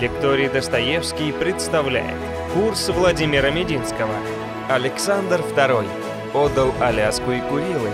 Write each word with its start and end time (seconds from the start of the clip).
Лекторий 0.00 0.48
Достоевский 0.48 1.30
представляет 1.30 2.16
курс 2.54 2.88
Владимира 2.88 3.50
Мединского. 3.50 4.14
Александр 4.70 5.40
II 5.40 5.86
отдал 6.32 6.72
Аляску 6.80 7.32
и 7.32 7.40
Курилы, 7.40 7.90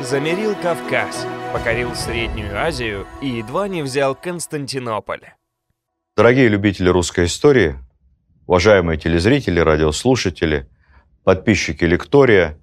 замерил 0.00 0.54
Кавказ, 0.54 1.26
покорил 1.52 1.96
Среднюю 1.96 2.56
Азию 2.56 3.08
и 3.20 3.26
едва 3.26 3.66
не 3.66 3.82
взял 3.82 4.14
Константинополь. 4.14 5.32
Дорогие 6.16 6.46
любители 6.46 6.90
русской 6.90 7.24
истории, 7.24 7.74
уважаемые 8.46 8.96
телезрители, 8.96 9.58
радиослушатели, 9.58 10.68
подписчики 11.24 11.82
Лектория, 11.82 12.56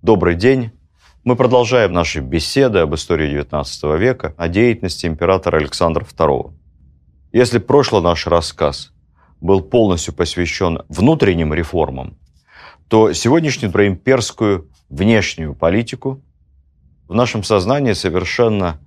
добрый 0.00 0.36
день. 0.36 0.72
Мы 1.22 1.36
продолжаем 1.36 1.92
наши 1.92 2.20
беседы 2.20 2.78
об 2.78 2.94
истории 2.94 3.30
XIX 3.42 3.98
века, 3.98 4.32
о 4.38 4.48
деятельности 4.48 5.04
императора 5.04 5.58
Александра 5.58 6.02
II. 6.02 6.57
Если 7.32 7.58
прошлый 7.58 8.02
наш 8.02 8.26
рассказ 8.26 8.90
был 9.42 9.60
полностью 9.60 10.14
посвящен 10.14 10.80
внутренним 10.88 11.52
реформам, 11.52 12.16
то 12.88 13.12
сегодняшний 13.12 13.68
про 13.68 13.86
имперскую 13.86 14.70
внешнюю 14.88 15.54
политику 15.54 16.22
в 17.06 17.12
нашем 17.14 17.44
сознании 17.44 17.92
совершенно 17.92 18.80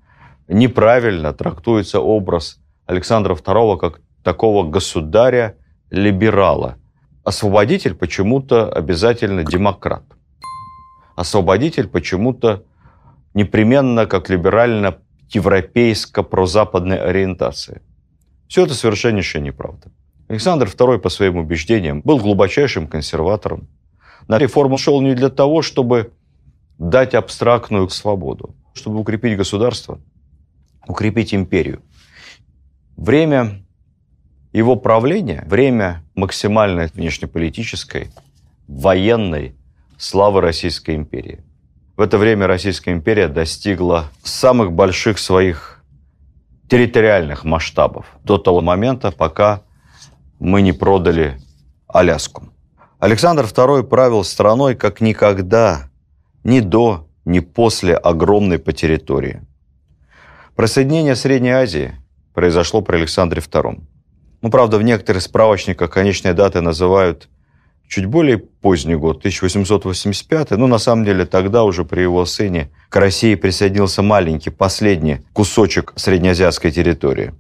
неправильно 0.48 1.34
трактуется 1.34 1.99
образ 1.99 2.59
Александра 2.88 3.35
II 3.35 3.77
как 3.77 4.02
такого 4.23 4.68
государя-либерала. 4.68 6.77
Освободитель 7.23 7.94
почему-то 7.94 8.71
обязательно 8.71 9.44
демократ. 9.44 10.02
Освободитель 11.16 11.88
почему-то 11.88 12.63
непременно 13.35 14.08
как 14.08 14.32
либерально-европейско-прозападной 14.32 16.98
ориентации– 16.98 17.84
все 18.52 18.66
это 18.66 18.73
совершеннейшая 18.73 19.41
неправда. 19.41 19.91
Александр 20.28 20.68
II, 20.68 21.00
по 21.00 21.08
своим 21.08 21.38
убеждениям, 21.38 22.02
был 22.02 22.18
глубочайшим 22.18 22.86
консерватором. 22.86 23.70
На 24.27 24.40
реформу 24.40 24.77
шел 24.77 24.99
не 24.99 25.16
для 25.16 25.30
того, 25.30 25.62
чтобы 25.62 26.12
дать 26.77 27.13
абстрактную 27.13 27.88
свободу, 27.88 28.54
чтобы 28.74 28.99
укрепить 28.99 29.38
государство, 29.38 30.02
укрепить 30.85 31.34
империю. 31.34 31.82
Время 32.98 33.63
его 34.52 34.76
правления, 34.76 35.46
время 35.48 36.04
максимальной 36.13 36.88
внешнеполитической, 36.88 38.10
военной 38.68 39.55
славы 39.98 40.41
Российской 40.41 40.96
империи. 40.96 41.41
В 41.96 42.02
это 42.02 42.18
время 42.18 42.48
Российская 42.48 42.91
империя 42.91 43.30
достигла 43.30 44.10
самых 44.24 44.74
больших 44.74 45.20
своих 45.20 45.71
территориальных 46.72 47.44
масштабов 47.44 48.05
до 48.24 48.38
того 48.38 48.62
момента, 48.62 49.12
пока 49.12 49.64
мы 50.40 50.62
не 50.62 50.72
продали 50.72 51.38
Аляску. 51.86 52.48
Александр 52.98 53.44
II 53.44 53.84
правил 53.84 54.24
страной 54.24 54.76
как 54.76 55.02
никогда, 55.02 55.90
ни 56.46 56.62
до, 56.62 57.10
ни 57.26 57.42
после 57.42 57.94
огромной 57.94 58.58
по 58.58 58.72
территории. 58.72 59.42
Присоединение 60.55 61.18
Средней 61.18 61.49
Азии 61.49 61.96
произошло 62.34 62.82
при 62.82 62.96
Александре 62.96 63.42
II. 63.42 63.82
Ну, 64.42 64.50
правда, 64.50 64.78
в 64.78 64.81
некоторых 64.81 65.24
справочниках 65.24 65.92
конечные 65.92 66.34
даты 66.34 66.62
называют 66.62 67.28
чуть 67.91 68.06
более 68.06 68.38
поздний 68.38 68.95
год, 68.95 69.17
1885, 69.17 70.51
но 70.51 70.66
на 70.66 70.78
самом 70.78 71.03
деле 71.03 71.25
тогда 71.25 71.63
уже 71.66 71.84
при 71.84 72.01
его 72.01 72.25
сыне 72.25 72.69
к 72.88 72.95
России 72.95 73.35
присоединился 73.35 74.01
маленький, 74.01 74.50
последний 74.50 75.17
кусочек 75.34 75.91
среднеазиатской 75.97 76.72
территории. 76.72 77.34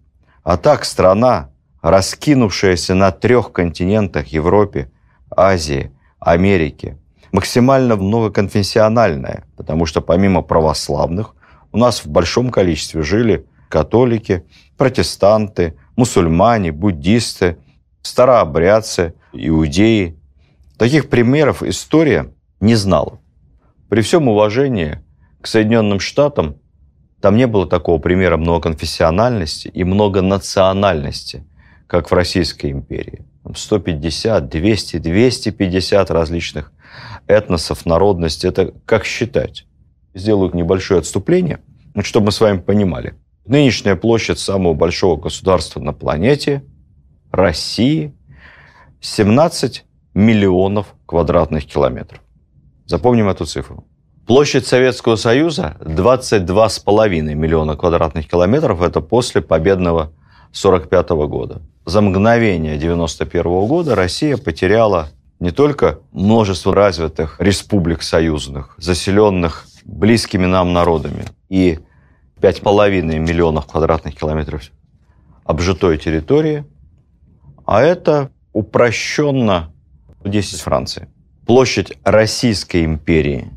А 0.43 0.57
так 0.57 0.83
страна, 0.83 1.51
раскинувшаяся 1.81 2.95
на 2.95 3.11
трех 3.11 3.53
континентах 3.53 4.27
Европе, 4.27 4.91
Азии, 5.29 5.91
Америке, 6.19 6.97
максимально 7.31 7.95
многоконфессиональная, 7.95 9.45
потому 9.55 9.85
что 9.85 10.01
помимо 10.01 10.41
православных 10.41 11.33
у 11.71 11.77
нас 11.77 12.03
в 12.03 12.09
большом 12.09 12.49
количестве 12.49 13.03
жили 13.03 13.45
католики, 13.69 14.43
протестанты, 14.75 15.75
мусульмане, 15.95 16.73
буддисты, 16.73 17.57
старообрядцы, 18.01 19.13
иудеи, 19.31 20.17
Таких 20.81 21.09
примеров 21.09 21.61
история 21.61 22.33
не 22.59 22.73
знала. 22.73 23.19
При 23.87 24.01
всем 24.01 24.27
уважении 24.27 24.97
к 25.39 25.45
Соединенным 25.45 25.99
Штатам 25.99 26.55
там 27.21 27.35
не 27.35 27.45
было 27.45 27.67
такого 27.67 27.99
примера 27.99 28.35
многоконфессиональности 28.37 29.67
и 29.67 29.83
многонациональности, 29.83 31.45
как 31.85 32.09
в 32.09 32.15
Российской 32.15 32.71
империи. 32.71 33.27
150, 33.55 34.49
200, 34.49 34.97
250 34.97 36.09
различных 36.09 36.73
этносов, 37.27 37.85
народностей. 37.85 38.49
Это 38.49 38.73
как 38.85 39.05
считать? 39.05 39.67
Сделаю 40.15 40.49
небольшое 40.51 41.01
отступление, 41.01 41.59
чтобы 42.01 42.25
мы 42.25 42.31
с 42.31 42.41
вами 42.41 42.57
понимали. 42.57 43.13
Нынешняя 43.45 43.95
площадь 43.95 44.39
самого 44.39 44.73
большого 44.73 45.21
государства 45.21 45.79
на 45.79 45.93
планете, 45.93 46.63
России, 47.29 48.15
17 48.99 49.85
миллионов 50.13 50.95
квадратных 51.05 51.65
километров. 51.65 52.21
Запомним 52.85 53.29
эту 53.29 53.45
цифру. 53.45 53.85
Площадь 54.27 54.67
Советского 54.67 55.15
Союза 55.15 55.77
22,5 55.81 57.21
миллиона 57.33 57.75
квадратных 57.75 58.29
километров. 58.29 58.81
Это 58.81 59.01
после 59.01 59.41
победного 59.41 60.11
1945 60.51 61.09
года. 61.27 61.61
За 61.85 62.01
мгновение 62.01 62.75
1991 62.75 63.67
года 63.67 63.95
Россия 63.95 64.37
потеряла 64.37 65.09
не 65.39 65.51
только 65.51 65.99
множество 66.11 66.75
развитых 66.75 67.37
республик 67.39 68.03
союзных, 68.03 68.75
заселенных 68.77 69.65
близкими 69.85 70.45
нам 70.45 70.73
народами, 70.73 71.25
и 71.49 71.79
5,5 72.39 73.01
миллионов 73.17 73.65
квадратных 73.65 74.15
километров 74.15 74.63
обжитой 75.43 75.97
территории, 75.97 76.65
а 77.65 77.81
это 77.81 78.29
упрощенно 78.53 79.73
10 80.23 80.61
Франции. 80.61 81.07
Площадь 81.45 81.93
Российской 82.03 82.85
империи 82.85 83.49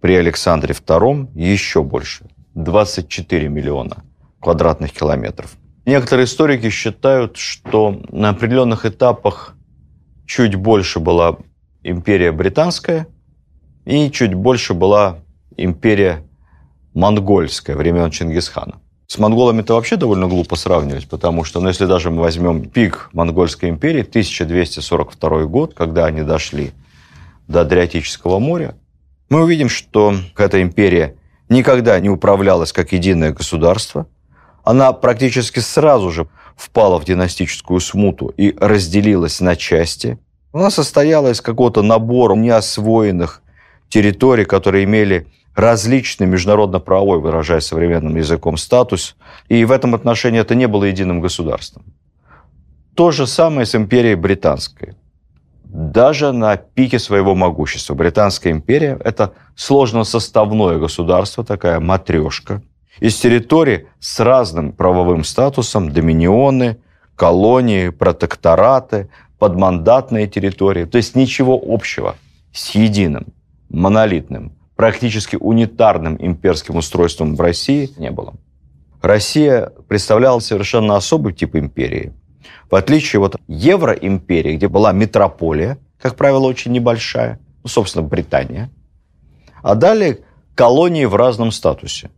при 0.00 0.14
Александре 0.16 0.74
II 0.74 1.30
еще 1.34 1.82
больше– 1.82 2.26
24 2.54 3.48
миллиона 3.48 4.04
квадратных 4.40 4.92
километров. 4.92 5.56
Некоторые 5.84 6.24
историки 6.24 6.70
считают, 6.70 7.36
что 7.36 8.02
на 8.10 8.30
определенных 8.30 8.86
этапах 8.86 9.54
чуть 10.26 10.54
больше 10.54 11.00
была 11.00 11.38
империя 11.82 12.32
британская 12.32 13.06
и 13.84 14.10
чуть 14.10 14.34
больше 14.34 14.74
была 14.74 15.20
империя 15.56 16.24
монгольская 16.94 17.76
времен 17.76 18.10
Чингисхана. 18.10 18.80
С 19.06 19.18
монголами 19.18 19.60
это 19.60 19.74
вообще 19.74 19.96
довольно 19.96 20.26
глупо 20.26 20.56
сравнивать, 20.56 21.08
потому 21.08 21.44
что, 21.44 21.60
ну, 21.60 21.68
если 21.68 21.86
даже 21.86 22.10
мы 22.10 22.22
возьмем 22.22 22.68
пик 22.68 23.08
монгольской 23.12 23.70
империи, 23.70 24.02
1242 24.02 25.44
год, 25.44 25.74
когда 25.74 26.06
они 26.06 26.22
дошли 26.22 26.72
до 27.46 27.60
Адриатического 27.60 28.40
моря, 28.40 28.74
мы 29.28 29.42
увидим, 29.42 29.68
что 29.68 30.14
эта 30.36 30.60
империя 30.60 31.16
никогда 31.48 31.98
не 32.00 32.10
управлялась 32.10 32.72
как 32.72 32.92
единое 32.92 33.32
государство. 33.32 34.08
Она 34.64 34.92
практически 34.92 35.60
сразу 35.60 36.10
же 36.10 36.26
впала 36.56 36.98
в 36.98 37.04
династическую 37.04 37.78
смуту 37.78 38.32
и 38.36 38.56
разделилась 38.58 39.40
на 39.40 39.54
части. 39.54 40.18
Она 40.52 40.70
состояла 40.70 41.30
из 41.30 41.40
какого-то 41.40 41.82
набора 41.82 42.34
неосвоенных 42.34 43.42
территорий, 43.88 44.44
которые 44.44 44.82
имели 44.84 45.28
различный 45.56 46.26
международно-правовой, 46.26 47.18
выражаясь 47.18 47.64
современным 47.64 48.14
языком, 48.16 48.56
статус, 48.58 49.16
и 49.48 49.64
в 49.64 49.72
этом 49.72 49.94
отношении 49.94 50.40
это 50.40 50.54
не 50.54 50.68
было 50.68 50.84
единым 50.84 51.20
государством. 51.20 51.82
То 52.94 53.10
же 53.10 53.26
самое 53.26 53.66
с 53.66 53.74
империей 53.74 54.14
британской. 54.14 54.94
Даже 55.64 56.32
на 56.32 56.56
пике 56.56 56.98
своего 56.98 57.34
могущества 57.34 57.94
Британская 57.94 58.50
империя– 58.50 58.98
это 59.04 59.32
сложно-составное 59.56 60.78
государство, 60.78 61.44
такая 61.44 61.80
матрешка, 61.80 62.62
из 63.00 63.16
территорий 63.16 63.86
с 63.98 64.20
разным 64.20 64.72
правовым 64.72 65.24
статусом, 65.24 65.90
доминионы, 65.90 66.78
колонии, 67.14 67.88
протектораты, 67.88 69.08
подмандатные 69.38 70.28
территории. 70.28 70.84
То 70.84 70.98
есть 70.98 71.14
ничего 71.14 71.60
общего 71.62 72.16
с 72.52 72.70
единым, 72.74 73.26
монолитным, 73.68 74.55
практически 74.76 75.36
унитарным 75.36 76.16
имперским 76.20 76.76
устройством 76.76 77.34
в 77.34 77.40
России 77.40 77.90
не 77.96 78.10
было. 78.10 78.34
Россия 79.02 79.72
представляла 79.88 80.38
совершенно 80.40 80.96
особый 80.96 81.32
тип 81.32 81.56
империи. 81.56 82.12
В 82.70 82.74
отличие 82.74 83.22
от 83.22 83.36
евроимперии, 83.48 84.56
где 84.56 84.68
была 84.68 84.92
метрополия, 84.92 85.78
как 86.00 86.16
правило, 86.16 86.46
очень 86.46 86.72
небольшая, 86.72 87.40
ну, 87.62 87.68
собственно, 87.68 88.06
Британия, 88.06 88.70
а 89.62 89.74
далее 89.74 90.20
колонии 90.54 91.04
в 91.04 91.14
разном 91.14 91.52
статусе. 91.52 92.10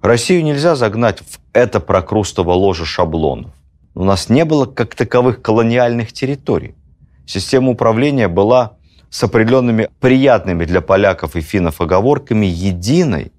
Россию 0.00 0.44
нельзя 0.44 0.74
загнать 0.74 1.20
в 1.20 1.38
это 1.52 1.78
прокрустово 1.78 2.52
ложе 2.52 2.84
шаблонов. 2.84 3.52
у 3.94 4.04
нас 4.04 4.28
не 4.28 4.44
было 4.44 4.66
как 4.66 4.94
таковых 4.94 5.42
колониальных 5.42 6.12
территорий. 6.12 6.74
Система 7.26 7.70
управления 7.70 8.26
была 8.26 8.76
с 9.12 9.22
определенными 9.22 9.90
приятными 10.00 10.64
для 10.64 10.80
поляков 10.80 11.36
и 11.36 11.42
финнов 11.42 11.82
оговорками 11.82 12.46
единой. 12.46 13.30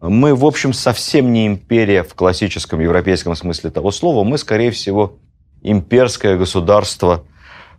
Мы, 0.00 0.32
в 0.36 0.46
общем, 0.46 0.72
совсем 0.72 1.32
не 1.32 1.48
империя 1.48 2.04
в 2.04 2.14
классическом 2.14 2.78
европейском 2.78 3.34
смысле 3.34 3.70
того 3.70 3.90
слова. 3.90 4.22
Мы, 4.22 4.38
скорее 4.38 4.70
всего, 4.70 5.18
имперское 5.60 6.38
государство, 6.38 7.24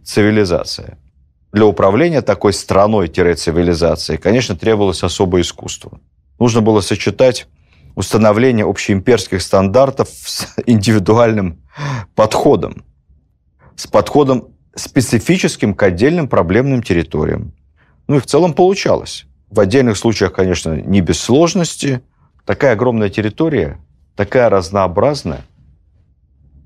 цивилизация. 0.03 0.97
Для 1.53 1.65
управления 1.65 2.21
такой 2.21 2.51
страной-цивилизацией, 2.51 4.19
конечно, 4.19 4.57
требовалось 4.57 5.01
особое 5.01 5.43
искусство. 5.43 6.01
Нужно 6.39 6.59
было 6.59 6.81
сочетать 6.81 7.47
установление 7.95 8.65
общеимперских 8.65 9.41
стандартов 9.41 10.09
с 10.09 10.45
индивидуальным 10.65 11.63
подходом, 12.15 12.83
с 13.77 13.87
подходом 13.87 14.49
специфическим 14.75 15.73
к 15.73 15.83
отдельным 15.83 16.27
проблемным 16.27 16.83
территориям. 16.83 17.53
Ну 18.07 18.17
и 18.17 18.19
в 18.19 18.25
целом 18.25 18.53
получалось. 18.53 19.25
В 19.49 19.59
отдельных 19.59 19.97
случаях, 19.97 20.33
конечно, 20.33 20.75
не 20.75 21.01
без 21.01 21.19
сложности. 21.19 22.01
Такая 22.45 22.73
огромная 22.73 23.09
территория, 23.09 23.79
такая 24.15 24.49
разнообразная, 24.49 25.41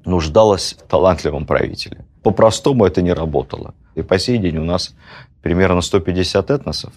нуждалась 0.06 0.76
в 0.80 0.88
талантливом 0.90 1.46
правителе. 1.46 2.06
По-простому 2.24 2.86
это 2.86 3.02
не 3.02 3.14
работало. 3.14 3.74
И 3.96 4.02
по 4.02 4.18
сей 4.18 4.38
день 4.38 4.58
у 4.58 4.64
нас 4.64 4.96
примерно 5.42 5.82
150 5.82 6.50
этносов. 6.50 6.94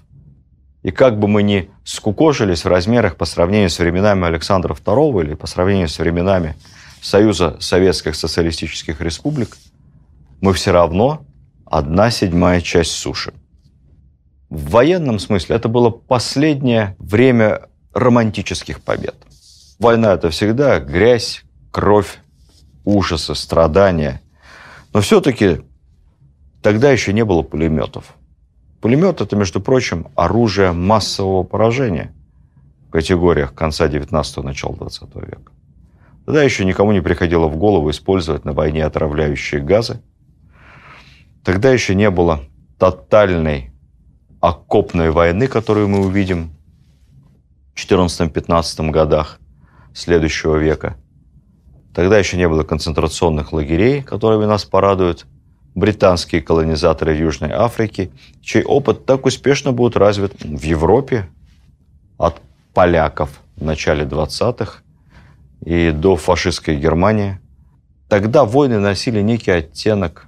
И 0.83 0.93
как 0.93 1.19
бы 1.19 1.27
мы 1.27 1.43
ни 1.43 1.69
скукожились 1.83 2.65
в 2.65 2.69
размерах 2.69 3.17
по 3.17 3.25
сравнению 3.25 3.71
с 3.71 3.79
временами 3.79 4.25
Александра 4.25 4.73
II 4.73 5.25
или 5.25 5.35
по 5.35 5.49
сравнению 5.49 5.89
с 5.89 5.99
временами 5.99 6.55
Союза 7.01 7.57
Советских 7.59 8.15
Социалистических 8.15 9.01
Республик, 9.01 9.57
мы 10.47 10.53
все 10.53 10.71
равно 10.71 11.27
одна 11.65 12.09
седьмая 12.13 12.61
часть 12.61 12.93
суши. 12.93 13.35
В 14.49 14.71
военном 14.71 15.19
смысле 15.19 15.57
это 15.57 15.69
было 15.69 15.91
последнее 15.91 16.95
время 17.01 17.63
романтических 17.93 18.81
побед. 18.81 19.17
Война– 19.81 20.13
это 20.15 20.31
всегда 20.31 20.79
грязь, 20.79 21.43
кровь, 21.73 22.21
ужасы, 22.85 23.35
страдания. 23.35 24.23
Но 24.93 25.01
все-таки 25.01 25.63
тогда 26.63 26.93
еще 26.93 27.13
не 27.13 27.25
было 27.25 27.43
пулеметов. 27.43 28.15
Пулемет– 28.81 29.21
это, 29.23 29.35
между 29.35 29.61
прочим, 29.61 30.07
оружие 30.15 30.71
массового 30.71 31.43
поражения 31.43 32.15
в 32.87 32.93
категориях 32.93 33.53
конца 33.53 33.89
19-го, 33.89 34.45
начала 34.45 34.77
20 34.77 35.13
века. 35.17 35.51
Тогда 36.25 36.45
еще 36.45 36.65
никому 36.65 36.93
не 36.93 37.01
приходило 37.01 37.49
в 37.49 37.57
голову 37.57 37.91
использовать 37.91 38.45
на 38.45 38.53
войне 38.53 38.85
отравляющие 38.85 39.61
газы. 39.61 40.01
Тогда 41.47 41.71
еще 41.71 41.95
не 41.95 42.11
было 42.11 42.41
тотальной 42.77 43.71
окопной 44.41 45.13
войны, 45.13 45.47
которую 45.47 45.87
мы 45.87 46.01
увидим 46.01 46.51
в 47.73 47.79
14-15 47.79 48.91
годах 48.91 49.39
следующего 49.95 50.57
века. 50.57 50.97
Тогда 51.95 52.19
еще 52.19 52.37
не 52.37 52.49
было 52.49 52.65
концентрационных 52.65 53.53
лагерей, 53.53 54.03
которыми 54.03 54.45
нас 54.45 54.65
порадуют 54.65 55.25
британские 55.77 56.43
колонизаторы 56.43 57.15
Южной 57.15 57.53
Африки, 57.53 58.11
чей 58.41 58.65
опыт 58.65 59.07
так 59.07 59.25
успешно 59.25 59.71
будет 59.71 59.97
развит 59.97 60.33
в 60.43 60.63
Европе 60.65 61.29
от 62.19 62.43
поляков 62.75 63.41
в 63.55 63.63
начале 63.63 64.05
20-х 64.05 64.83
и 65.65 65.93
до 65.93 66.17
фашистской 66.17 66.75
Германии. 66.75 67.39
Тогда 68.09 68.45
войны 68.45 68.81
носили 68.81 69.21
некий 69.21 69.53
оттенок 69.53 70.27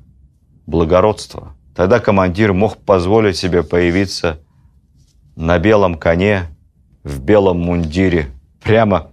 благородства. 0.68 1.54
Тогда 1.74 1.98
командир 1.98 2.52
мог 2.52 2.76
позволить 2.76 3.36
себе 3.36 3.62
появиться 3.62 4.38
на 5.34 5.58
белом 5.58 5.94
коне, 5.94 6.46
в 7.02 7.20
белом 7.20 7.60
мундире, 7.60 8.26
прямо 8.62 9.10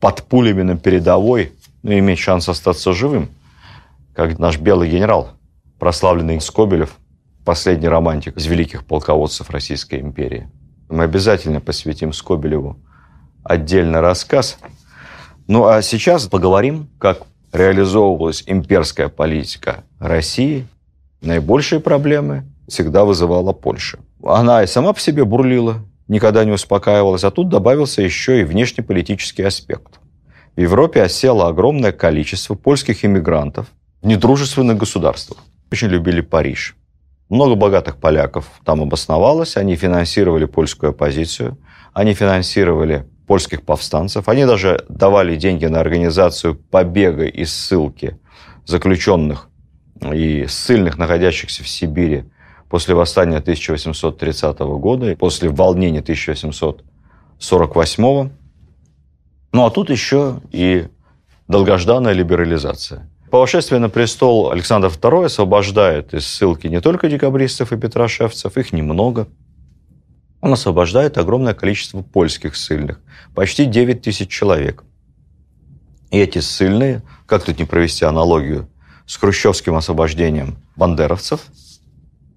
под 0.00 0.22
пулями 0.24 0.62
на 0.62 0.76
передовой, 0.76 1.52
ну, 1.82 1.98
иметь 1.98 2.18
шанс 2.18 2.48
остаться 2.48 2.92
живым, 2.92 3.30
как 4.14 4.38
наш 4.38 4.58
белый 4.58 4.90
генерал– 4.90 5.30
прославленный 5.78 6.40
Скобелев, 6.40 6.96
последний 7.44 7.88
романтик 7.88 8.36
из 8.36 8.46
великих 8.46 8.84
полководцев 8.84 9.48
Российской 9.50 10.00
империи. 10.00 10.50
Мы 10.90 11.04
обязательно 11.04 11.60
посвятим 11.60 12.12
Скобелеву 12.12 12.76
отдельный 13.42 14.00
рассказ. 14.00 14.58
Ну 15.46 15.66
а 15.66 15.80
сейчас 15.80 16.26
поговорим, 16.26 16.90
как 16.98 17.22
реализовывалась 17.52 18.42
имперская 18.46 19.08
политика 19.08 19.84
России. 19.98 20.66
Наибольшие 21.20 21.80
проблемы 21.80 22.44
всегда 22.68 23.04
вызывала 23.04 23.52
Польша. 23.52 23.98
Она 24.22 24.62
и 24.62 24.66
сама 24.66 24.92
по 24.92 25.00
себе 25.00 25.24
бурлила, 25.24 25.84
никогда 26.06 26.44
не 26.44 26.52
успокаивалась, 26.52 27.24
а 27.24 27.30
тут 27.30 27.48
добавился 27.48 28.02
еще 28.02 28.40
и 28.40 28.44
внешнеполитический 28.44 29.44
аспект. 29.44 30.00
В 30.56 30.60
Европе 30.60 31.02
осело 31.02 31.48
огромное 31.48 31.92
количество 31.92 32.54
польских 32.54 33.04
иммигрантов 33.04 33.66
в 34.02 34.06
недружественных 34.06 34.76
государствах 34.76 35.38
очень 35.70 35.88
любили 35.88 36.20
Париж. 36.20 36.76
Много 37.28 37.56
богатых 37.56 37.98
поляков 37.98 38.46
там 38.64 38.80
обосновалось, 38.80 39.56
они 39.56 39.76
финансировали 39.76 40.46
польскую 40.46 40.90
оппозицию, 40.90 41.58
они 41.92 42.14
финансировали 42.14 43.06
польских 43.26 43.62
повстанцев, 43.62 44.28
они 44.28 44.46
даже 44.46 44.84
давали 44.88 45.36
деньги 45.36 45.66
на 45.66 45.80
организацию 45.80 46.54
побега 46.54 47.24
и 47.24 47.44
ссылки 47.44 48.18
заключенных 48.64 49.50
и 50.00 50.46
ссыльных, 50.46 50.98
находящихся 50.98 51.62
в 51.62 51.68
Сибири 51.68 52.24
после 52.68 52.94
восстания 52.94 53.38
1830 53.38 54.58
года, 54.58 55.16
после 55.16 55.48
волнения 55.48 56.00
1848. 56.00 58.30
Ну 59.52 59.64
а 59.64 59.70
тут 59.70 59.90
еще 59.90 60.40
и 60.50 60.88
долгожданная 61.46 62.12
либерализация– 62.12 63.08
по 63.30 63.46
на 63.70 63.90
престол 63.90 64.50
Александр 64.50 64.88
II 64.88 65.26
освобождает 65.26 66.14
из 66.14 66.26
ссылки 66.26 66.66
не 66.66 66.80
только 66.80 67.10
декабристов 67.10 67.72
и 67.72 67.76
петрошевцев, 67.76 68.56
их 68.56 68.72
немного. 68.72 69.28
Он 70.40 70.54
освобождает 70.54 71.18
огромное 71.18 71.52
количество 71.52 72.00
польских 72.00 72.56
ссыльных, 72.56 73.00
почти 73.34 73.66
9 73.66 74.00
тысяч 74.00 74.30
человек. 74.30 74.82
И 76.10 76.18
эти 76.18 76.38
ссыльные, 76.38 77.02
как 77.26 77.44
тут 77.44 77.58
не 77.58 77.66
провести 77.66 78.06
аналогию 78.06 78.66
с 79.08 79.16
хрущевским 79.16 79.74
освобождением 79.74 80.58
бандеровцев, 80.76 81.40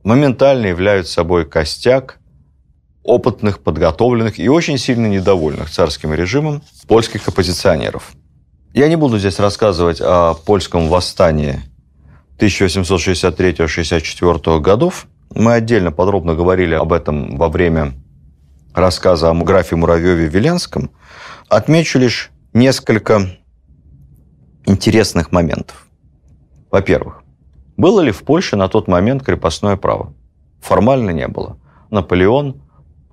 моментально 0.03 0.65
являются 0.65 1.13
собой 1.13 1.45
костяк 1.45 2.17
опытных, 3.03 3.59
подготовленных 3.59 4.39
и 4.39 4.49
очень 4.49 4.79
сильно 4.79 5.05
недовольных 5.05 5.69
царским 5.69 6.15
режимом 6.15 6.63
польских 6.87 7.27
оппозиционеров– 7.27 8.13
я 8.73 8.87
не 8.87 8.95
буду 8.95 9.19
здесь 9.19 9.37
рассказывать 9.37 9.99
о 9.99 10.33
польском 10.33 10.87
восстании 10.87 11.59
1863-64 12.37 14.61
годов. 14.61 15.07
Мы 15.35 15.51
отдельно 15.53 15.91
подробно 15.91 16.35
говорили 16.35 16.75
об 16.75 16.93
этом 16.93 17.35
во 17.35 17.49
время 17.49 17.91
рассказа 18.73 19.29
о 19.29 19.33
графе 19.33 19.75
Муравьеве-Веленском. 19.75 20.89
Отмечу 21.49 21.99
лишь 21.99 22.31
несколько 22.53 23.37
интересных 24.65 25.33
моментов. 25.33 25.87
Во-первых, 26.71 27.21
было 27.77 28.01
ли 28.01 28.11
в 28.11 28.23
Польше 28.23 28.55
на 28.55 28.67
тот 28.69 28.87
момент 28.87 29.23
крепостное 29.23 29.75
право? 29.75 30.13
Формально 30.61 31.11
не 31.11 31.27
было. 31.27 31.57
Наполеон 31.89 32.61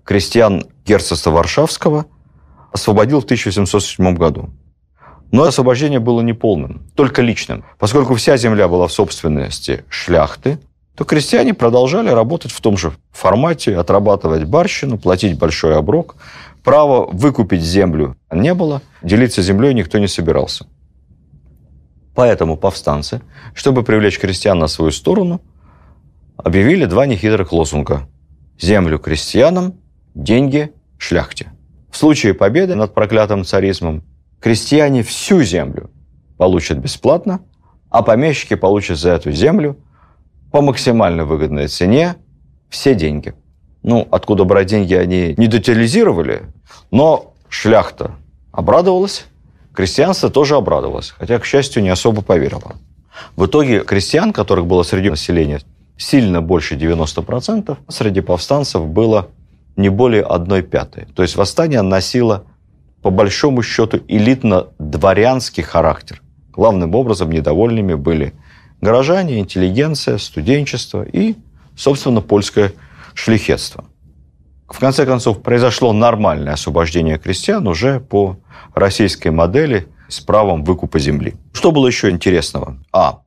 крестьян 0.05 0.65
герцогства 0.87 1.31
Варшавского 1.33 2.07
освободил 2.73 3.21
в 3.21 3.25
1707 3.25 4.15
году. 4.15 4.51
Но 5.31 5.43
освобождение 5.43 5.99
было 5.99 6.21
неполным, 6.23 6.89
только 6.95 7.21
личным. 7.21 7.65
Поскольку 7.79 8.15
вся 8.15 8.37
земля 8.37 8.69
была 8.69 8.87
в 8.87 8.93
собственности 8.93 9.85
шляхты, 9.91 10.59
то 10.97 11.05
крестьяне 11.05 11.53
продолжали 11.53 12.09
работать 12.09 12.51
в 12.51 12.61
том 12.61 12.77
же 12.77 12.93
формате, 13.13 13.77
отрабатывать 13.77 14.45
барщину, 14.45 14.99
платить 14.99 15.39
большой 15.39 15.77
оброк. 15.77 16.17
Права 16.65 17.07
выкупить 17.07 17.63
землю 17.63 18.17
не 18.31 18.55
было, 18.55 18.83
делиться 19.03 19.43
землей 19.43 19.75
никто 19.75 19.99
не 19.99 20.09
собирался. 20.09 20.67
Поэтому 22.19 22.57
повстанцы, 22.57 23.23
чтобы 23.55 23.85
привлечь 23.85 24.19
крестьян 24.19 24.59
на 24.59 24.67
свою 24.67 24.91
сторону, 24.91 25.41
объявили 26.37 26.85
два 26.85 27.07
нехитрых 27.07 27.53
лозунга. 27.53 28.09
Землю 28.59 28.99
крестьянам, 28.99 29.75
деньги 30.17 30.73
шляхте. 30.99 31.53
В 31.93 31.97
случае 31.97 32.35
победы 32.35 32.75
над 32.75 32.93
проклятым 32.93 33.45
царизмом 33.45 34.03
крестьяне 34.41 35.05
всю 35.05 35.45
землю 35.45 35.93
получат 36.39 36.79
бесплатно, 36.79 37.39
а 37.89 38.03
помещики 38.03 38.57
получат 38.57 38.99
за 38.99 39.11
эту 39.11 39.31
землю 39.31 39.77
по 40.51 40.61
максимально 40.61 41.25
выгодной 41.25 41.69
цене 41.69 42.17
все 42.69 42.97
деньги. 42.97 43.35
Ну, 43.85 44.09
откуда 44.11 44.43
брать 44.43 44.67
деньги 44.67 44.95
они 44.95 45.35
не 45.37 45.47
детализировали, 45.47 46.47
но 46.91 47.33
шляхта 47.49 48.17
обрадовалась, 48.51 49.27
крестьянство 49.79 50.29
тоже 50.29 50.57
обрадовалось, 50.57 51.15
хотя, 51.17 51.39
к 51.39 51.45
счастью, 51.45 51.85
не 51.85 51.89
особо 51.91 52.21
поверило. 52.21 52.75
В 53.37 53.47
итоге 53.47 53.85
крестьян, 53.85 54.33
которых 54.33 54.67
было 54.67 54.83
среди 54.83 55.09
населения 55.09 55.61
сильно 55.97 56.43
больше 56.43 56.75
90%, 56.75 57.77
среди 57.87 58.21
повстанцев 58.21 58.85
было 58.89 59.29
не 59.77 59.89
более 59.89 60.25
одной 60.25 60.63
пятой. 60.63 61.07
То 61.15 61.23
есть 61.23 61.37
восстание 61.37 61.83
носило, 61.83 62.43
по 63.03 63.11
большому 63.11 63.63
счету, 63.63 63.99
элитно-дворянский 64.09 65.63
характер. 65.63 66.23
Главным 66.51 66.97
образом 66.97 67.31
недовольными 67.31 67.95
были 67.95 68.35
горожане, 68.81 69.39
интеллигенция, 69.39 70.19
студенчество 70.19 71.05
и, 71.05 71.37
собственно, 71.77 72.21
польское 72.21 72.73
шляхетство. 73.15 73.85
В 74.69 74.79
конце 74.79 75.07
концов, 75.07 75.43
произошло 75.43 75.93
нормальное 75.93 76.53
освобождение 76.53 77.19
крестьян 77.19 77.67
уже 77.67 78.01
по 78.01 78.37
российской 78.75 79.29
модели 79.29 79.89
с 80.09 80.21
правом 80.21 80.63
выкупа 80.63 80.99
земли. 80.99 81.35
Что 81.53 81.73
было 81.73 81.87
еще 81.87 82.11
интересного? 82.11 82.77
А. 82.93 83.21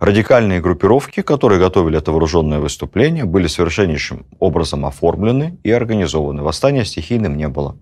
Радикальные 0.00 0.60
группировки, 0.60 1.22
которые 1.22 1.60
готовили 1.60 1.98
это 1.98 2.10
вооруженное 2.10 2.58
выступление, 2.58 3.24
были 3.24 3.46
совершеннейшим 3.46 4.26
образом 4.40 4.84
оформлены 4.84 5.58
и 5.62 5.70
организованы. 5.70 6.42
Восстания 6.42 6.84
стихийным 6.84 7.36
не 7.36 7.46
было. 7.46 7.76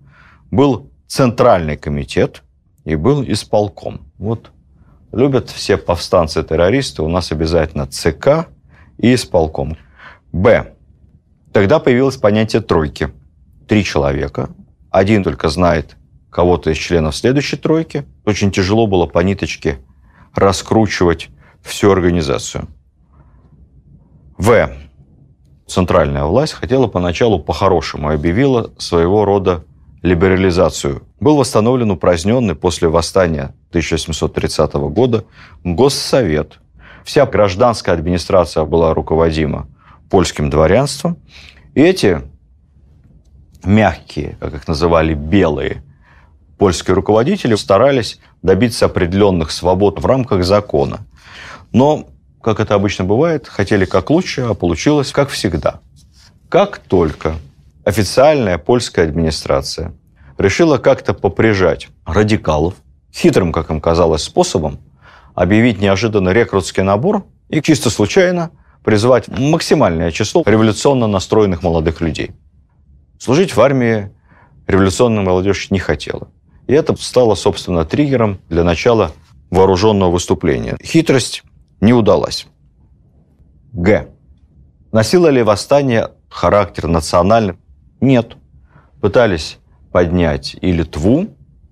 Был 0.51 0.91
Центральный 1.07 1.75
комитет 1.75 2.43
и 2.85 2.95
был 2.95 3.23
исполком. 3.23 4.11
Вот 4.17 4.51
любят 5.11 5.49
все 5.49 5.75
повстанцы-террористы, 5.75 7.01
у 7.01 7.09
нас 7.09 7.31
обязательно 7.31 7.85
ЦК 7.87 8.47
и 8.97 9.15
исполком. 9.15 9.75
Б. 10.31 10.73
Тогда 11.53 11.79
появилось 11.79 12.17
понятие 12.17 12.61
тройки. 12.61 13.11
Три 13.67 13.83
человека. 13.83 14.49
Один 14.89 15.23
только 15.23 15.49
знает 15.49 15.97
кого-то 16.29 16.71
из 16.71 16.77
членов 16.77 17.15
следующей 17.15 17.57
тройки. 17.57 18.05
Очень 18.25 18.51
тяжело 18.51 18.87
было 18.87 19.05
по 19.05 19.19
ниточке 19.19 19.79
раскручивать 20.33 21.29
всю 21.61 21.91
организацию. 21.91 22.67
В. 24.37 24.71
Центральная 25.67 26.23
власть 26.23 26.53
хотела 26.53 26.87
поначалу 26.87 27.39
по-хорошему 27.39 28.11
и 28.11 28.15
объявила 28.15 28.71
своего 28.77 29.23
рода 29.25 29.63
либерализацию. 30.01 31.03
Был 31.19 31.37
восстановлен 31.37 31.91
упраздненный 31.91 32.55
после 32.55 32.87
восстания 32.87 33.53
1730 33.69 34.73
года 34.73 35.25
Госсовет. 35.63 36.59
Вся 37.05 37.25
гражданская 37.25 37.95
администрация 37.95 38.65
была 38.65 38.93
руководима 38.93 39.67
польским 40.11 40.49
дворянством. 40.51 41.17
И 41.73 41.81
эти 41.81 42.21
мягкие, 43.63 44.37
как 44.39 44.53
их 44.53 44.67
называли, 44.67 45.15
белые 45.15 45.83
польские 46.59 46.93
руководители 46.93 47.55
старались 47.55 48.19
добиться 48.43 48.85
определенных 48.85 49.49
свобод 49.49 49.99
в 49.99 50.05
рамках 50.05 50.43
закона. 50.43 50.99
Но, 51.71 52.09
как 52.43 52.59
это 52.59 52.75
обычно 52.75 53.05
бывает, 53.05 53.47
хотели 53.47 53.85
как 53.85 54.09
лучше, 54.09 54.41
а 54.41 54.53
получилось 54.53 55.11
как 55.11 55.29
всегда. 55.29 55.79
Как 56.49 56.79
только 56.79 57.35
официальная 57.85 58.57
польская 58.57 59.03
администрация 59.03 59.93
решила 60.37 60.77
как-то 60.77 61.13
поприжать 61.13 61.87
радикалов, 62.05 62.75
хитрым, 63.13 63.53
как 63.53 63.69
им 63.69 63.79
казалось, 63.79 64.23
способом, 64.23 64.79
объявить 65.33 65.79
неожиданно 65.79 66.29
рекрутский 66.29 66.83
набор 66.83 67.25
и 67.49 67.61
чисто 67.61 67.89
случайно 67.89 68.51
призвать 68.83 69.27
максимальное 69.27 70.11
число 70.11 70.43
революционно 70.45 71.07
настроенных 71.07 71.63
молодых 71.63 72.01
людей. 72.01 72.31
Служить 73.19 73.55
в 73.55 73.61
армии 73.61 74.11
революционная 74.67 75.23
молодежь 75.23 75.69
не 75.71 75.79
хотела. 75.79 76.29
И 76.67 76.73
это 76.73 76.95
стало, 76.95 77.35
собственно, 77.35 77.85
триггером 77.85 78.39
для 78.49 78.63
начала 78.63 79.11
вооруженного 79.49 80.11
выступления. 80.11 80.77
Хитрость 80.83 81.43
не 81.81 81.93
удалась. 81.93 82.47
Г. 83.73 84.07
Носило 84.91 85.27
ли 85.27 85.43
восстание 85.43 86.09
характер 86.29 86.87
национальный? 86.87 87.55
Нет. 87.99 88.37
Пытались 89.01 89.57
поднять 89.91 90.55
и 90.61 90.71
Литву, 90.71 91.27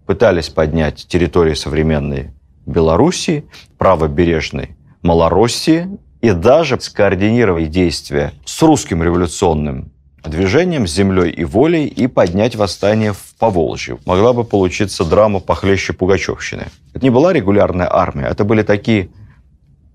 пытались 0.05 0.49
поднять 0.49 1.07
территории 1.07 1.53
современной 1.53 2.33
Белоруссии, 2.65 3.45
правобережной 3.77 4.75
Малороссии, 5.01 5.87
и 6.21 6.31
даже 6.31 6.79
скоординировать 6.79 7.69
действия 7.69 8.33
с 8.45 8.61
русским 8.61 9.01
революционным 9.03 9.91
движением, 10.23 10.85
с 10.85 10.93
землей 10.93 11.31
и 11.31 11.45
волей 11.45 11.85
и 11.85 12.07
поднять 12.07 12.55
восстание 12.55 13.13
в 13.13 13.35
Поволжье. 13.39 13.99
Могла 14.05 14.33
бы 14.33 14.43
получиться 14.43 15.05
драма 15.05 15.39
похлеще 15.39 15.93
Пугачевщины. 15.93 16.67
Это 16.93 17.03
не 17.03 17.09
была 17.09 17.31
регулярная 17.31 17.87
армия, 17.89 18.27
это 18.27 18.43
были 18.43 18.63
такие 18.63 19.09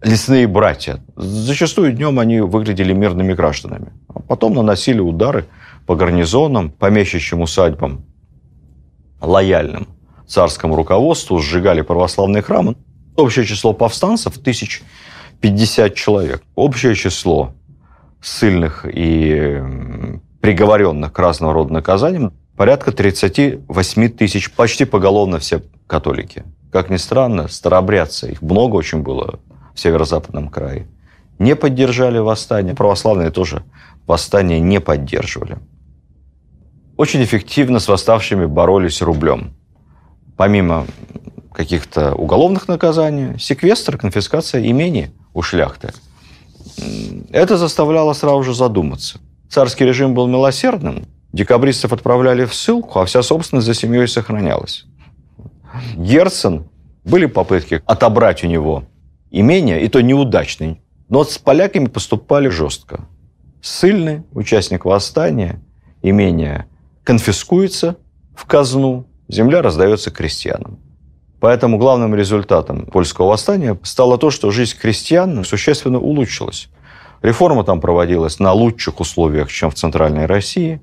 лесные 0.03 0.47
братья. 0.47 1.05
Зачастую 1.17 1.93
днем 1.93 2.19
они 2.19 2.41
выглядели 2.41 2.93
мирными 2.93 3.35
гражданами. 3.35 3.93
А 4.09 4.21
потом 4.21 4.55
наносили 4.55 5.01
удары 5.01 5.47
по 5.87 5.95
гарнизонам, 5.95 6.71
помещичьим 6.71 7.43
усадьбам, 7.43 8.05
лояльным 9.21 9.89
царскому 10.27 10.75
руководству, 10.77 11.39
сжигали 11.39 11.83
православные 11.83 12.43
храмы. 12.43 12.77
Общее 13.17 13.45
число 13.45 13.73
повстанцев 13.75 14.39
тысяч 14.39 14.83
50 15.45 15.95
человек. 15.95 16.43
Общее 16.55 16.95
число 16.95 17.53
ссыльных 18.23 18.87
и 18.91 19.63
приговоренных 20.41 21.13
к 21.13 21.19
разного 21.19 21.53
рода 21.53 21.71
наказаниям 21.71 22.33
порядка 22.57 22.93
38 22.93 24.09
тысяч, 24.09 24.51
почти 24.51 24.87
поголовно 24.87 25.39
все 25.41 25.63
католики. 25.87 26.45
Как 26.73 26.89
ни 26.89 26.97
странно, 26.97 27.49
старообрядцы, 27.49 28.31
их 28.33 28.41
много 28.41 28.77
очень 28.77 29.03
было 29.03 29.39
в 29.75 29.81
северо-западном 29.81 30.49
крае, 30.49 30.87
не 31.39 31.55
поддержали 31.55 32.17
восстание. 32.17 32.75
Православные 32.75 33.31
тоже 33.31 33.65
восстание 34.07 34.61
не 34.61 34.81
поддерживали. 34.81 35.59
Очень 36.97 37.23
эффективно 37.23 37.81
с 37.81 37.89
восставшими 37.89 38.47
боролись 38.47 39.03
рублем. 39.03 39.53
Помимо 40.39 40.87
каких-то 41.55 42.15
уголовных 42.15 42.69
наказаний, 42.69 43.39
секвестр, 43.39 43.97
конфискация 43.97 44.61
имени– 44.61 45.11
у 45.35 45.43
шляхты. 45.43 45.93
Это 47.31 47.59
заставляло 47.59 48.15
сразу 48.15 48.43
же 48.45 48.55
задуматься. 48.55 49.19
Царский 49.51 49.85
режим 49.85 50.15
был 50.15 50.27
милосердным, 50.27 51.07
декабристов 51.33 51.93
отправляли 51.93 52.45
в 52.45 52.55
ссылку, 52.55 53.01
а 53.01 53.05
вся 53.05 53.23
собственность 53.23 53.67
за 53.67 53.75
семьей 53.75 54.09
сохранялась. 54.09 54.87
Герцен, 55.97 56.67
были 57.05 57.27
попытки 57.27 57.83
отобрать 57.85 58.45
у 58.45 58.47
него 58.47 58.85
имение, 59.31 59.83
и 59.85 59.89
то 59.89 60.01
неудачные, 60.01 60.81
но 61.09 61.25
с 61.25 61.37
поляками 61.37 61.87
поступали 61.87 62.49
жестко. 62.49 63.07
Ссыльный, 63.61 64.23
участник 64.33 64.85
восстания, 64.85 65.61
имение 66.03 66.67
конфискуется 67.03 67.97
в 68.35 68.47
казну, 68.47 69.07
земля 69.29 69.61
раздается 69.61 70.11
крестьянам. 70.11 70.79
Поэтому 71.45 71.77
главным 71.77 72.15
результатом 72.15 72.87
польского 72.87 73.27
восстания 73.27 73.79
стало 73.83 74.17
то, 74.17 74.31
что 74.31 74.51
жизнь 74.51 74.79
крестьян 74.81 75.45
существенно 75.45 75.99
улучшилась. 75.99 76.71
Реформа 77.21 77.65
там 77.65 77.83
проводилась 77.83 78.39
на 78.39 78.55
лучших 78.55 78.99
условиях, 78.99 79.53
чем 79.53 79.71
в 79.71 79.75
Центральной 79.75 80.25
России. 80.25 80.81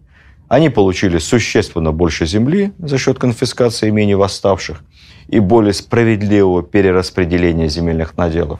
Они 0.50 0.70
получили 0.70 1.18
существенно 1.18 1.92
больше 1.92 2.28
земли 2.28 2.74
за 2.78 3.00
счет 3.00 3.18
конфискации 3.18 3.90
имений 3.90 4.14
восставших 4.14 4.84
и 5.30 5.40
более 5.40 5.74
справедливого 5.74 6.62
перераспределения 6.62 7.68
земельных 7.68 8.16
наделов. 8.16 8.60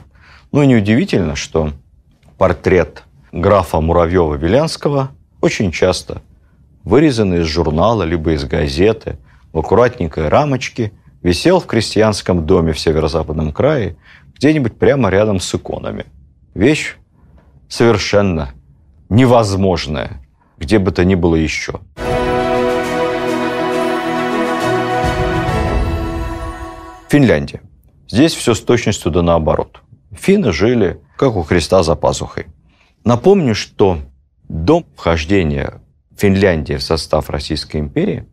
Ну 0.50 0.60
и 0.60 0.66
неудивительно, 0.66 1.36
что 1.36 1.70
портрет 2.36 3.04
графа 3.30 3.76
Муравьева-Вилянского 3.76 5.10
очень 5.40 5.70
часто 5.70 6.20
вырезанный 6.82 7.42
из 7.42 7.46
журнала 7.46 8.02
либо 8.02 8.32
из 8.32 8.44
газеты 8.44 9.18
в 9.52 9.60
аккуратненькой 9.60 10.28
рамочке– 10.28 10.90
висел 11.22 11.60
в 11.60 11.66
крестьянском 11.66 12.46
доме 12.46 12.72
в 12.72 12.78
северо-западном 12.78 13.52
крае, 13.52 13.96
где-нибудь 14.34 14.78
прямо 14.78 15.08
рядом 15.08 15.40
с 15.40 15.54
иконами. 15.54 16.06
Вещь 16.54 16.96
совершенно 17.68 18.50
невозможная, 19.08 20.20
где 20.58 20.78
бы 20.78 20.90
то 20.90 21.04
ни 21.04 21.14
было 21.14 21.36
еще. 21.36 21.80
Финляндия. 27.08 27.60
Здесь 28.08 28.34
все 28.34 28.54
с 28.54 28.60
точностью 28.60 29.12
да 29.12 29.22
наоборот. 29.22 29.80
Финны 30.12 30.52
жили, 30.52 31.00
как 31.16 31.36
у 31.36 31.42
Христа 31.42 31.82
за 31.82 31.94
пазухой. 31.94 32.46
Напомню, 33.04 33.54
что 33.54 33.98
до 34.48 34.84
вхождения 34.96 35.80
Финляндии 36.16 36.74
в 36.74 36.82
состав 36.82 37.30
Российской 37.30 37.78
империи 37.78 38.26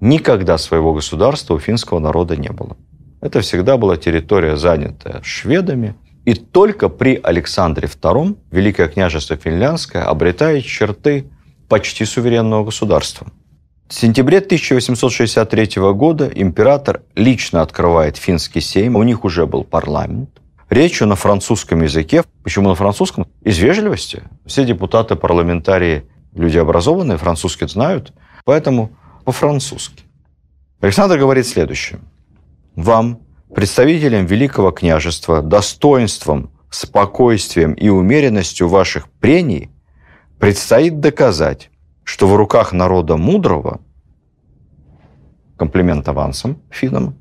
Никогда 0.00 0.58
своего 0.58 0.92
государства 0.92 1.54
у 1.54 1.58
финского 1.58 1.98
народа 1.98 2.36
не 2.36 2.50
было. 2.50 2.76
Это 3.20 3.40
всегда 3.40 3.76
была 3.76 3.96
территория, 3.96 4.56
занятая 4.56 5.20
шведами. 5.22 5.94
И 6.24 6.34
только 6.34 6.88
при 6.88 7.18
Александре 7.22 7.88
II 7.88 8.36
Великое 8.50 8.88
княжество 8.88 9.36
Финляндское 9.36 10.02
обретает 10.02 10.64
черты 10.64 11.26
почти 11.68 12.04
суверенного 12.04 12.64
государства. 12.64 13.28
В 13.88 13.94
сентябре 13.94 14.38
1863 14.38 15.80
года 15.92 16.28
император 16.34 17.02
лично 17.14 17.62
открывает 17.62 18.16
финский 18.16 18.60
сейм. 18.60 18.96
У 18.96 19.02
них 19.04 19.24
уже 19.24 19.46
был 19.46 19.62
парламент. 19.62 20.30
речью 20.68 21.06
на 21.06 21.14
французском 21.14 21.82
языке. 21.82 22.24
Почему 22.42 22.68
на 22.68 22.74
французском? 22.74 23.26
Из 23.42 23.58
вежливости. 23.58 24.24
Все 24.44 24.64
депутаты, 24.64 25.14
парламентарии, 25.14 26.02
люди 26.34 26.58
образованные, 26.58 27.18
французский 27.18 27.68
знают, 27.68 28.12
поэтому 28.44 28.90
по-французски. 29.26 30.04
Александр 30.80 31.18
говорит 31.18 31.46
следующее. 31.46 31.98
Вам, 32.76 33.18
представителям 33.52 34.24
Великого 34.24 34.70
княжества, 34.70 35.42
достоинством, 35.42 36.50
спокойствием 36.70 37.72
и 37.72 37.88
умеренностью 37.88 38.68
ваших 38.68 39.08
прений 39.10 39.70
предстоит 40.38 41.00
доказать, 41.00 41.70
что 42.04 42.28
в 42.28 42.36
руках 42.36 42.72
народа 42.72 43.16
мудрого, 43.16 43.80
комплимент 45.56 46.08
авансом 46.08 46.62
финам, 46.70 47.16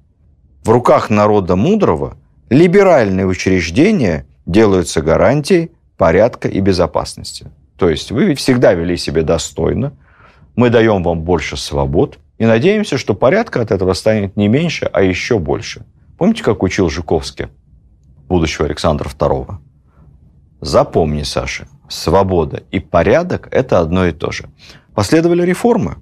в 0.63 0.69
руках 0.69 1.09
народа 1.09 1.55
мудрого 1.55 2.17
либеральные 2.51 3.25
учреждения 3.25 4.27
делаются 4.45 5.01
гарантией 5.01 5.71
порядка 5.97 6.49
и 6.49 6.59
безопасности. 6.59 7.47
То 7.77 7.89
есть 7.89 8.11
вы 8.11 8.35
всегда 8.35 8.73
вели 8.73 8.95
себя 8.95 9.23
достойно, 9.23 9.93
мы 10.55 10.69
даем 10.69 11.03
вам 11.03 11.21
больше 11.21 11.57
свобод 11.57 12.19
и 12.37 12.45
надеемся, 12.45 12.97
что 12.97 13.13
порядка 13.13 13.61
от 13.61 13.71
этого 13.71 13.93
станет 13.93 14.35
не 14.35 14.47
меньше, 14.47 14.89
а 14.91 15.01
еще 15.01 15.39
больше. 15.39 15.85
Помните, 16.17 16.43
как 16.43 16.63
учил 16.63 16.89
Жуковский, 16.89 17.47
будущего 18.27 18.65
Александра 18.65 19.09
II? 19.09 19.57
Запомни, 20.61 21.23
Саша, 21.23 21.67
свобода 21.89 22.63
и 22.71 22.79
порядок– 22.79 23.47
это 23.51 23.79
одно 23.79 24.07
и 24.07 24.11
то 24.11 24.31
же. 24.31 24.45
Последовали 24.93 25.43
реформы. 25.43 25.97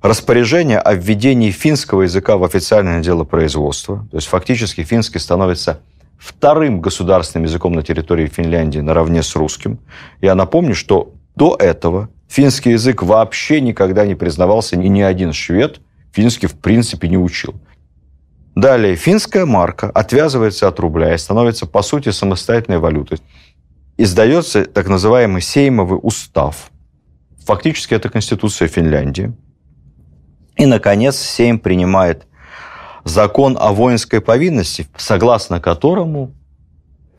Распоряжение 0.00 0.78
о 0.78 0.94
введении 0.94 1.50
финского 1.50 2.02
языка 2.02 2.36
в 2.36 2.44
официальное 2.44 3.00
дело 3.00 3.24
производства. 3.24 4.06
То 4.10 4.16
есть 4.16 4.28
фактически 4.28 4.82
финский 4.82 5.18
становится 5.18 5.80
вторым 6.18 6.80
государственным 6.80 7.44
языком 7.44 7.72
на 7.72 7.82
территории 7.82 8.26
Финляндии 8.26 8.80
наравне 8.80 9.22
с 9.22 9.36
русским. 9.36 9.78
Я 10.20 10.34
напомню, 10.34 10.74
что 10.74 11.12
до 11.34 11.56
этого 11.58 12.08
финский 12.28 12.70
язык 12.70 13.02
вообще 13.02 13.60
никогда 13.60 14.06
не 14.06 14.14
признавался, 14.14 14.76
и 14.76 14.88
ни 14.88 15.00
один 15.00 15.32
швед 15.32 15.80
финский 16.12 16.46
в 16.46 16.58
принципе 16.58 17.08
не 17.08 17.18
учил. 17.18 17.54
Далее, 18.54 18.96
финская 18.96 19.46
марка 19.46 19.88
отвязывается 19.90 20.66
от 20.66 20.80
рубля 20.80 21.14
и 21.14 21.18
становится, 21.18 21.66
по 21.66 21.82
сути, 21.82 22.10
самостоятельной 22.10 22.78
валютой 22.78 23.18
издается 23.98 24.64
так 24.64 24.88
называемый 24.88 25.42
Сеймовый 25.42 25.98
устав. 26.02 26.70
Фактически 27.44 27.94
это 27.94 28.08
Конституция 28.08 28.68
Финляндии. 28.68 29.34
И, 30.56 30.66
наконец, 30.66 31.16
Сейм 31.16 31.58
принимает 31.58 32.26
закон 33.04 33.56
о 33.60 33.72
воинской 33.72 34.20
повинности, 34.20 34.86
согласно 34.96 35.60
которому 35.60 36.32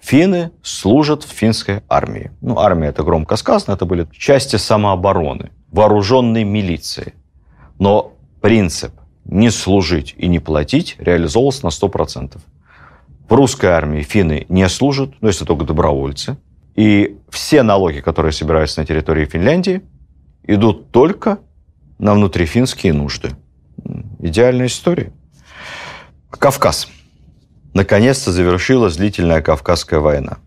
финны 0.01 0.51
служат 0.61 1.23
в 1.23 1.29
финской 1.29 1.81
армии. 1.89 2.31
Ну, 2.41 2.57
армия– 2.57 2.87
это 2.89 3.03
громко 3.03 3.35
сказано, 3.35 3.75
это 3.75 3.85
были 3.85 4.07
части 4.11 4.55
самообороны, 4.55 5.51
вооруженной 5.71 6.43
милиции. 6.43 7.13
Но 7.77 8.13
принцип 8.41 8.93
не 9.25 9.49
служить 9.49 10.15
и 10.17 10.27
не 10.27 10.39
платить 10.39 10.95
реализовывался 10.99 11.65
на 11.65 11.69
100%. 11.69 12.39
В 13.29 13.33
русской 13.33 13.67
армии 13.67 14.01
финны 14.01 14.45
не 14.49 14.67
служат, 14.69 15.13
но 15.21 15.27
если 15.27 15.45
только 15.45 15.65
добровольцы– 15.65 16.37
и 16.79 17.17
все 17.29 17.61
налоги, 17.61 17.99
которые 17.99 18.31
собираются 18.31 18.79
на 18.79 18.85
территории 18.85 19.25
Финляндии, 19.25 19.81
идут 20.43 20.91
только 20.91 21.39
на 21.97 22.13
внутрифинские 22.13 22.93
нужды. 22.93 23.31
Идеальная 24.19 24.67
история. 24.67 25.11
Кавказ. 26.29 26.87
Наконец-то 27.73 28.31
завершилась 28.31 28.97
длительная 28.97 29.41
Кавказская 29.41 29.99
война. 29.99 30.37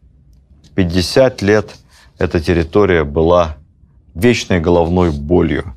50 0.75 1.43
лет 1.43 1.76
эта 2.19 2.41
территория 2.41 3.05
была 3.05 3.57
вечной 4.14 4.61
головной 4.61 5.11
болью. 5.11 5.75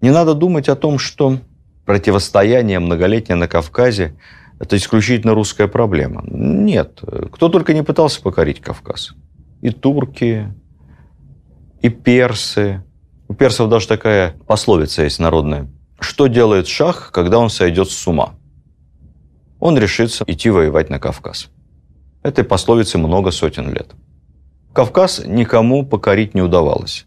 Не 0.00 0.10
надо 0.10 0.34
думать 0.34 0.68
о 0.68 0.76
том, 0.76 0.98
что 0.98 1.38
противостояние 1.84 2.78
многолетнее 2.78 3.36
на 3.36 3.48
Кавказе– 3.48 4.16
это 4.58 4.76
исключительно 4.76 5.34
русская 5.34 5.68
проблема. 5.68 6.24
Нет. 6.26 7.00
Кто 7.32 7.48
только 7.48 7.74
не 7.74 7.82
пытался 7.82 8.22
покорить 8.22 8.60
Кавказ 8.60 9.14
и 9.60 9.70
турки, 9.70 10.52
и 11.80 11.88
персы. 11.88 12.82
У 13.28 13.34
персов 13.34 13.68
даже 13.68 13.88
такая 13.88 14.34
пословица 14.46 15.02
есть 15.02 15.18
народная. 15.18 15.68
Что 16.00 16.26
делает 16.26 16.66
шах, 16.66 17.10
когда 17.12 17.38
он 17.38 17.50
сойдет 17.50 17.90
с 17.90 18.06
ума? 18.06 18.34
Он 19.64 19.78
решится 19.78 20.24
идти 20.26 20.50
воевать 20.50 20.90
на 20.90 20.98
Кавказ. 20.98 21.48
Этой 22.22 22.44
пословице 22.44 22.98
много 22.98 23.30
сотен 23.30 23.72
лет. 23.72 23.94
Кавказ 24.74 25.22
никому 25.24 25.86
покорить 25.86 26.34
не 26.34 26.42
удавалось. 26.42 27.06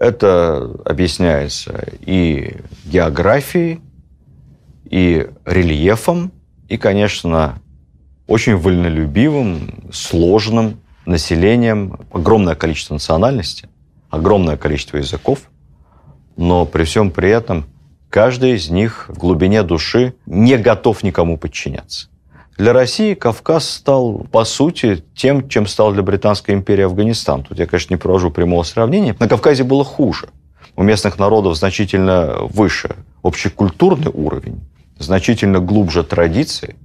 Это 0.00 0.68
объясняется 0.84 1.86
и 2.00 2.56
географией, 2.86 3.80
и 4.90 5.28
рельефом, 5.44 6.32
и, 6.68 6.76
конечно, 6.76 7.62
очень 8.26 8.56
вольнолюбивым, 8.56 9.92
сложным 9.92 10.80
населением, 11.06 12.00
огромное 12.10 12.56
количество 12.56 12.94
национальностей, 12.94 13.68
огромное 14.10 14.56
количество 14.56 14.96
языков, 14.96 15.42
но 16.36 16.66
при 16.66 16.82
всем 16.82 17.12
при 17.12 17.30
этом 17.30 17.66
каждый 18.12 18.52
из 18.52 18.68
них 18.68 19.06
в 19.08 19.18
глубине 19.18 19.62
души 19.62 20.14
не 20.26 20.58
готов 20.58 21.02
никому 21.02 21.38
подчиняться. 21.38 22.08
Для 22.58 22.74
России 22.74 23.14
Кавказ 23.14 23.68
стал, 23.68 24.26
по 24.30 24.44
сути, 24.44 25.02
тем, 25.14 25.48
чем 25.48 25.66
стал 25.66 25.92
для 25.94 26.02
Британской 26.02 26.54
империи 26.54 26.84
Афганистан. 26.84 27.42
Тут 27.42 27.58
я, 27.58 27.66
конечно, 27.66 27.94
не 27.94 27.98
провожу 27.98 28.30
прямого 28.30 28.62
сравнения. 28.64 29.16
На 29.18 29.28
Кавказе 29.28 29.64
было 29.64 29.82
хуже. 29.82 30.28
У 30.76 30.82
местных 30.82 31.18
народов 31.18 31.56
значительно 31.56 32.36
выше 32.40 32.96
общекультурный 33.22 34.12
уровень, 34.12 34.60
значительно 34.98 35.60
глубже 35.60 36.04
традиции, 36.04 36.76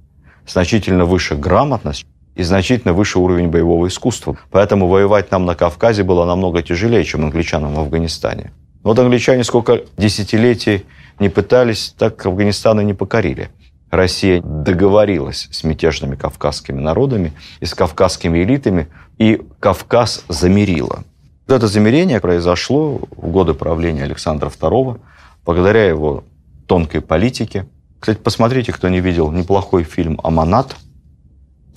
значительно 0.46 1.04
выше 1.04 1.36
грамотность 1.36 2.06
и 2.36 2.42
значительно 2.42 2.94
выше 2.94 3.18
уровень 3.18 3.48
боевого 3.48 3.86
искусства. 3.88 4.38
Поэтому 4.50 4.88
воевать 4.88 5.30
нам 5.30 5.44
на 5.44 5.54
Кавказе 5.54 6.04
было 6.04 6.24
намного 6.24 6.62
тяжелее, 6.62 7.04
чем 7.04 7.24
англичанам 7.24 7.74
в 7.74 7.80
Афганистане. 7.80 8.52
Вот 8.82 8.98
англичане 8.98 9.44
сколько 9.44 9.82
десятилетий 9.98 10.86
не 11.18 11.28
пытались, 11.28 11.94
так 11.96 12.24
Афганистана 12.26 12.80
не 12.80 12.94
покорили. 12.94 13.50
Россия 13.90 14.42
договорилась 14.42 15.48
с 15.50 15.64
мятежными 15.64 16.14
кавказскими 16.14 16.80
народами 16.80 17.32
и 17.60 17.64
с 17.64 17.74
кавказскими 17.74 18.42
элитами, 18.42 18.88
и 19.16 19.40
Кавказ 19.60 20.24
замирила. 20.28 21.04
Вот 21.46 21.54
это 21.54 21.66
замирение 21.66 22.20
произошло 22.20 23.00
в 23.16 23.30
годы 23.30 23.54
правления 23.54 24.04
Александра 24.04 24.48
II, 24.48 25.00
благодаря 25.44 25.86
его 25.86 26.24
тонкой 26.66 27.00
политике. 27.00 27.66
Кстати, 27.98 28.18
посмотрите, 28.18 28.72
кто 28.72 28.88
не 28.88 29.00
видел 29.00 29.32
неплохой 29.32 29.84
фильм 29.84 30.20
«Аманат», 30.22 30.76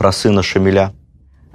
про 0.01 0.12
сына 0.12 0.41
Шамиля, 0.41 0.93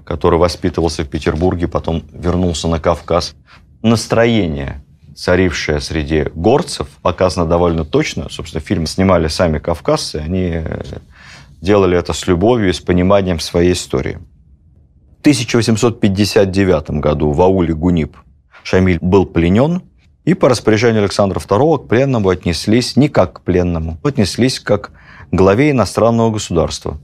который 0.04 0.38
воспитывался 0.38 1.02
в 1.02 1.08
Петербурге, 1.08 1.66
потом 1.66 2.04
вернулся 2.12 2.68
на 2.68 2.78
Кавказ. 2.78 3.34
Настроение, 3.82 4.84
царившее 5.16 5.80
среди 5.80 6.26
горцев, 6.34 6.88
показано 7.02 7.46
довольно 7.46 7.84
точно. 7.84 8.28
Собственно, 8.30 8.60
фильм 8.60 8.86
снимали 8.86 9.28
сами 9.28 9.58
кавказцы, 9.58 10.16
они 10.16 10.50
э, 10.52 10.98
делали 11.60 11.98
это 11.98 12.12
с 12.12 12.26
любовью 12.26 12.68
и 12.68 12.72
с 12.72 12.80
пониманием 12.80 13.40
своей 13.40 13.72
истории. 13.72 14.18
В 15.18 15.20
1859 15.20 16.90
году 17.00 17.32
в 17.32 17.42
ауле 17.42 17.74
Гунип 17.74 18.16
Шамиль 18.62 18.98
был 19.00 19.26
пленен, 19.26 19.82
и 20.24 20.34
по 20.34 20.48
распоряжению 20.48 21.02
Александра 21.02 21.40
II 21.40 21.84
к 21.84 21.88
пленному 21.88 22.28
отнеслись 22.28 22.96
не 22.96 23.08
как 23.08 23.34
к 23.34 23.40
пленному, 23.40 23.98
отнеслись 24.04 24.60
как 24.60 24.90
к 25.30 25.34
главе 25.34 25.70
иностранного 25.70 26.30
государства 26.30 27.00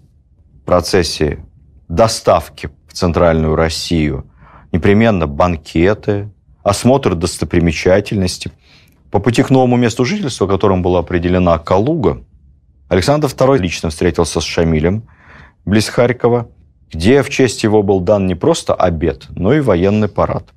процессе 0.65 1.45
доставки 1.89 2.71
в 2.89 2.93
Центральную 2.93 3.55
Россию 3.55 4.27
непременно 4.73 5.27
банкеты, 5.27 6.31
осмотр 6.63 7.15
достопримечательностей. 7.15 8.53
По 9.11 9.19
пути 9.19 9.43
к 9.43 9.51
новому 9.51 9.77
месту 9.77 10.05
жительства, 10.05 10.47
которым 10.47 10.83
была 10.83 11.01
определена 11.01 11.59
Калуга, 11.59 12.25
Александр 12.89 13.29
II 13.29 13.59
лично 13.59 13.91
встретился 13.91 14.41
с 14.41 14.45
Шамилем 14.45 15.05
близ 15.65 15.89
Харькова, 15.89 16.49
где 16.93 17.23
в 17.23 17.31
честь 17.31 17.63
его 17.63 17.83
был 17.83 18.01
дан 18.01 18.27
не 18.27 18.35
просто 18.35 18.75
обед, 18.75 19.27
но 19.31 19.53
и 19.55 19.61
военный 19.61 20.09
парад. 20.09 20.51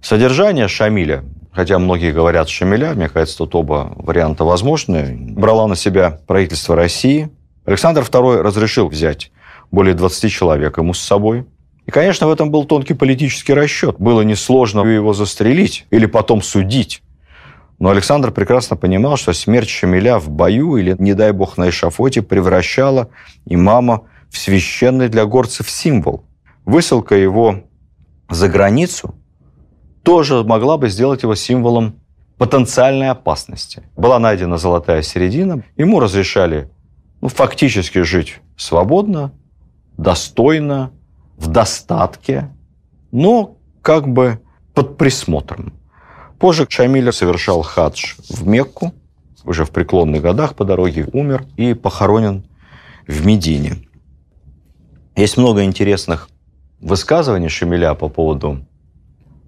Содержание 0.00 0.68
Шамиля, 0.68 1.24
хотя 1.52 1.78
многие 1.78 2.12
говорят 2.12 2.48
Шамиля, 2.48 2.94
мне 2.94 3.08
кажется, 3.08 3.38
тут 3.38 3.54
оба 3.54 3.92
варианта 3.96 4.44
возможны, 4.44 5.16
брала 5.18 5.66
на 5.66 5.76
себя 5.76 6.20
правительство 6.26 6.76
России. 6.76 7.30
Александр 7.64 8.02
II 8.02 8.40
разрешил 8.40 8.88
взять 8.88 9.32
более 9.70 9.94
20 9.94 10.30
человек 10.30 10.78
ему 10.78 10.94
с 10.94 11.00
собой. 11.00 11.46
И, 11.86 11.90
конечно, 11.90 12.26
в 12.26 12.30
этом 12.30 12.50
был 12.50 12.64
тонкий 12.64 12.94
политический 12.94 13.54
расчет. 13.54 13.96
Было 13.98 14.22
несложно 14.22 14.80
его 14.80 15.12
застрелить 15.12 15.86
или 15.90 16.06
потом 16.06 16.42
судить. 16.42 17.02
Но 17.78 17.90
Александр 17.90 18.32
прекрасно 18.32 18.76
понимал, 18.76 19.16
что 19.16 19.32
смерть 19.32 19.68
Шамиля 19.68 20.18
в 20.18 20.28
бою 20.28 20.76
или, 20.76 20.96
не 20.98 21.14
дай 21.14 21.32
бог, 21.32 21.58
на 21.58 21.68
эшафоте 21.68 22.22
превращала 22.22 23.10
имама 23.44 24.02
в 24.30 24.38
священный 24.38 25.08
для 25.08 25.26
горцев 25.26 25.70
символ. 25.70 26.24
Высылка 26.64 27.14
его 27.14 27.62
за 28.28 28.48
границу 28.48 29.14
тоже 30.02 30.42
могла 30.42 30.78
бы 30.78 30.88
сделать 30.88 31.22
его 31.22 31.34
символом 31.34 32.00
потенциальной 32.38 33.10
опасности. 33.10 33.82
Была 33.96 34.18
найдена 34.18 34.58
золотая 34.58 35.02
середина, 35.02 35.62
ему 35.76 36.00
разрешали 36.00 36.70
ну, 37.20 37.28
фактически 37.28 38.02
жить 38.02 38.40
свободно, 38.56 39.32
достойно, 39.96 40.92
в 41.36 41.48
достатке, 41.48 42.50
но 43.12 43.56
как 43.82 44.08
бы 44.08 44.40
под 44.74 44.96
присмотром. 44.96 45.72
Позже 46.38 46.66
Шамиль 46.68 47.12
совершал 47.12 47.62
хадж 47.62 48.14
в 48.28 48.46
Мекку, 48.46 48.92
уже 49.44 49.64
в 49.64 49.70
преклонных 49.70 50.22
годах 50.22 50.54
по 50.54 50.64
дороге 50.64 51.08
умер 51.12 51.46
и 51.56 51.72
похоронен 51.74 52.46
в 53.06 53.24
Медине. 53.24 53.86
Есть 55.14 55.36
много 55.36 55.64
интересных 55.64 56.28
высказываний 56.80 57.48
Шамиля 57.48 57.94
по 57.94 58.08
поводу 58.08 58.66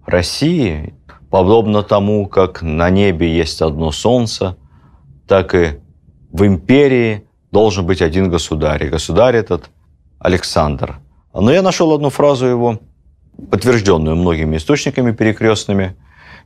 России, 0.07 0.95
подобно 1.31 1.83
тому, 1.83 2.27
как 2.27 2.63
на 2.63 2.89
небе 2.91 3.37
есть 3.37 3.61
одно 3.61 3.93
солнце, 3.93 4.57
так 5.27 5.55
и 5.55 5.81
в 6.33 6.47
империи 6.47 7.25
должен 7.53 7.85
быть 7.85 8.01
один 8.01 8.31
государь. 8.31 8.87
И 8.87 8.89
государь 8.89 9.37
этот 9.37 9.69
Александр. 10.19 11.01
Но 11.41 11.53
я 11.53 11.63
нашел 11.63 11.93
одну 11.93 12.11
фразу 12.11 12.47
его, 12.47 12.81
подтвержденную 13.51 14.17
многими 14.17 14.57
источниками 14.57 15.13
перекрестными. 15.13 15.97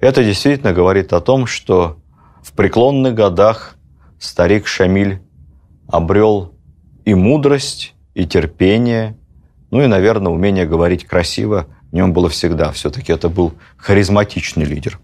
Это 0.00 0.22
действительно 0.22 0.72
говорит 0.72 1.12
о 1.12 1.20
том, 1.20 1.46
что 1.46 1.96
в 2.42 2.52
преклонных 2.52 3.14
годах 3.14 3.76
старик 4.18 4.66
Шамиль 4.66 5.22
обрел 5.88 6.52
и 7.05 7.14
мудрость, 7.14 7.94
и 8.14 8.26
терпение, 8.26 9.16
ну 9.70 9.81
и, 9.81 9.87
наверное, 9.87 10.31
умение 10.31 10.66
говорить 10.66 11.07
красиво 11.07 11.66
в 11.90 11.94
нем 11.94 12.12
было 12.12 12.28
всегда. 12.28 12.72
Все-таки 12.72 13.12
это 13.12 13.28
был 13.28 13.55
харизматичный 13.78 14.64
лидер. 14.64 14.98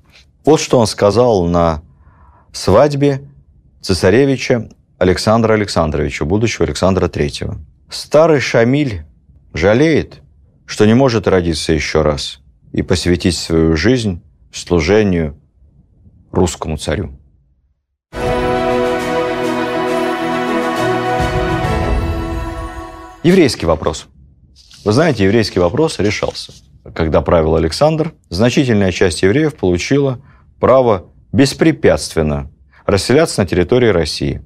Вот 0.44 0.60
что 0.60 0.78
он 0.78 0.86
сказал 0.86 1.44
на 1.44 1.82
свадьбе 2.52 3.22
цесаревича 3.80 4.68
Александра 4.98 5.54
Александровича, 5.54 6.24
будущего 6.24 6.66
Александра 6.66 7.06
III. 7.08 7.56
Старый 7.88 8.40
Шамиль 8.40 9.04
жалеет, 9.58 10.22
что 10.64 10.86
не 10.86 10.94
может 10.94 11.28
родиться 11.28 11.72
еще 11.72 12.02
раз 12.02 12.40
и 12.72 12.82
посвятить 12.82 13.36
свою 13.36 13.76
жизнь 13.76 14.22
служению 14.52 15.36
русскому 16.30 16.76
царю. 16.78 17.18
Еврейский 23.22 23.66
вопрос. 23.66 24.06
Вы 24.84 24.92
знаете, 24.92 25.24
еврейский 25.24 25.58
вопрос 25.58 25.98
решался. 25.98 26.52
Когда 26.94 27.20
правил 27.20 27.56
Александр, 27.56 28.14
значительная 28.30 28.92
часть 28.92 29.22
евреев 29.22 29.54
получила 29.56 30.20
право 30.60 31.10
беспрепятственно 31.32 32.50
расселяться 32.86 33.42
на 33.42 33.46
территории 33.46 33.88
России. 33.88 34.42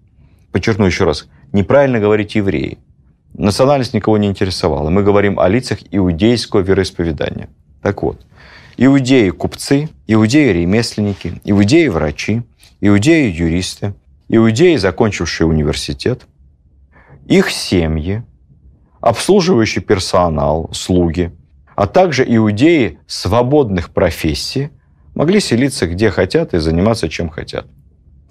Подчеркну 0.51 0.87
еще 0.87 1.05
раз, 1.05 1.29
неправильно 1.53 2.01
говорить 2.01 2.35
евреи. 2.35 2.79
Национальность 3.35 3.95
никого 3.95 4.19
не 4.19 4.29
интересовала. 4.29 4.91
Мы 4.91 5.03
говорим 5.03 5.41
о 5.41 5.49
лицах 5.49 5.79
иудейского 5.91 6.61
вероисповедания. 6.61 7.49
Так 7.81 8.03
вот, 8.03 8.21
иудеи-купцы, 8.77 9.89
иудеи-ремесленники, 10.07 11.41
иудеи-врачи, 11.45 12.43
иудеи-юристы, 12.81 13.95
иудеи, 14.29 14.77
закончившие 14.77 15.47
университет, 15.47 16.27
их 17.27 17.51
семьи, 17.51 18.23
обслуживающий 19.01 19.81
персонал, 19.81 20.71
слуги, 20.73 21.33
а 21.75 21.87
также 21.87 22.25
иудеи 22.27 22.99
свободных 23.07 23.91
профессий 23.91 24.71
могли 25.15 25.41
селиться 25.41 25.87
где 25.87 26.11
хотят 26.11 26.55
и 26.55 26.59
заниматься 26.59 27.09
чем 27.09 27.29
хотят. 27.29 27.67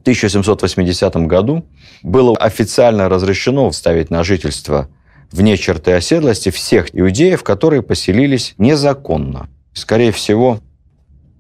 В 0.01 0.03
1780 0.03 1.15
году 1.27 1.63
было 2.01 2.35
официально 2.35 3.07
разрешено 3.07 3.71
ставить 3.71 4.09
на 4.09 4.23
жительство 4.23 4.87
вне 5.31 5.57
черты 5.57 5.91
оседлости 5.91 6.49
всех 6.49 6.87
иудеев, 6.91 7.43
которые 7.43 7.83
поселились 7.83 8.55
незаконно. 8.57 9.47
Скорее 9.73 10.11
всего, 10.11 10.59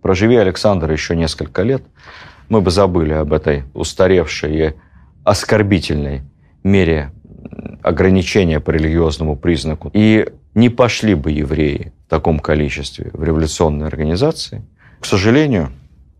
проживи 0.03 0.35
Александр 0.35 0.91
еще 0.91 1.15
несколько 1.15 1.63
лет, 1.63 1.81
мы 2.49 2.61
бы 2.61 2.69
забыли 2.69 3.13
об 3.13 3.33
этой 3.33 3.63
устаревшей 3.73 4.67
и 4.67 4.73
оскорбительной 5.23 6.21
мере 6.63 7.09
ограничения 7.81 8.59
по 8.59 8.69
религиозному 8.69 9.37
признаку. 9.37 9.89
И 9.95 10.27
не 10.53 10.69
пошли 10.69 11.15
бы 11.15 11.31
евреи 11.31 11.93
в 12.05 12.09
таком 12.11 12.37
количестве 12.37 13.09
в 13.11 13.23
революционные 13.23 13.87
организации. 13.87 14.61
К 14.99 15.05
сожалению, 15.07 15.71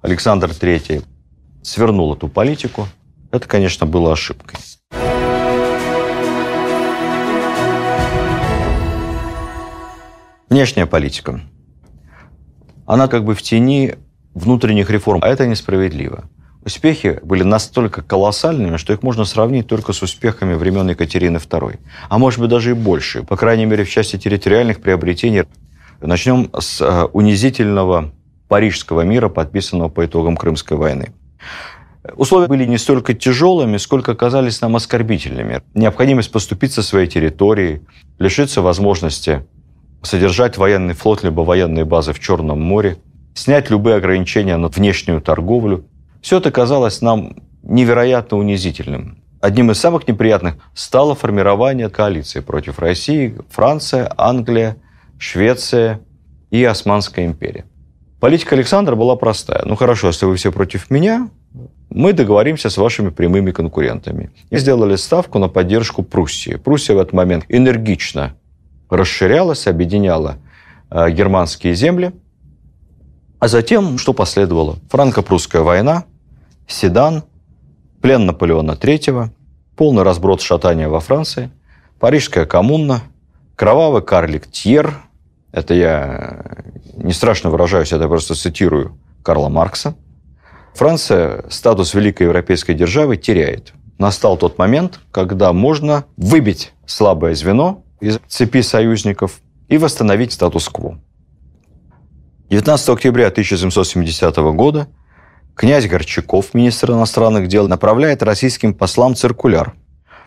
Александр 0.02 0.50
III 0.50 1.04
свернул 1.62 2.14
эту 2.14 2.28
политику. 2.28 2.88
Это, 3.32 3.48
конечно, 3.48 3.86
было 3.86 4.14
ошибкой. 4.14 4.60
Внешняя 10.50 10.86
политика. 10.86 11.42
Она 12.86 13.08
как 13.08 13.24
бы 13.24 13.36
в 13.36 13.42
тени 13.42 13.96
внутренних 14.34 14.90
реформ, 14.90 15.22
а 15.24 15.30
это 15.30 15.48
несправедливо. 15.48 16.26
Успехи 16.64 17.20
были 17.24 17.44
настолько 17.44 18.04
колоссальными, 18.04 18.78
что 18.78 18.94
их 18.94 19.02
можно 19.02 19.26
сравнить 19.26 19.68
только 19.68 19.94
с 19.94 20.02
успехами 20.04 20.54
времен 20.54 20.90
Екатерины 20.90 21.38
II. 21.38 21.80
А 22.10 22.18
может 22.18 22.40
быть 22.40 22.50
даже 22.50 22.72
и 22.72 22.74
больше, 22.74 23.24
по 23.24 23.36
крайней 23.36 23.66
мере 23.66 23.84
в 23.84 23.90
части 23.90 24.18
территориальных 24.18 24.82
приобретений. 24.82 25.46
Начнем 26.02 26.50
с 26.60 26.82
э, 26.82 27.04
унизительного 27.14 28.12
Парижского 28.48 29.02
мира, 29.02 29.30
подписанного 29.30 29.90
по 29.90 30.06
итогам 30.06 30.36
Крымской 30.36 30.78
войны. 30.78 31.14
Условия 32.16 32.48
были 32.48 32.66
не 32.66 32.78
столько 32.78 33.14
тяжелыми, 33.14 33.78
сколько 33.78 34.16
казались 34.16 34.62
нам 34.62 34.76
оскорбительными. 34.76 35.62
Необходимость 35.74 36.32
поступиться 36.32 36.82
своей 36.82 37.08
территорией, 37.08 37.82
лишиться 38.18 38.62
возможности 38.62 39.46
содержать 40.02 40.58
военный 40.58 40.94
флот 40.94 41.24
либо 41.24 41.42
военные 41.42 41.86
базы 41.86 42.14
в 42.14 42.20
Черном 42.20 42.60
море, 42.62 42.98
снять 43.34 43.70
любые 43.70 43.98
ограничения 43.98 44.58
на 44.58 44.68
внешнюю 44.68 45.22
торговлю. 45.22 45.86
Все 46.22 46.38
это 46.38 46.52
казалось 46.52 47.02
нам 47.02 47.36
невероятно 47.64 48.38
унизительным. 48.38 49.20
Одним 49.40 49.72
из 49.72 49.80
самых 49.80 50.08
неприятных 50.08 50.56
стало 50.74 51.16
формирование 51.16 51.90
коалиции 51.90 52.42
против 52.42 52.80
России, 52.80 53.38
Франция, 53.50 54.12
Англия, 54.18 54.78
Швеция 55.18 56.02
и 56.52 56.64
Османская 56.64 57.26
империя. 57.26 57.66
Политика 58.22 58.54
Александра 58.54 58.96
была 58.96 59.16
простая. 59.16 59.64
Ну 59.66 59.76
хорошо, 59.76 60.08
если 60.08 60.28
вы 60.28 60.36
все 60.36 60.52
против 60.52 60.92
меня, 60.92 61.32
мы 61.90 62.14
договоримся 62.14 62.70
с 62.70 62.78
вашими 62.78 63.10
прямыми 63.10 63.50
конкурентами. 63.50 64.30
И 64.52 64.58
сделали 64.58 64.96
ставку 64.96 65.40
на 65.40 65.48
поддержку 65.48 66.04
Пруссии. 66.04 66.54
Пруссия 66.54 66.96
в 66.96 67.00
этот 67.00 67.14
момент 67.14 67.46
энергично 67.50 68.36
расширялась, 68.92 69.66
объединяла 69.66 70.38
э, 70.92 71.10
германские 71.10 71.74
земли. 71.74 72.12
А 73.40 73.48
затем, 73.48 73.98
что 73.98 74.14
последовало? 74.14 74.78
Франко-прусская 74.92 75.64
война, 75.64 76.06
Седан, 76.68 77.24
плен 78.04 78.28
Наполеона 78.28 78.74
III, 78.74 79.30
полный 79.76 80.04
разброд 80.04 80.42
шатания 80.42 80.88
во 80.88 81.00
Франции, 81.00 81.50
Парижская 82.00 82.46
коммуна, 82.46 83.02
кровавый 83.56 84.04
карлик 84.04 84.46
Тьер, 84.46 85.02
это 85.52 85.74
я 85.74 86.46
не 86.96 87.14
страшно 87.14 87.50
выражаюсь, 87.50 87.92
это 87.92 88.08
просто 88.08 88.36
цитирую 88.36 88.98
Карла 89.24 89.50
Маркса– 89.50 89.96
Франция 90.74 91.44
статус 91.50 91.94
великой 91.94 92.24
европейской 92.24 92.74
державы 92.74 93.18
теряет. 93.18 93.74
Настал 93.98 94.38
тот 94.38 94.58
момент, 94.58 95.00
когда 95.12 95.54
можно 95.54 96.06
выбить 96.18 96.74
слабое 96.86 97.36
звено 97.36 97.84
из 98.00 98.20
цепи 98.28 98.62
союзников 98.62 99.42
и 99.68 99.78
восстановить 99.78 100.34
статус-кво. 100.34 101.00
19 102.50 102.90
октября 102.90 103.28
1770 103.28 104.36
года 104.56 104.88
князь 105.56 105.88
Горчаков, 105.88 106.54
министр 106.54 106.92
иностранных 106.92 107.48
дел, 107.48 107.68
направляет 107.68 108.24
российским 108.24 108.74
послам 108.74 109.16
циркуляр, 109.16 109.76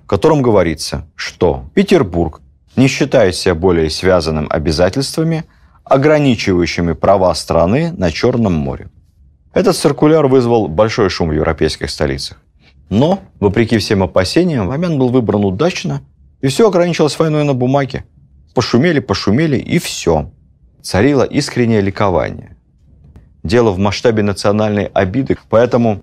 в 0.04 0.06
котором 0.06 0.40
говорится, 0.40 1.08
что 1.16 1.64
Петербург 1.74 2.40
не 2.76 2.88
считает 2.88 3.34
себя 3.34 3.54
более 3.54 3.90
связанным 3.90 4.46
обязательствами, 4.50 5.44
ограничивающими 5.84 6.92
права 6.92 7.34
страны 7.34 7.92
на 7.92 8.10
Черном 8.10 8.54
море. 8.54 8.88
Этот 9.52 9.76
циркуляр 9.76 10.26
вызвал 10.26 10.66
большой 10.68 11.08
шум 11.10 11.28
в 11.28 11.32
европейских 11.32 11.90
столицах. 11.90 12.38
Но, 12.90 13.20
вопреки 13.40 13.78
всем 13.78 14.02
опасениям, 14.02 14.66
момент 14.66 14.98
был 14.98 15.08
выбран 15.08 15.44
удачно, 15.44 16.02
и 16.40 16.48
все 16.48 16.68
ограничилось 16.68 17.18
войной 17.18 17.44
на 17.44 17.54
бумаге. 17.54 18.04
Пошумели, 18.54 19.00
пошумели, 19.00 19.56
и 19.56 19.78
все. 19.78 20.30
Царило 20.82 21.22
искреннее 21.22 21.80
ликование. 21.80 22.56
Дело 23.42 23.70
в 23.70 23.78
масштабе 23.78 24.22
национальной 24.22 24.86
обиды, 24.86 25.36
поэтому 25.48 26.02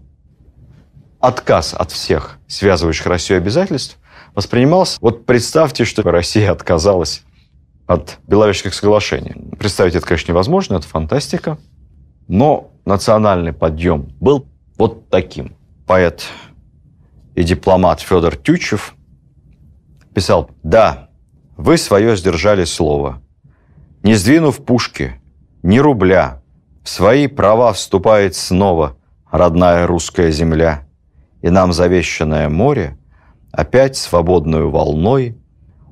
отказ 1.19 1.73
от 1.73 1.91
всех 1.91 2.39
связывающих 2.47 3.05
Россию 3.05 3.37
обязательств 3.37 3.97
воспринимался... 4.35 4.97
Вот 5.01 5.25
представьте, 5.25 5.85
что 5.85 6.01
Россия 6.03 6.51
отказалась 6.51 7.23
от 7.87 8.19
Беловежских 8.27 8.73
соглашений. 8.73 9.35
Представить 9.57 9.95
это, 9.95 10.05
конечно, 10.05 10.31
невозможно, 10.31 10.75
это 10.75 10.87
фантастика. 10.87 11.57
Но 12.27 12.71
национальный 12.85 13.53
подъем 13.53 14.11
был 14.19 14.47
вот 14.77 15.09
таким. 15.09 15.55
Поэт 15.85 16.23
и 17.35 17.43
дипломат 17.43 18.01
Федор 18.01 18.35
Тючев 18.35 18.95
писал, 20.13 20.51
«Да, 20.63 21.09
вы 21.57 21.77
свое 21.77 22.15
сдержали 22.15 22.65
слово. 22.65 23.21
Не 24.03 24.15
сдвинув 24.15 24.63
пушки, 24.65 25.21
ни 25.63 25.79
рубля, 25.79 26.41
в 26.83 26.89
свои 26.89 27.27
права 27.27 27.71
вступает 27.73 28.35
снова 28.35 28.97
родная 29.29 29.85
русская 29.85 30.31
земля, 30.31 30.87
и 31.41 31.49
нам 31.49 31.71
завещанное 31.71 32.49
море 32.49 32.97
опять 33.51 33.97
свободную 33.97 34.69
волной, 34.69 35.37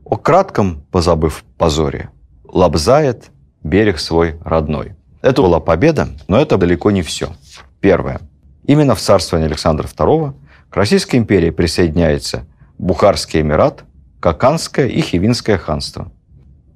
о 0.06 0.18
кратком 0.18 0.82
позабыв 0.92 1.44
позоре, 1.58 2.10
лобзает 2.44 3.32
берег 3.64 4.00
свой 4.00 4.40
родной. 4.44 4.96
Это 5.22 5.42
была 5.42 5.60
победа, 5.60 6.10
но 6.28 6.40
это 6.40 6.58
далеко 6.58 6.92
не 6.92 7.02
все. 7.02 7.34
Первое. 7.82 8.22
Именно 8.66 8.96
в 8.96 9.00
царствовании 9.00 9.48
Александра 9.48 9.88
II 9.88 10.34
к 10.70 10.76
Российской 10.76 11.18
империи 11.18 11.50
присоединяется 11.50 12.46
Бухарский 12.78 13.42
Эмират, 13.42 13.84
Каканское 14.20 14.88
и 14.88 15.02
Хивинское 15.02 15.58
ханство. 15.58 16.12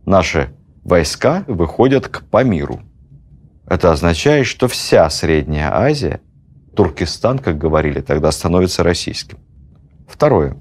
Наши 0.05 0.53
войска 0.83 1.43
выходят 1.47 2.07
к 2.07 2.23
Памиру. 2.23 2.81
Это 3.67 3.91
означает, 3.91 4.45
что 4.45 4.67
вся 4.67 5.09
Средняя 5.09 5.73
Азия, 5.73 6.21
Туркестан, 6.75 7.39
как 7.39 7.57
говорили 7.57 8.01
тогда, 8.01 8.31
становится 8.31 8.83
российским. 8.83 9.37
Второе. 10.07 10.57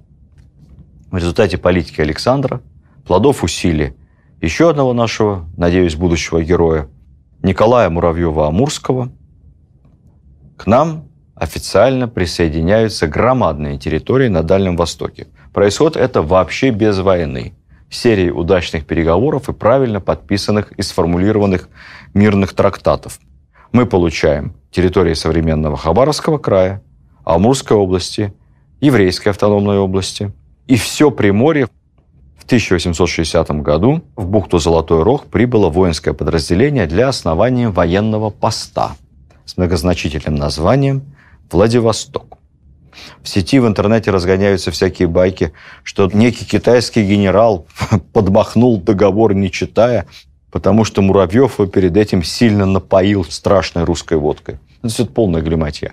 В 1.13 1.17
результате 1.19 1.59
политики 1.59 2.01
Александра, 2.01 2.63
плодов 3.07 3.45
усилий 3.45 3.93
еще 4.41 4.71
одного 4.71 4.95
нашего, 4.95 5.47
надеюсь, 5.59 5.95
будущего 5.95 6.43
героя, 6.43 6.89
Николая 7.43 7.91
Муравьева-Амурского, 7.91 9.11
к 10.57 10.67
нам 10.67 11.09
официально 11.35 12.09
присоединяются 12.09 13.09
громадные 13.09 13.79
территории 13.79 14.29
на 14.29 14.43
Дальнем 14.43 14.75
Востоке. 14.75 15.27
Происходит 15.53 15.99
это 15.99 16.23
вообще 16.23 16.71
без 16.71 16.99
войны. 16.99 17.53
Серии 17.91 18.31
удачных 18.31 18.87
переговоров 18.87 19.51
и 19.51 19.53
правильно 19.53 20.01
подписанных 20.01 20.73
и 20.73 20.81
сформулированных 20.81 21.69
мирных 22.15 22.55
трактатов. 22.55 23.21
Мы 23.71 23.85
получаем 23.85 24.55
территории 24.71 25.13
современного 25.13 25.77
Хабаровского 25.77 26.39
края, 26.39 26.83
Амурской 27.23 27.77
области, 27.77 28.33
Еврейской 28.81 29.29
автономной 29.29 29.77
области. 29.77 30.33
И 30.67 30.77
все 30.77 31.11
Приморье 31.11 31.69
в 32.37 32.45
1860 32.45 33.51
году 33.63 34.03
в 34.17 34.27
бухту 34.27 34.59
Золотой 34.59 35.03
Рог 35.03 35.27
прибыло 35.27 35.69
воинское 35.69 36.15
подразделение 36.15 36.87
для 36.87 37.09
основания 37.09 37.69
военного 37.69 38.31
поста 38.31 38.97
с 39.45 39.57
многозначительным 39.57 40.37
названием 40.37 41.03
Владивосток. 41.51 42.39
В 43.23 43.29
сети 43.29 43.59
в 43.59 43.67
интернете 43.67 44.11
разгоняются 44.11 44.71
всякие 44.71 45.09
байки, 45.09 45.53
что 45.83 46.09
некий 46.13 46.45
китайский 46.45 47.05
генерал 47.05 47.67
подмахнул 48.13 48.79
договор, 48.79 49.35
не 49.35 49.51
читая, 49.51 50.07
потому 50.51 50.85
что 50.85 51.03
Муравьев 51.03 51.59
его 51.59 51.69
перед 51.69 51.97
этим 51.97 52.23
сильно 52.23 52.67
напоил 52.67 53.25
страшной 53.25 53.85
русской 53.85 54.19
водкой. 54.19 54.59
Это 54.83 54.93
все 54.93 55.07
полная 55.07 55.43
глиматья. 55.43 55.93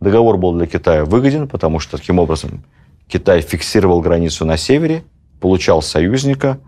Договор 0.00 0.38
был 0.38 0.54
для 0.54 0.66
Китая 0.66 1.04
выгоден, 1.04 1.48
потому 1.48 1.80
что 1.80 1.98
таким 1.98 2.18
образом 2.18 2.64
Китай 3.08 3.40
фиксировал 3.40 4.00
границу 4.00 4.44
на 4.44 4.56
севере, 4.56 5.04
получал 5.40 5.82
союзника, 5.82 6.58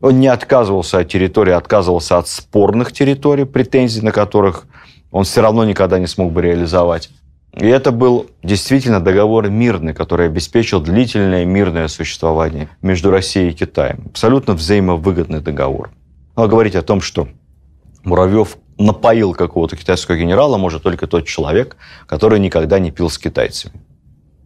он 0.00 0.20
не 0.20 0.28
отказывался 0.28 0.98
от 0.98 1.08
территории, 1.08 1.52
отказывался 1.52 2.18
от 2.18 2.28
спорных 2.28 2.92
территорий, 2.92 3.44
претензий 3.44 4.02
на 4.02 4.12
которых 4.12 4.66
он 5.10 5.24
все 5.24 5.40
равно 5.40 5.64
никогда 5.64 5.98
не 5.98 6.06
смог 6.06 6.32
бы 6.32 6.42
реализовать. 6.42 7.10
И 7.54 7.66
это 7.66 7.90
был 7.90 8.26
действительно 8.42 9.00
договор 9.00 9.48
мирный, 9.48 9.94
который 9.94 10.26
обеспечил 10.26 10.80
длительное 10.80 11.46
мирное 11.46 11.88
существование 11.88 12.68
между 12.82 13.10
Россией 13.10 13.50
и 13.50 13.54
Китаем. 13.54 14.04
Абсолютно 14.10 14.52
взаимовыгодный 14.52 15.40
договор. 15.40 15.90
Но 16.36 16.42
а 16.42 16.48
говорить 16.48 16.74
о 16.74 16.82
том, 16.82 17.00
что 17.00 17.28
Муравьев 18.04 18.58
напоил 18.78 19.32
какого-то 19.32 19.74
китайского 19.74 20.16
генерала, 20.16 20.58
может 20.58 20.82
только 20.82 21.06
тот 21.06 21.26
человек, 21.26 21.76
который 22.06 22.38
никогда 22.38 22.78
не 22.78 22.90
пил 22.90 23.08
с 23.08 23.16
китайцами. 23.18 23.80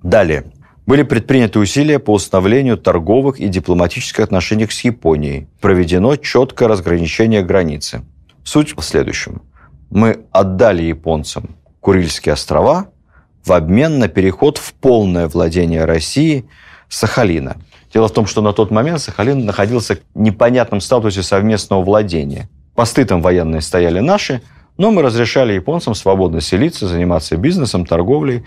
Далее. 0.05 0.45
Были 0.91 1.05
предприняты 1.05 1.61
усилия 1.61 2.01
по 2.01 2.13
установлению 2.13 2.77
торговых 2.77 3.39
и 3.39 3.47
дипломатических 3.47 4.25
отношений 4.25 4.67
с 4.67 4.81
Японией. 4.81 5.47
Проведено 5.61 6.17
четкое 6.17 6.69
разграничение 6.69 7.45
границы. 7.45 8.03
Суть 8.43 8.77
в 8.77 8.83
следующем. 8.83 9.43
Мы 9.91 10.25
отдали 10.33 10.83
японцам 10.83 11.55
Курильские 11.79 12.33
острова– 12.33 12.89
в 13.45 13.53
обмен 13.53 14.01
на 14.01 14.09
переход 14.09 14.59
в 14.59 14.75
полное 14.75 15.29
владение 15.29 15.85
России 15.85 16.47
Сахалина. 16.89 17.59
Дело 17.95 18.09
в 18.09 18.13
том, 18.13 18.27
что 18.27 18.43
на 18.43 18.53
тот 18.53 18.73
момент 18.73 19.01
Сахалин 19.01 19.47
находился 19.47 20.01
в 20.13 20.21
непонятном 20.21 20.81
статусе 20.81 21.23
совместного 21.23 21.85
владения. 21.85 22.49
Посты 22.75 23.05
там 23.05 23.23
военные 23.23 23.61
стояли 23.61 24.01
наши, 24.01 24.43
но 24.77 24.91
мы 24.91 25.03
разрешали 25.03 25.53
японцам 25.53 25.95
свободно 25.95 26.41
селиться, 26.41 26.89
заниматься 26.89 27.37
бизнесом, 27.37 27.87
торговлей. 27.87 28.45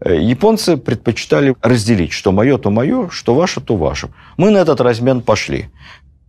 Э, 0.00 0.20
японцы 0.20 0.76
предпочитали 0.76 1.56
разделить, 1.62 2.12
что 2.12 2.32
мое, 2.32 2.58
то 2.58 2.70
мое, 2.70 3.08
что 3.10 3.34
ваше, 3.34 3.60
то 3.60 3.76
ваше. 3.76 4.08
Мы 4.36 4.50
на 4.50 4.58
этот 4.58 4.80
размен 4.80 5.22
пошли. 5.22 5.70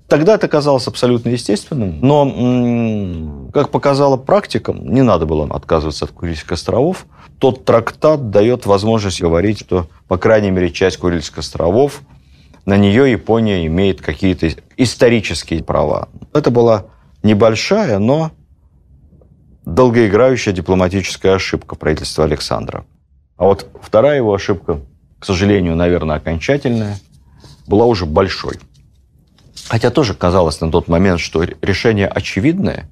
Тогда 0.08 0.36
это 0.36 0.48
казалось 0.48 0.88
абсолютно 0.88 1.30
естественным, 1.30 2.00
но, 2.02 3.52
как 3.54 3.72
показала 3.72 4.16
практика, 4.16 4.72
не 4.72 5.02
надо 5.02 5.26
было 5.26 5.46
отказываться 5.54 6.06
от 6.06 6.12
Курильских 6.12 6.54
островов. 6.54 7.06
Тот 7.40 7.66
трактат 7.66 8.30
дает 8.30 8.66
возможность 8.66 9.22
говорить, 9.22 9.60
что, 9.60 9.88
по 10.08 10.18
крайней 10.18 10.50
мере, 10.50 10.70
часть 10.70 10.96
Курильских 10.96 11.40
островов, 11.40 12.04
на 12.66 12.78
нее 12.78 13.12
Япония 13.12 13.66
имеет 13.66 14.02
какие-то 14.02 14.50
исторические 14.78 15.62
права. 15.62 16.08
Это 16.34 16.52
была 16.52 16.86
небольшая, 17.22 18.00
но 18.00 18.32
долгоиграющая 19.66 20.54
дипломатическая 20.54 21.36
ошибка 21.36 21.76
правительства 21.76 22.24
Александра. 22.24 22.86
А 23.38 23.46
вот 23.46 23.68
вторая 23.82 24.18
его 24.18 24.34
ошибка, 24.34 24.82
к 25.20 25.26
сожалению, 25.26 25.76
наверное, 25.76 26.18
окончательная, 26.18 26.98
была 27.68 27.86
уже 27.86 28.06
большой– 28.06 28.60
Хотя 29.70 29.90
тоже 29.90 30.14
казалось 30.14 30.62
на 30.62 30.72
тот 30.72 30.88
момент, 30.88 31.20
что 31.20 31.44
решение 31.44 32.08
очевидное, 32.08 32.90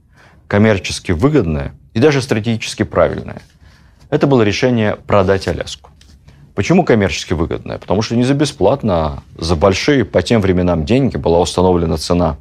коммерчески 0.48 1.12
выгодное 1.12 1.74
и 1.94 2.00
даже 2.00 2.22
стратегически 2.22 2.84
правильное. 2.84 3.42
Это 4.10 4.28
было 4.28 4.42
решение 4.42 4.98
продать 5.08 5.48
Аляску. 5.48 5.92
Почему 6.54 6.84
коммерчески 6.84 7.34
выгодное? 7.34 7.78
Потому 7.78 8.02
что 8.02 8.16
не 8.16 8.24
за 8.24 8.34
бесплатно, 8.34 8.94
а 8.94 9.24
за 9.38 9.56
большие 9.56 10.06
по 10.06 10.22
тем 10.22 10.42
временам 10.42 10.86
деньги 10.86 11.18
была 11.18 11.40
установлена 11.40 11.98
цена 11.98 12.38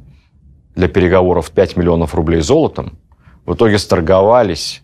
для 0.75 0.87
переговоров 0.87 1.51
5 1.51 1.77
миллионов 1.77 2.13
рублей 2.13 2.41
золотом. 2.41 2.97
В 3.45 3.53
итоге 3.53 3.77
сторговались 3.77 4.81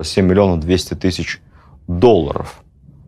7 0.00 0.26
миллионов 0.26 0.60
200 0.60 0.94
тысяч 0.94 1.40
долларов 1.86 2.62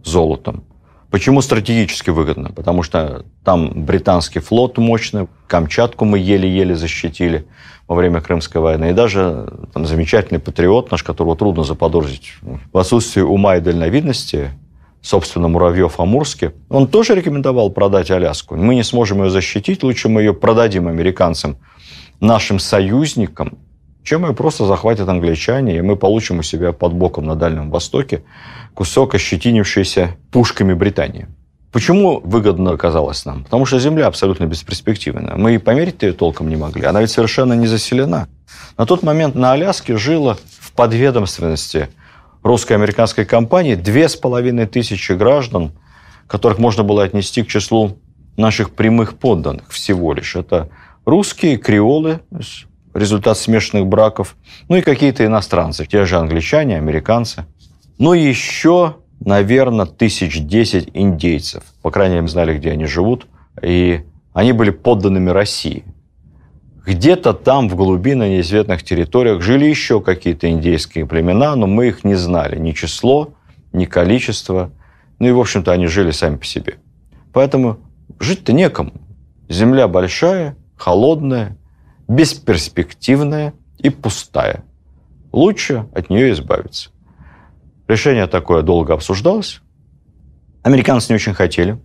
золотом. 0.04 0.64
Почему 1.10 1.40
стратегически 1.40 2.10
выгодно? 2.10 2.50
Потому 2.50 2.82
что 2.82 3.24
там 3.42 3.84
британский 3.84 4.40
флот 4.40 4.76
мощный, 4.76 5.26
Камчатку 5.46 6.04
мы 6.04 6.18
еле-еле 6.18 6.76
защитили 6.76 7.46
во 7.86 7.94
время 7.94 8.20
Крымской 8.20 8.60
войны. 8.60 8.90
И 8.90 8.92
даже 8.92 9.50
там, 9.72 9.86
замечательный 9.86 10.38
патриот 10.38 10.90
наш, 10.90 11.02
которого 11.02 11.34
трудно 11.34 11.64
заподозрить 11.64 12.34
в 12.72 12.76
отсутствии 12.76 13.22
ума 13.22 13.56
и 13.56 13.60
дальновидности, 13.60 14.50
собственно, 15.00 15.48
Муравьев 15.48 15.98
Амурский, 15.98 16.50
он 16.68 16.86
тоже 16.86 17.14
рекомендовал 17.14 17.70
продать 17.70 18.10
Аляску. 18.10 18.56
Мы 18.56 18.74
не 18.74 18.82
сможем 18.82 19.22
ее 19.22 19.30
защитить, 19.30 19.82
лучше 19.82 20.10
мы 20.10 20.20
ее 20.20 20.34
продадим 20.34 20.88
американцам, 20.88 21.56
нашим 22.20 22.58
союзникам, 22.58 23.56
чем 24.02 24.26
ее 24.26 24.34
просто 24.34 24.66
захватят 24.66 25.08
англичане, 25.08 25.78
и 25.78 25.82
мы 25.82 25.96
получим 25.96 26.38
у 26.38 26.42
себя 26.42 26.72
под 26.72 26.94
боком 26.94 27.26
на 27.26 27.34
Дальнем 27.34 27.70
Востоке 27.70 28.22
кусок 28.74 29.14
ощетинившийся 29.14 30.16
пушками 30.30 30.72
Британии. 30.72 31.26
Почему 31.70 32.20
выгодно 32.20 32.72
оказалось 32.72 33.26
нам? 33.26 33.44
Потому 33.44 33.66
что 33.66 33.78
Земля 33.78 34.06
абсолютно 34.06 34.46
бесперспективная. 34.46 35.36
Мы 35.36 35.56
и 35.56 35.58
померить 35.58 36.02
ее 36.02 36.14
толком 36.14 36.48
не 36.48 36.56
могли. 36.56 36.84
Она 36.84 37.02
ведь 37.02 37.10
совершенно 37.10 37.52
не 37.52 37.66
заселена. 37.66 38.26
На 38.78 38.86
тот 38.86 39.02
момент 39.02 39.34
на 39.34 39.52
Аляске 39.52 39.98
жило 39.98 40.38
в 40.60 40.72
подведомственности 40.72 41.88
русско-американской 42.42 43.26
компании 43.26 43.74
две 43.74 44.08
с 44.08 44.16
половиной 44.16 44.66
тысячи 44.66 45.12
граждан, 45.12 45.72
которых 46.26 46.58
можно 46.58 46.84
было 46.84 47.04
отнести 47.04 47.42
к 47.42 47.48
числу 47.48 47.98
наших 48.38 48.70
прямых 48.70 49.18
подданных 49.18 49.68
всего 49.70 50.14
лишь. 50.14 50.36
Это 50.36 50.70
русские, 51.04 51.58
креолы, 51.58 52.20
результат 52.94 53.38
смешанных 53.38 53.86
браков, 53.86 54.36
ну 54.68 54.76
и 54.76 54.82
какие-то 54.82 55.24
иностранцы, 55.24 55.86
те 55.86 56.04
же 56.04 56.16
англичане, 56.16 56.76
американцы– 56.76 57.44
ну 57.98 58.14
и 58.14 58.20
еще, 58.20 58.96
наверное, 59.18 59.86
тысяч 59.86 60.40
десять 60.40 60.88
индейцев. 60.94 61.64
По 61.82 61.90
крайней 61.90 62.16
мере, 62.16 62.28
знали, 62.28 62.56
где 62.56 62.70
они 62.70 62.86
живут. 62.86 63.26
и 63.60 64.04
они 64.32 64.52
были 64.52 64.70
подданными 64.70 65.30
России. 65.30 65.82
Где-то 66.86 67.32
там, 67.32 67.68
в 67.68 67.74
глубинах 67.74 68.28
неизвестных 68.28 68.84
территориях, 68.84 69.42
жили 69.42 69.64
еще 69.64 70.00
какие-то 70.00 70.48
индейские 70.48 71.06
племена, 71.06 71.56
но 71.56 71.66
мы 71.66 71.88
их 71.88 72.04
не 72.04 72.14
знали. 72.14 72.56
Ни 72.56 72.70
число, 72.70 73.34
ни 73.72 73.84
количество. 73.84 74.70
Ну 75.18 75.26
и, 75.26 75.32
в 75.32 75.40
общем-то, 75.40 75.72
они 75.72 75.88
жили 75.88 76.12
сами 76.12 76.36
по 76.36 76.44
себе. 76.44 76.76
Поэтому 77.32 77.78
жить-то 78.20 78.52
некому. 78.52 78.92
Земля 79.48 79.88
большая, 79.88 80.56
холодная, 80.76 81.57
бесперспективная 82.08 83.54
и 83.78 83.90
пустая. 83.90 84.64
Лучше 85.32 85.86
от 85.94 86.10
нее 86.10 86.32
избавиться. 86.32 86.90
Решение 87.86 88.26
такое 88.26 88.62
долго 88.62 88.94
обсуждалось. 88.94 89.60
Американцы 90.62 91.12
не 91.12 91.16
очень 91.16 91.34
хотели. 91.34 91.78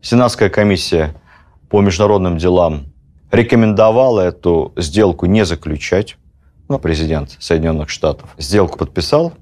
Сенатская 0.00 0.48
комиссия 0.48 1.14
по 1.68 1.80
международным 1.80 2.38
делам 2.38 2.86
рекомендовала 3.30 4.20
эту 4.20 4.72
сделку 4.76 5.26
не 5.26 5.44
заключать. 5.44 6.16
Ну, 6.68 6.78
президент 6.78 7.36
Соединенных 7.38 7.90
Штатов 7.90 8.34
сделку 8.38 8.78
подписал, 8.78 9.34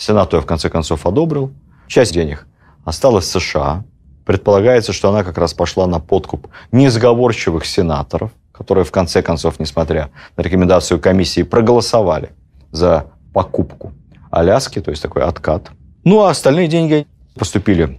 Сенат 0.00 0.32
ее 0.32 0.40
в 0.40 0.46
конце 0.46 0.70
концов 0.70 1.04
одобрил. 1.04 1.52
Часть 1.86 2.14
денег 2.14 2.46
осталась 2.84 3.26
в 3.26 3.40
США. 3.40 3.84
Предполагается, 4.24 4.94
что 4.94 5.10
она 5.10 5.24
как 5.24 5.36
раз 5.36 5.52
пошла 5.52 5.86
на 5.86 6.00
подкуп 6.00 6.48
несговорчивых 6.72 7.66
сенаторов, 7.66 8.30
которые 8.60 8.84
в 8.84 8.90
конце 8.90 9.22
концов, 9.22 9.58
несмотря 9.58 10.10
на 10.36 10.42
рекомендацию 10.42 11.00
комиссии, 11.00 11.44
проголосовали 11.44 12.32
за 12.72 13.06
покупку 13.32 13.94
Аляски, 14.30 14.82
то 14.82 14.90
есть 14.90 15.02
такой 15.02 15.22
откат. 15.22 15.70
Ну, 16.04 16.20
а 16.20 16.28
остальные 16.28 16.68
деньги 16.68 17.06
поступили 17.38 17.98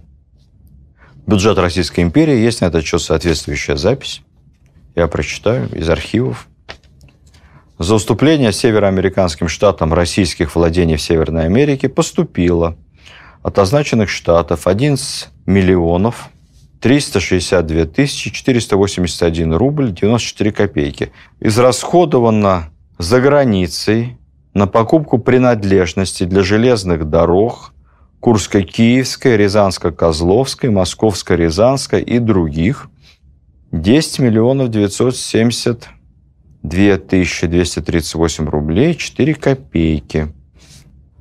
в 1.26 1.30
бюджет 1.30 1.58
Российской 1.58 2.02
империи. 2.02 2.36
Есть 2.36 2.60
на 2.60 2.66
этот 2.66 2.84
счет 2.84 3.02
соответствующая 3.02 3.76
запись. 3.76 4.22
Я 4.94 5.08
прочитаю 5.08 5.68
из 5.76 5.90
архивов. 5.90 6.46
За 7.80 7.96
уступление 7.96 8.52
североамериканским 8.52 9.48
штатам 9.48 9.92
российских 9.92 10.54
владений 10.54 10.94
в 10.94 11.02
Северной 11.02 11.46
Америке 11.46 11.88
поступило 11.88 12.76
от 13.42 13.58
означенных 13.58 14.10
штатов 14.10 14.68
11 14.68 15.28
миллионов 15.44 16.28
362 16.82 17.86
тысячи 17.86 18.30
481 18.30 19.54
рубль 19.54 19.92
94 19.92 20.52
копейки. 20.52 21.12
Израсходовано 21.38 22.70
за 22.98 23.20
границей 23.20 24.18
на 24.52 24.66
покупку 24.66 25.18
принадлежностей 25.18 26.26
для 26.26 26.42
железных 26.42 27.08
дорог 27.08 27.72
Курско-Киевской, 28.20 29.36
Рязанско-Козловской, 29.36 30.70
Московско-Рязанской 30.70 32.02
и 32.02 32.18
других 32.18 32.88
10 33.70 34.18
миллионов 34.18 34.70
972 34.70 36.98
тысячи 36.98 37.46
238 37.46 38.48
рублей 38.48 38.96
4 38.96 39.34
копейки. 39.34 40.34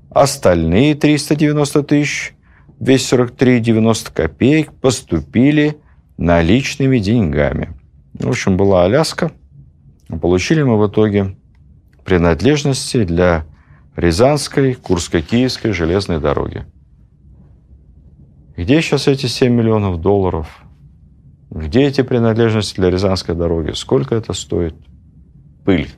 Остальные 0.10 0.96
390 0.96 1.84
тысяч 1.84 2.34
243,90 2.82 4.12
копеек 4.12 4.74
поступили 4.74 5.78
наличными 6.18 6.98
деньгами. 6.98 7.74
В 8.14 8.28
общем, 8.28 8.58
была 8.58 8.86
Аляска. 8.86 9.32
Получили 10.20 10.64
мы 10.64 10.80
в 10.80 10.88
итоге 10.90 11.36
принадлежности 12.04 13.04
для 13.04 13.46
Рязанской, 13.96 14.74
Курско-Киевской 14.74 15.74
железной 15.74 16.20
дороги. 16.20 16.66
Где 18.58 18.82
сейчас 18.82 19.08
эти 19.08 19.28
7 19.28 19.54
миллионов 19.54 20.02
долларов? 20.02 20.48
Где 21.52 21.84
эти 21.84 22.02
принадлежности 22.02 22.78
для 22.78 22.90
Рязанской 22.90 23.36
дороги? 23.36 23.72
Сколько 23.74 24.16
это 24.16 24.34
стоит? 24.34 24.76
Пыль. 25.66 25.90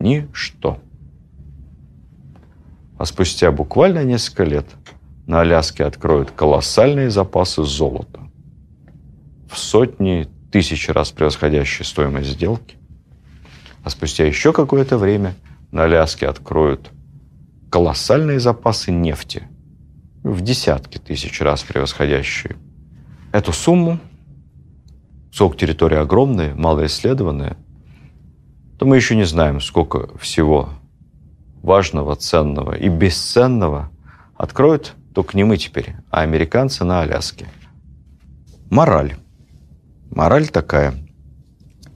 Ничто. 0.00 0.80
А 2.98 3.04
спустя 3.04 3.52
буквально 3.52 4.02
несколько 4.04 4.44
лет 4.44 4.66
на 5.26 5.40
Аляске 5.40 5.84
откроют 5.84 6.30
колоссальные 6.30 7.10
запасы 7.10 7.64
золота. 7.64 8.20
В 9.50 9.58
сотни 9.58 10.28
тысяч 10.50 10.88
раз 10.88 11.10
превосходящие 11.10 11.84
стоимость 11.84 12.30
сделки. 12.30 12.76
А 13.82 13.90
спустя 13.90 14.24
еще 14.24 14.52
какое-то 14.52 14.98
время 14.98 15.34
на 15.72 15.84
Аляске 15.84 16.28
откроют 16.28 16.90
колоссальные 17.70 18.40
запасы 18.40 18.92
нефти. 18.92 19.48
В 20.22 20.40
десятки 20.40 20.98
тысяч 20.98 21.40
раз 21.40 21.62
превосходящие. 21.62 22.56
Эту 23.32 23.52
сумму, 23.52 23.98
сколько 25.32 25.56
территория 25.58 25.98
огромная, 25.98 26.54
малоисследованная, 26.54 27.56
то 28.78 28.86
мы 28.86 28.96
еще 28.96 29.16
не 29.16 29.24
знаем, 29.24 29.60
сколько 29.60 30.16
всего 30.18 30.70
важного, 31.62 32.14
ценного 32.16 32.76
и 32.76 32.88
бесценного 32.88 33.90
откроют 34.36 34.94
только 35.16 35.34
не 35.34 35.44
мы 35.44 35.56
теперь, 35.56 35.94
а 36.10 36.20
американцы 36.20 36.84
на 36.84 37.00
Аляске. 37.00 37.46
Мораль. 38.68 39.14
Мораль 40.10 40.48
такая. 40.48 40.92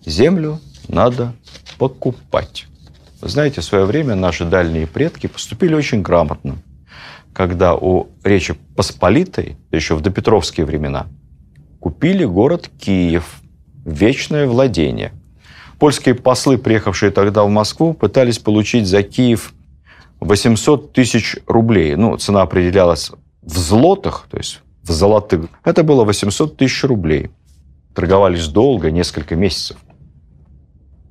Землю 0.06 0.58
надо 0.88 1.34
покупать. 1.76 2.66
Вы 3.20 3.28
знаете, 3.28 3.60
в 3.60 3.64
свое 3.64 3.84
время 3.84 4.14
наши 4.14 4.46
дальние 4.46 4.86
предки 4.86 5.26
поступили 5.26 5.74
очень 5.74 6.00
грамотно, 6.00 6.56
когда 7.34 7.74
у 7.74 8.08
Речи 8.24 8.54
Посполитой, 8.74 9.58
еще 9.70 9.96
в 9.96 10.00
допетровские 10.00 10.64
времена, 10.64 11.06
купили 11.78 12.24
город 12.24 12.70
Киев, 12.80 13.42
вечное 13.84 14.46
владение. 14.46 15.12
Польские 15.78 16.14
послы, 16.14 16.56
приехавшие 16.56 17.10
тогда 17.10 17.44
в 17.44 17.50
Москву, 17.50 17.92
пытались 17.92 18.38
получить 18.38 18.86
за 18.86 19.02
Киев 19.02 19.52
800 20.20 20.92
тысяч 20.92 21.36
рублей. 21.46 21.96
Ну, 21.96 22.16
цена 22.16 22.42
определялась 22.42 23.10
в 23.42 23.58
злотах, 23.58 24.26
то 24.30 24.36
есть 24.36 24.60
в 24.82 24.90
золотых. 24.90 25.46
Это 25.64 25.82
было 25.82 26.04
800 26.04 26.56
тысяч 26.56 26.84
рублей. 26.84 27.30
Торговались 27.94 28.46
долго, 28.46 28.90
несколько 28.90 29.34
месяцев. 29.34 29.78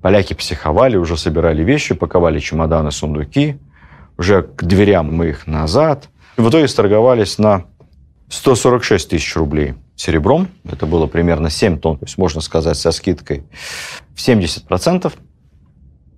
Поляки 0.02 0.34
психовали, 0.34 0.96
уже 0.96 1.18
собирали 1.18 1.64
вещи, 1.64 1.94
паковали 1.94 2.40
чемоданы, 2.40 2.92
сундуки. 2.92 3.58
Уже 4.18 4.44
к 4.44 4.64
дверям 4.64 5.14
мы 5.14 5.30
их 5.30 5.48
назад. 5.48 6.10
В 6.38 6.50
итоге 6.50 6.68
сторговались 6.68 7.38
на 7.38 7.66
146 8.30 9.10
тысяч 9.10 9.36
рублей 9.36 9.76
серебром. 9.96 10.48
Это 10.64 10.86
было 10.86 11.08
примерно 11.08 11.50
7 11.50 11.80
тонн, 11.80 11.98
то 11.98 12.06
есть 12.06 12.18
можно 12.18 12.42
сказать 12.42 12.78
со 12.78 12.92
скидкой 12.92 13.44
в 14.16 14.20
70%. 14.20 15.12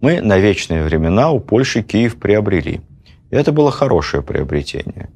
Мы 0.02 0.20
на 0.20 0.40
вечные 0.40 0.84
времена 0.84 1.30
у 1.30 1.40
Польши 1.40 1.84
Киев 1.84 2.18
приобрели. 2.18 2.82
И 3.30 3.36
это 3.36 3.52
было 3.52 3.70
хорошее 3.70 4.24
приобретение. 4.24 5.12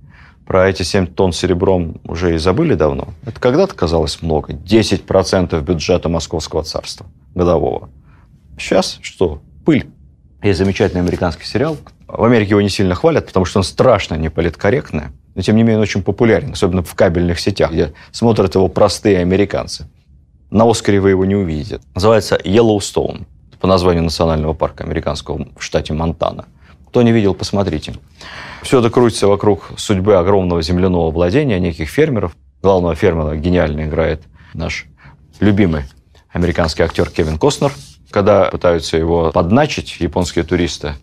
Про 0.45 0.69
эти 0.69 0.83
7 0.83 1.07
тонн 1.07 1.33
серебром 1.33 1.99
уже 2.03 2.35
и 2.35 2.37
забыли 2.37 2.75
давно. 2.75 3.07
Это 3.25 3.39
когда-то 3.39 3.73
казалось 3.73 4.21
много. 4.21 4.53
10% 4.53 5.59
бюджета 5.63 6.07
Московского 6.07 6.61
царства 6.61 7.07
годового. 7.33 7.89
Сейчас 8.59 8.99
что? 9.01 9.41
Пыль. 9.65 9.87
Есть 10.43 10.59
замечательный 10.59 11.01
американский 11.01 11.45
сериал. 11.45 11.77
В 12.07 12.23
Америке 12.23 12.51
его 12.51 12.61
не 12.61 12.69
сильно 12.69 12.93
хвалят, 12.93 13.25
потому 13.25 13.45
что 13.45 13.57
он 13.57 13.63
страшно 13.63 14.13
неполиткорректный. 14.13 15.05
Но, 15.33 15.41
тем 15.41 15.55
не 15.55 15.63
менее, 15.63 15.77
он 15.77 15.81
очень 15.81 16.03
популярен, 16.03 16.51
особенно 16.51 16.83
в 16.83 16.93
кабельных 16.93 17.39
сетях, 17.39 17.71
где 17.71 17.93
смотрят 18.11 18.53
его 18.53 18.67
простые 18.67 19.17
американцы. 19.17 19.87
На 20.51 20.69
Оскаре 20.69 20.99
вы 20.99 21.09
его 21.09 21.25
не 21.25 21.35
увидите. 21.35 21.79
Называется 21.95 22.35
Yellowstone, 22.35 23.25
по 23.65 23.67
названию 23.67 24.03
национального 24.03 24.53
парка 24.53 24.83
американского 24.83 25.47
в 25.57 25.63
штате 25.63 25.91
Монтана. 25.93 26.45
Кто 26.89 27.01
не 27.01 27.11
видел, 27.11 27.33
посмотрите. 27.33 27.95
Все 28.61 28.79
это 28.79 28.91
крутится 28.91 29.27
вокруг 29.27 29.71
судьбы 29.75 30.15
огромного 30.17 30.61
земляного 30.61 31.09
владения 31.09 31.59
неких 31.59 31.89
фермеров. 31.89 32.35
Главного 32.61 32.93
фермера 32.93 33.35
гениально 33.35 33.87
играет 33.87 34.21
наш 34.53 34.85
любимый 35.39 35.83
американский 36.31 36.83
актер 36.83 37.09
Кевин 37.09 37.37
Костнер– 37.39 37.71
когда 38.11 38.45
пытаются 38.45 38.97
его 38.97 39.31
подначить, 39.31 39.97
японские 39.99 40.45
туристы, 40.45 40.93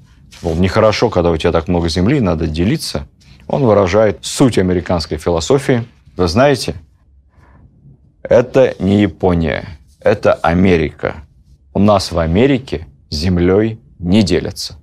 мол, 0.41 0.55
нехорошо, 0.55 1.11
когда 1.11 1.31
у 1.31 1.37
тебя 1.37 1.53
так 1.53 1.69
много 1.69 1.91
земли, 1.91 2.21
надо 2.21 2.47
делиться, 2.47 3.07
он 3.49 3.65
выражает 3.65 4.21
суть 4.23 4.57
американской 4.57 5.19
философии. 5.19 5.85
Вы 6.17 6.27
знаете, 6.27 6.75
это 8.23 8.75
не 8.79 9.03
Япония, 9.03 9.69
это 10.01 10.33
Америка. 10.33 11.17
У 11.75 11.79
нас 11.79 12.13
в 12.13 12.19
Америке 12.19 12.87
землей 13.11 13.81
не 13.99 14.23
делятся. 14.23 14.79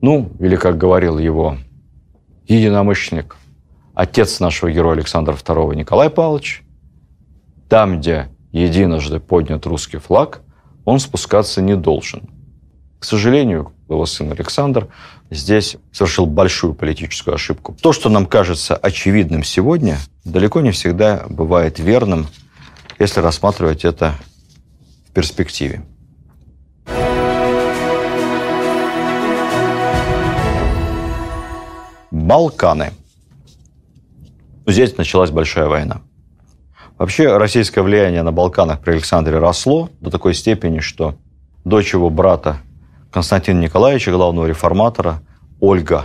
Ну, 0.00 0.30
или, 0.38 0.56
как 0.56 0.76
говорил 0.76 1.18
его 1.18 1.56
единомышленник, 2.46 3.36
отец 3.94 4.40
нашего 4.40 4.70
героя 4.70 4.94
Александра 4.94 5.34
II 5.34 5.74
Николай 5.74 6.10
Павлович, 6.10 6.62
там, 7.68 7.98
где 7.98 8.28
единожды 8.52 9.18
поднят 9.18 9.66
русский 9.66 9.98
флаг, 9.98 10.42
он 10.84 11.00
спускаться 11.00 11.62
не 11.62 11.74
должен. 11.74 12.28
К 12.98 13.04
сожалению, 13.04 13.72
его 13.88 14.06
сын 14.06 14.30
Александр 14.30 14.88
здесь 15.30 15.76
совершил 15.92 16.26
большую 16.26 16.74
политическую 16.74 17.34
ошибку. 17.34 17.76
То, 17.80 17.92
что 17.92 18.08
нам 18.08 18.26
кажется 18.26 18.76
очевидным 18.76 19.42
сегодня, 19.42 19.98
далеко 20.24 20.60
не 20.60 20.70
всегда 20.70 21.24
бывает 21.28 21.78
верным 21.78 22.26
если 22.98 23.20
рассматривать 23.20 23.84
это 23.84 24.14
перспективе. 25.16 25.80
Балканы. 32.10 32.92
Здесь 34.66 34.98
началась 34.98 35.30
большая 35.30 35.68
война. 35.68 36.02
Вообще 36.98 37.38
российское 37.38 37.80
влияние 37.80 38.22
на 38.22 38.30
Балканах 38.30 38.80
при 38.80 38.90
Александре 38.92 39.38
росло 39.38 39.88
до 40.02 40.10
такой 40.10 40.34
степени, 40.34 40.80
что 40.80 41.14
дочь 41.64 41.94
его 41.94 42.10
брата 42.10 42.58
Константина 43.10 43.60
Николаевича, 43.60 44.10
главного 44.10 44.44
реформатора, 44.44 45.22
Ольга, 45.60 46.04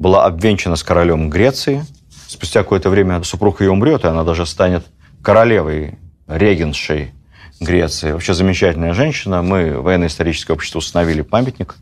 была 0.00 0.24
обвенчана 0.24 0.74
с 0.74 0.82
королем 0.82 1.30
Греции. 1.30 1.84
Спустя 2.26 2.64
какое-то 2.64 2.90
время 2.90 3.22
супруг 3.22 3.60
ее 3.60 3.70
умрет, 3.70 4.02
и 4.02 4.08
она 4.08 4.24
даже 4.24 4.44
станет 4.44 4.84
королевой, 5.22 6.00
регеншей 6.26 7.12
Греции. 7.60 8.12
Вообще 8.12 8.34
замечательная 8.34 8.94
женщина. 8.94 9.42
Мы, 9.42 9.80
военно-историческое 9.80 10.52
общество, 10.52 10.78
установили 10.78 11.22
памятник 11.22 11.76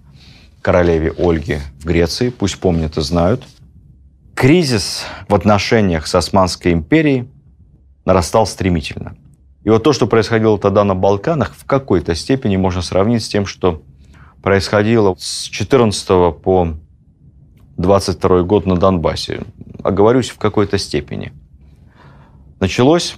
королеве 0.61 1.12
Ольге 1.18 1.61
в 1.81 1.85
Греции. 1.85 2.31
Пусть 2.31 2.59
помнят 2.59 2.97
и 2.97 3.01
знают. 3.01 3.45
Кризис 4.35 5.05
в 5.29 5.35
отношениях 5.35 6.07
с 6.07 6.14
Османской 6.14 6.73
империей 6.73 7.29
нарастал 8.05 8.47
стремительно. 8.47 9.16
И 9.64 9.70
вот 9.70 9.85
то, 9.85 9.93
что 9.93 10.07
происходило 10.07 10.59
тогда 10.59 10.85
на 10.85 10.95
Балканах, 10.95 11.55
в 11.55 11.64
какой-то 11.64 12.14
степени 12.14 12.57
можно 12.57 12.83
сравнить 12.83 13.25
с 13.25 13.29
тем, 13.29 13.47
что 13.47 13.83
происходило 14.43 15.14
с 15.18 15.45
14 15.45 16.07
по 16.43 16.75
22 17.77 18.43
год 18.43 18.66
на 18.66 18.77
Донбассе. 18.77 19.43
Оговорюсь 19.85 20.31
в 20.31 20.39
какой-то 20.39 20.79
степени. 20.79 21.33
Началось 22.61 23.16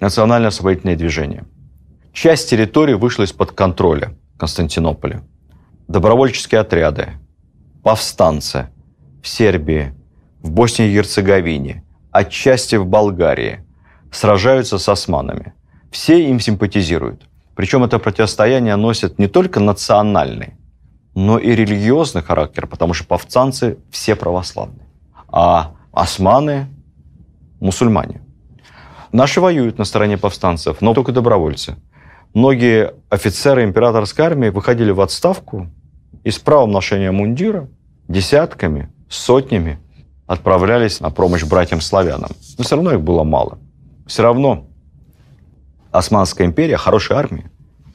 национальное 0.00 0.48
освободительное 0.48 0.96
движение. 0.96 1.44
Часть 2.16 2.48
территории 2.48 2.94
вышла 2.94 3.24
из-под 3.24 3.52
контроля 3.52 4.16
Константинополя. 4.38 5.22
Добровольческие 5.86 6.62
отряды, 6.62 7.10
повстанцы 7.82 8.70
в 9.22 9.28
Сербии, 9.28 9.92
в 10.40 10.50
Боснии 10.50 10.88
и 10.88 10.94
Герцеговине, 10.94 11.84
отчасти 12.10 12.76
в 12.76 12.86
Болгарии 12.86 13.66
сражаются 14.10 14.78
с 14.78 14.88
османами. 14.88 15.52
Все 15.90 16.30
им 16.30 16.40
симпатизируют. 16.40 17.28
Причем 17.54 17.84
это 17.84 17.98
противостояние 17.98 18.76
носит 18.76 19.18
не 19.18 19.26
только 19.26 19.60
национальный, 19.60 20.54
но 21.14 21.38
и 21.38 21.50
религиозный 21.54 22.22
характер, 22.22 22.66
потому 22.66 22.94
что 22.94 23.06
повстанцы 23.06 23.76
все 23.90 24.16
православные, 24.16 24.86
а 25.28 25.74
османы– 25.92 26.68
мусульмане. 27.60 28.22
Наши 29.12 29.42
воюют 29.42 29.76
на 29.76 29.84
стороне 29.84 30.16
повстанцев, 30.16 30.80
но 30.80 30.94
только 30.94 31.12
добровольцы. 31.12 31.76
Многие 32.36 32.92
офицеры 33.08 33.64
императорской 33.64 34.26
армии 34.26 34.50
выходили 34.50 34.90
в 34.90 35.00
отставку 35.00 35.70
и 36.22 36.30
с 36.30 36.38
правом 36.38 36.70
ношения 36.70 37.10
мундира 37.10 37.66
десятками, 38.08 38.90
сотнями 39.08 39.78
отправлялись 40.26 41.00
на 41.00 41.08
помощь 41.08 41.44
братьям-славянам. 41.44 42.28
Но 42.58 42.64
все 42.64 42.76
равно 42.76 42.92
их 42.92 43.00
было 43.00 43.24
мало. 43.24 43.58
Все 44.06 44.22
равно 44.22 44.66
Османская 45.92 46.46
империя, 46.46 46.76
хорошая 46.76 47.16
армия, 47.16 47.50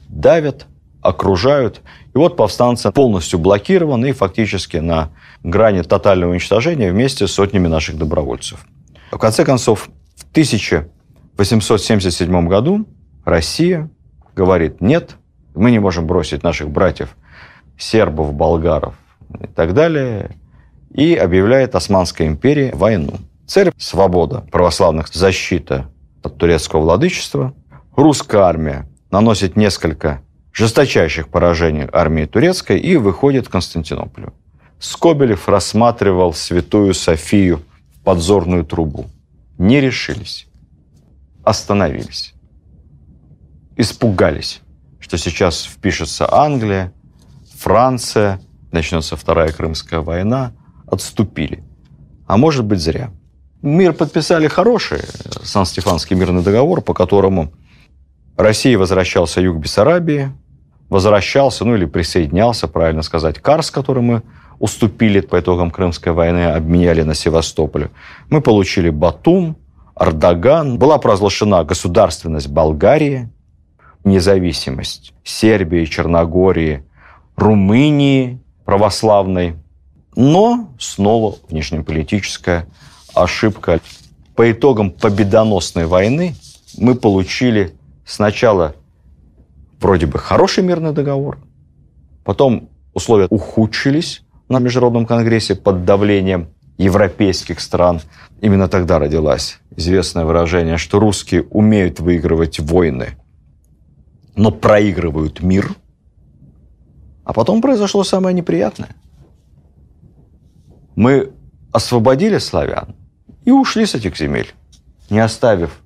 давят, 0.08 0.66
окружают. 1.02 1.80
И 2.12 2.18
вот 2.18 2.36
повстанцы 2.36 2.90
полностью 2.90 3.38
блокированы 3.38 4.08
и 4.08 4.12
фактически 4.12 4.78
на 4.78 5.10
грани 5.44 5.82
тотального 5.82 6.32
уничтожения 6.32 6.90
вместе 6.90 7.28
с 7.28 7.32
сотнями 7.32 7.68
наших 7.68 7.96
добровольцев. 7.96 8.66
В 9.12 9.18
конце 9.18 9.44
концов, 9.44 9.88
в 10.16 10.24
1877 10.32 12.48
году 12.48 12.88
Россия 13.24 13.88
говорит, 14.34 14.80
нет, 14.80 15.16
мы 15.54 15.70
не 15.70 15.78
можем 15.78 16.06
бросить 16.06 16.42
наших 16.42 16.70
братьев 16.70 17.16
сербов, 17.78 18.32
болгаров 18.34 18.94
и 19.40 19.46
так 19.46 19.74
далее, 19.74 20.36
и 20.90 21.14
объявляет 21.14 21.74
Османской 21.74 22.26
империи 22.26 22.70
войну. 22.74 23.14
Цель– 23.46 23.72
свобода 23.76 24.44
православных, 24.50 25.08
защита 25.08 25.90
от 26.22 26.38
турецкого 26.38 26.82
владычества. 26.82 27.54
Русская 27.96 28.42
армия 28.42 28.88
наносит 29.10 29.56
несколько 29.56 30.22
жесточайших 30.52 31.28
поражений 31.28 31.88
армии 31.92 32.26
турецкой 32.26 32.78
и 32.78 32.96
выходит 32.96 33.48
к 33.48 33.52
Константинополю. 33.52 34.32
Скобелев 34.78 35.48
рассматривал 35.48 36.34
Святую 36.34 36.94
Софию 36.94 37.62
в 37.94 38.04
подзорную 38.04 38.64
трубу. 38.64 39.06
Не 39.58 39.80
решились. 39.80 40.46
Остановились. 41.44 42.34
Испугались, 43.76 44.60
что 45.00 45.16
сейчас 45.16 45.64
впишется 45.64 46.32
Англия, 46.32 46.92
Франция, 47.58 48.40
начнется 48.70 49.16
Вторая 49.16 49.52
Крымская 49.52 50.00
война, 50.00 50.52
отступили. 50.86 51.64
А 52.26 52.36
может 52.36 52.64
быть, 52.64 52.80
зря. 52.80 53.10
Мир 53.62 53.92
подписали 53.92 54.48
хороший, 54.48 55.00
Сан-Стефанский 55.42 56.16
мирный 56.16 56.42
договор, 56.42 56.82
по 56.82 56.94
которому 56.94 57.52
России 58.36 58.74
возвращался 58.74 59.40
юг 59.40 59.58
Бессарабии, 59.58 60.32
возвращался, 60.88 61.64
ну 61.64 61.76
или 61.76 61.86
присоединялся, 61.86 62.68
правильно 62.68 63.02
сказать, 63.02 63.38
Карс, 63.38 63.70
который 63.70 64.02
мы 64.02 64.22
уступили 64.58 65.20
по 65.20 65.40
итогам 65.40 65.70
Крымской 65.70 66.12
войны, 66.12 66.46
обменяли 66.46 67.02
на 67.02 67.14
Севастополь. 67.14 67.88
Мы 68.28 68.40
получили 68.40 68.90
Батум, 68.90 69.56
Ардаган. 69.94 70.78
Была 70.78 70.98
провозглашена 70.98 71.64
государственность 71.64 72.48
Болгарии, 72.48 73.28
независимость 74.04 75.14
Сербии, 75.24 75.84
Черногории, 75.84 76.84
Румынии 77.36 78.40
православной, 78.64 79.56
но 80.14 80.68
снова 80.78 81.36
внешнеполитическая 81.48 82.66
ошибка. 83.14 83.80
По 84.34 84.50
итогам 84.50 84.90
победоносной 84.90 85.86
войны 85.86 86.34
мы 86.78 86.94
получили 86.94 87.74
сначала 88.04 88.74
вроде 89.80 90.06
бы 90.06 90.18
хороший 90.18 90.64
мирный 90.64 90.92
договор, 90.92 91.38
потом 92.24 92.68
условия 92.94 93.26
ухудшились 93.30 94.22
на 94.48 94.58
Международном 94.58 95.06
конгрессе 95.06 95.54
под 95.54 95.84
давлением 95.84 96.48
европейских 96.78 97.60
стран. 97.60 98.00
Именно 98.40 98.68
тогда 98.68 98.98
родилось 98.98 99.60
известное 99.76 100.24
выражение, 100.24 100.76
что 100.76 100.98
русские 100.98 101.42
умеют 101.44 102.00
выигрывать 102.00 102.60
войны, 102.60 103.16
но 104.34 104.50
проигрывают 104.50 105.40
мир– 105.40 105.74
а 107.24 107.32
потом 107.32 107.62
произошло 107.62 108.04
самое 108.04 108.34
неприятное. 108.34 108.90
Мы 110.96 111.32
освободили 111.72 112.38
славян 112.38 112.94
и 113.44 113.50
ушли 113.50 113.86
с 113.86 113.94
этих 113.94 114.16
земель, 114.16 114.52
не 115.08 115.20
оставив 115.20 115.80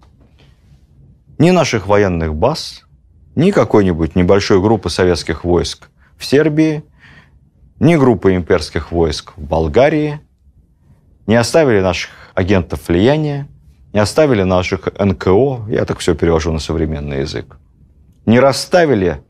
ни 1.38 1.50
наших 1.50 1.86
военных 1.86 2.34
баз, 2.34 2.82
ни 3.34 3.50
какой-нибудь 3.50 4.16
небольшой 4.16 4.60
группы 4.60 4.88
советских 4.88 5.44
войск 5.44 5.88
в 6.16 6.24
Сербии, 6.24 6.82
ни 7.78 7.94
группы 7.96 8.34
имперских 8.34 8.90
войск 8.90 9.34
в 9.36 9.42
Болгарии, 9.42 10.20
не 11.26 11.36
оставили 11.36 11.80
наших 11.80 12.10
агентов 12.34 12.88
влияния, 12.88 13.46
не 13.92 14.00
оставили 14.00 14.42
наших 14.42 14.88
НКО, 14.98 15.66
я 15.68 15.84
так 15.84 15.98
все 15.98 16.14
перевожу 16.14 16.52
на 16.52 16.58
современный 16.58 17.20
язык, 17.20 17.58
не 18.26 18.40
расставили 18.40 19.22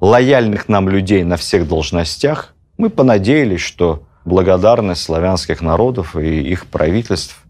лояльных 0.00 0.68
нам 0.68 0.88
людей 0.88 1.24
на 1.24 1.36
всех 1.36 1.66
должностях, 1.66 2.54
мы 2.76 2.90
понадеялись, 2.90 3.60
что 3.60 4.06
благодарность 4.24 5.02
славянских 5.02 5.60
народов 5.60 6.16
и 6.16 6.42
их 6.42 6.66
правительств 6.66 7.44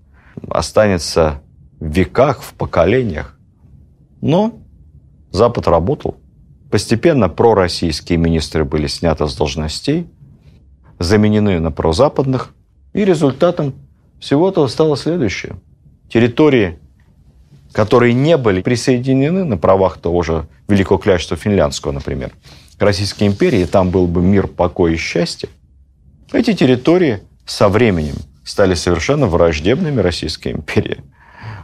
останется 0.48 1.42
в 1.80 1.86
веках, 1.86 2.42
в 2.42 2.54
поколениях. 2.54 3.38
Но 4.20 4.60
Запад 5.30 5.66
работал. 5.66 6.16
Постепенно 6.70 7.28
пророссийские 7.28 8.18
министры 8.18 8.64
были 8.64 8.86
сняты 8.86 9.26
с 9.26 9.34
должностей, 9.34 10.08
заменены 10.98 11.58
на 11.58 11.70
прозападных, 11.70 12.54
и 12.92 13.04
результатом 13.04 13.74
всего 14.20 14.48
этого 14.48 14.66
стало 14.68 14.96
следующее. 14.96 15.56
Территории, 16.10 16.78
которые 17.72 18.12
не 18.14 18.36
были 18.36 18.62
присоединены 18.62 19.44
на 19.44 19.56
правах 19.56 19.98
того 19.98 20.22
же 20.22 20.46
Великого 20.68 20.98
княжества 20.98 21.36
Финляндского, 21.36 21.92
например, 21.92 22.32
к 22.78 22.82
Российской 22.82 23.26
империи, 23.26 23.64
там 23.64 23.90
был 23.90 24.06
бы 24.06 24.22
мир, 24.22 24.46
покой 24.46 24.94
и 24.94 24.96
счастье, 24.96 25.48
эти 26.32 26.52
территории 26.54 27.20
со 27.44 27.68
временем 27.68 28.14
стали 28.44 28.74
совершенно 28.74 29.26
враждебными 29.26 30.00
Российской 30.00 30.52
империи. 30.52 31.02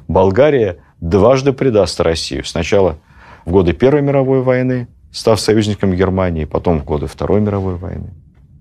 Болгария 0.07 0.79
дважды 1.01 1.53
предаст 1.53 2.01
Россию. 2.01 2.45
Сначала 2.45 2.99
в 3.45 3.51
годы 3.51 3.73
Первой 3.73 4.03
мировой 4.03 4.43
войны, 4.43 4.89
став 5.11 5.41
союзником 5.41 5.95
Германии, 5.95 6.45
потом 6.45 6.81
в 6.81 6.85
годы 6.85 7.07
Второй 7.07 7.41
мировой 7.41 7.77
войны. 7.77 8.11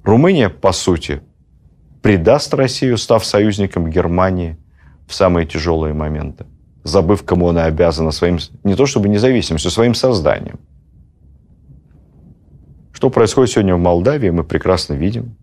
Румыния, 0.03 0.49
по 0.49 0.71
сути, 0.71 1.21
предаст 2.01 2.53
Россию, 2.53 2.97
став 2.97 3.25
союзником 3.25 3.89
Германии 3.89 4.57
в 5.07 5.13
самые 5.13 5.45
тяжелые 5.45 5.93
моменты. 5.93 6.45
Забыв, 6.87 7.23
кому 7.23 7.49
она 7.49 7.65
обязана 7.65 8.11
своим, 8.11 8.39
не 8.63 8.75
то 8.75 8.85
чтобы 8.85 9.09
независимостью, 9.09 9.71
своим 9.71 9.93
созданием. 9.93 10.59
Что 12.93 13.09
происходит 13.09 13.51
сегодня 13.51 13.75
в 13.75 13.79
Молдавии, 13.79 14.29
мы 14.29 14.43
прекрасно 14.43 14.93
видим. 14.93 15.35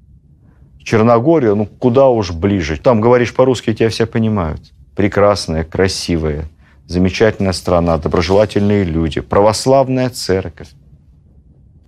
Черногория, 0.82 1.54
ну 1.54 1.66
куда 1.66 2.08
уж 2.08 2.32
ближе. 2.32 2.76
Там 2.76 3.00
говоришь 3.00 3.34
по-русски, 3.34 3.72
тебя 3.72 3.88
все 3.88 4.06
понимают. 4.06 4.72
Прекрасная, 4.96 5.64
красивая, 5.64 6.46
замечательная 6.86 7.52
страна, 7.52 7.96
доброжелательные 7.98 8.84
люди, 8.84 9.20
православная 9.20 10.10
церковь. 10.10 10.68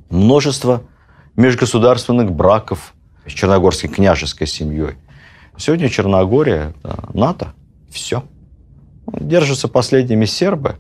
Множество 0.09 0.83
межгосударственных 1.35 2.31
браков 2.33 2.95
с 3.27 3.33
черногорской 3.33 3.91
княжеской 3.91 4.47
семьей. 4.47 4.95
Сегодня 5.57 5.89
Черногория– 5.89 6.75
НАТО. 7.15 7.55
Все. 7.91 8.23
Держатся 9.13 9.69
последними 9.69 10.25
сербы. 10.25 10.77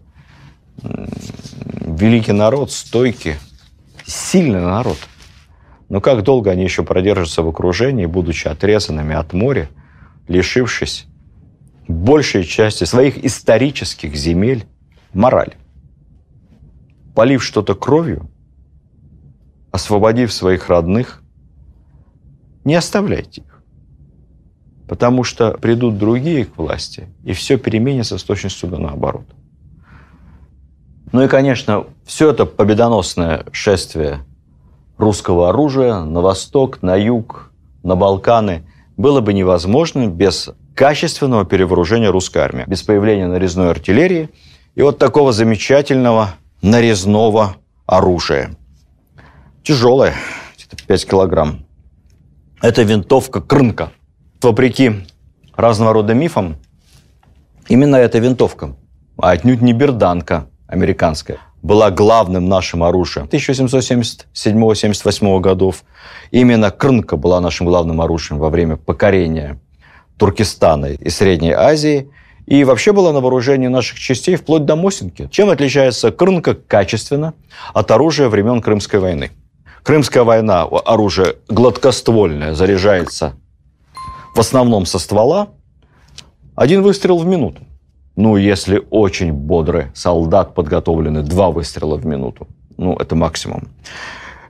Великий 0.82 2.32
народ, 2.32 2.70
стойкий– 2.70 3.34
сильный 4.06 4.60
народ. 4.60 4.98
Но 5.88 6.00
как 6.00 6.22
долго 6.22 6.50
они 6.50 6.64
еще 6.64 6.82
продержатся 6.82 7.42
в 7.42 7.48
окружении, 7.48 8.06
будучи 8.06 8.48
отрезанными 8.48 9.14
от 9.14 9.32
моря, 9.32 9.68
лишившись 10.28 11.06
большей 11.86 12.44
части 12.44 12.84
своих 12.84 13.24
исторических 13.24 14.16
земель, 14.16 14.66
морали? 15.12 15.56
Полив 17.14 17.42
что-то 17.42 17.74
кровью, 17.74 18.28
освободив 19.70 20.32
своих 20.32 20.68
родных, 20.68 21.22
не 22.64 22.74
оставляйте 22.74 23.42
их. 23.42 23.55
Потому 24.88 25.24
что 25.24 25.52
придут 25.52 25.98
другие 25.98 26.44
к 26.44 26.56
власти, 26.58 27.08
и 27.24 27.32
все 27.32 27.56
переменится 27.58 28.18
с 28.18 28.22
точностью 28.22 28.68
до 28.68 28.78
наоборот. 28.78 29.26
Ну 31.12 31.22
и, 31.22 31.28
конечно, 31.28 31.86
все 32.04 32.30
это 32.30 32.46
победоносное 32.46 33.46
шествие 33.52 34.20
русского 34.98 35.48
оружия 35.48 36.00
на 36.00 36.20
восток, 36.20 36.82
на 36.82 36.96
юг, 36.96 37.50
на 37.82 37.96
Балканы 37.96 38.64
было 38.96 39.20
бы 39.20 39.32
невозможно 39.32 40.06
без 40.06 40.50
качественного 40.74 41.44
перевооружения 41.44 42.10
русской 42.10 42.38
армии, 42.38 42.64
без 42.66 42.82
появления 42.82 43.26
нарезной 43.26 43.70
артиллерии 43.70 44.30
и 44.74 44.82
вот 44.82 44.98
такого 44.98 45.32
замечательного 45.32 46.34
нарезного 46.62 47.56
оружия. 47.86 48.56
Тяжелое, 49.62 50.14
где-то 50.56 50.76
5 50.86 51.06
килограмм. 51.08 51.64
Это 52.60 52.82
винтовка 52.82 53.40
Крынка. 53.40 53.92
Вопреки 54.46 55.04
разного 55.56 55.92
рода 55.92 56.14
мифам, 56.14 56.56
именно 57.66 57.96
эта 57.96 58.20
винтовка, 58.20 58.76
а 59.18 59.32
отнюдь 59.32 59.60
не 59.60 59.72
берданка– 59.72 60.46
американская, 60.68 61.38
была 61.62 61.90
главным 61.90 62.48
нашим 62.48 62.84
оружием 62.84 63.26
1777-78 63.26 65.40
годов. 65.40 65.82
Именно 66.30 66.70
Крнка 66.70 67.16
была 67.16 67.40
нашим 67.40 67.66
главным 67.66 68.00
оружием 68.00 68.38
во 68.38 68.48
время 68.48 68.76
покорения 68.76 69.58
Туркестана 70.16 70.92
и 70.92 71.10
Средней 71.10 71.50
Азии. 71.50 72.08
И 72.46 72.62
вообще 72.62 72.92
была 72.92 73.12
на 73.12 73.18
вооружении 73.18 73.66
наших 73.66 73.98
частей 73.98 74.36
вплоть 74.36 74.64
до 74.64 74.76
Мосинки. 74.76 75.28
Чем 75.32 75.50
отличается 75.50 76.12
Крнка 76.12 76.54
качественно 76.54 77.34
от 77.74 77.90
оружия 77.90 78.28
времен 78.28 78.62
Крымской 78.62 79.00
войны? 79.00 79.32
Крымская 79.82 80.22
война, 80.22 80.62
оружие 80.62 81.34
гладкоствольное, 81.48 82.54
заряжается 82.54 83.34
в 84.36 84.40
основном 84.40 84.84
со 84.84 84.98
ствола. 84.98 85.48
Один 86.54 86.82
выстрел 86.82 87.16
в 87.18 87.26
минуту. 87.26 87.62
Ну, 88.16 88.36
если 88.36 88.82
очень 88.90 89.32
бодрый 89.32 89.86
солдат, 89.94 90.54
подготовленный 90.54 91.22
два 91.22 91.50
выстрела 91.50 91.96
в 91.96 92.04
минуту. 92.04 92.46
Ну, 92.76 92.94
это 92.96 93.14
максимум. 93.16 93.68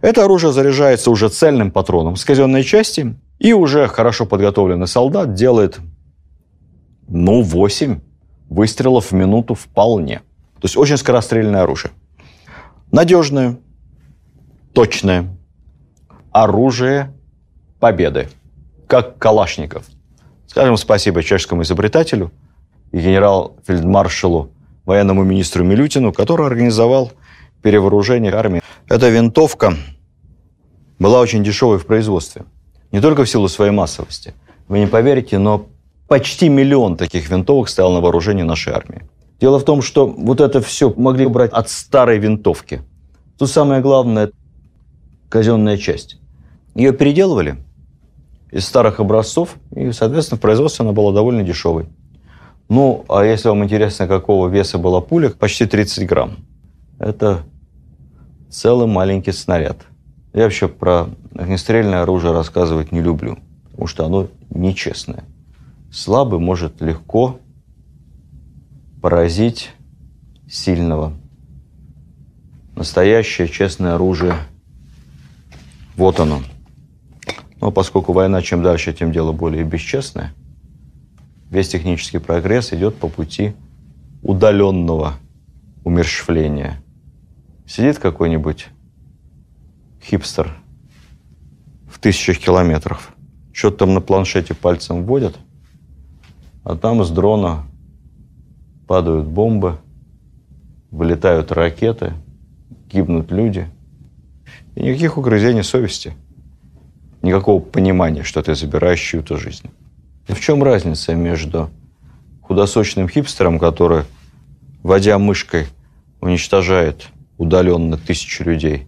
Это 0.01 0.25
оружие 0.25 0.53
заряжается 0.53 1.11
уже 1.11 1.29
цельным 1.29 1.71
патроном 1.71 2.17
с 2.17 2.25
казенной 2.25 2.65
части, 2.65 3.15
и 3.39 3.53
уже 3.53 3.87
хорошо 3.87 4.27
подготовленный 4.27 4.89
солдат 4.89 5.35
делает, 5.35 5.79
ну, 7.09 7.43
8 7.43 8.01
выстрелов 8.49 9.13
в 9.13 9.13
минуту 9.13 9.55
вполне. 9.55 10.19
То 10.61 10.65
есть 10.65 10.77
очень 10.77 10.97
скорострельное 10.97 11.63
оружие. 11.63 11.93
Надежное, 12.91 13.59
точное 14.73 15.37
оружие 16.33 17.13
победы, 17.79 18.29
как 18.87 19.19
Калашников. 19.19 19.85
Скажем 20.47 20.77
спасибо 20.77 21.23
чешскому 21.23 21.63
изобретателю– 21.63 22.33
и 22.93 22.99
генерал-фельдмаршалу, 22.99 24.51
военному 24.85 25.25
министру 25.25 25.65
Милютину, 25.65 26.13
который 26.13 26.47
организовал 26.47 27.13
перевооружение 27.63 28.33
армии. 28.33 28.63
Эта 28.89 29.09
винтовка 29.09 29.75
была 30.99 31.21
очень 31.21 31.43
дешевой 31.45 31.79
в 31.79 31.87
производстве. 31.87 32.45
Не 32.93 33.01
только 33.01 33.25
в 33.25 33.29
силу 33.29 33.49
своей 33.49 33.73
массовости. 33.73 34.35
Вы 34.69 34.79
не 34.79 34.87
поверите, 34.87 35.39
но 35.39 35.67
почти 36.09 36.49
миллион 36.49 36.97
таких 36.97 37.29
винтовок 37.29 37.69
стоял 37.69 37.93
на 37.93 38.01
вооружении 38.01 38.43
нашей 38.43 38.73
армии. 38.73 39.03
Дело 39.41 39.59
в 39.59 39.65
том, 39.65 39.83
что 39.83 40.07
вот 40.07 40.41
это 40.41 40.61
все 40.63 40.93
могли 40.97 41.27
брать 41.27 41.53
от 41.53 41.69
старой 41.69 42.19
винтовки. 42.19 42.83
Тут 43.39 43.51
самое 43.51 43.83
главное– 43.83 44.31
казенная 45.29 45.77
часть. 45.77 46.19
Ее 46.75 46.93
переделывали 46.93 47.57
из 48.51 48.65
старых 48.65 49.01
образцов, 49.01 49.57
и, 49.75 49.93
соответственно, 49.93 50.39
в 50.39 50.41
производстве 50.41 50.85
она 50.85 50.93
была 50.93 51.13
довольно 51.13 51.43
дешевой. 51.43 51.87
Ну, 52.69 53.05
а 53.09 53.25
если 53.25 53.49
вам 53.49 53.65
интересно, 53.65 54.09
какого 54.09 54.49
веса 54.49 54.79
была 54.79 55.01
пуля, 55.01 55.31
почти 55.31 55.67
30 55.67 56.07
грамм. 56.07 56.37
Это 56.99 57.43
целый 58.51 58.87
маленький 58.87 59.33
снаряд. 59.33 59.79
Я 60.33 60.45
вообще 60.45 60.69
про 60.69 61.09
огнестрельное 61.35 62.03
оружие 62.03 62.33
рассказывать 62.33 62.93
не 62.93 63.01
люблю, 63.01 63.39
потому 63.71 63.87
что 63.87 64.05
оно 64.07 64.29
нечестное. 64.51 65.25
Слабый 65.93 66.41
может 66.41 66.81
легко 66.81 67.39
поразить 69.01 69.71
сильного. 70.49 71.13
Настоящее 72.75 73.49
честное 73.49 73.95
оружие. 73.95 74.35
Вот 75.97 76.21
оно. 76.21 76.43
Но 77.67 77.73
поскольку 77.73 78.13
война 78.13 78.43
чем 78.43 78.63
дальше, 78.63 78.93
тем 78.93 79.11
дело 79.11 79.33
более 79.33 79.65
бесчестное– 79.65 80.33
весь 81.51 81.69
технический 81.69 82.19
прогресс 82.19 82.73
идет 82.73 82.95
по 82.95 83.09
пути 83.09 83.57
удаленного 84.23 85.15
умерщвления. 85.83 86.81
Сидит 87.67 87.99
какой-нибудь 87.99 88.69
хипстер 90.01 90.57
в 91.91 91.99
тысячах 91.99 92.39
километров, 92.39 93.13
что-то 93.53 93.79
там 93.79 93.95
на 93.95 94.01
планшете 94.01 94.55
пальцем 94.55 95.03
вводят, 95.03 95.37
а 96.63 96.77
там 96.77 97.03
с 97.03 97.11
дрона 97.11 97.65
падают 98.87 99.27
бомбы, 99.27 99.81
вылетают 100.93 101.51
ракеты, 101.51 102.13
гибнут 102.89 103.33
люди. 103.33 103.69
И 104.77 104.85
никаких 104.85 105.19
угрызений 105.19 105.65
совести, 105.65 106.15
никакого 107.27 107.61
понимания, 107.61 108.23
что 108.23 108.43
ты 108.43 108.55
забираешь 108.55 109.01
чью-то 109.01 109.37
жизнь. 109.37 109.71
В 110.29 110.41
чем 110.41 110.63
разница 110.63 111.15
между 111.15 111.71
худосочным 112.43 113.09
хипстером, 113.09 113.59
который, 113.59 114.05
водя 114.83 115.19
мышкой, 115.19 115.67
уничтожает 116.21 117.09
удаленно 117.39 117.99
тысячи 117.99 118.43
людей, 118.43 118.87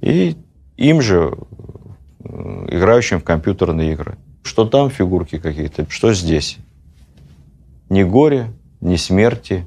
и 0.00 0.36
им 0.76 1.02
же, 1.02 1.36
э, 2.20 2.66
играющим 2.70 3.20
в 3.20 3.24
компьютерные 3.24 3.92
игры? 3.92 4.16
Что 4.42 4.64
там 4.64 4.90
фигурки 4.90 5.38
какие-то, 5.38 5.86
что 5.90 6.14
здесь? 6.14 6.58
Ни 7.88 8.02
горе, 8.02 8.52
ни 8.80 8.96
смерти, 8.96 9.66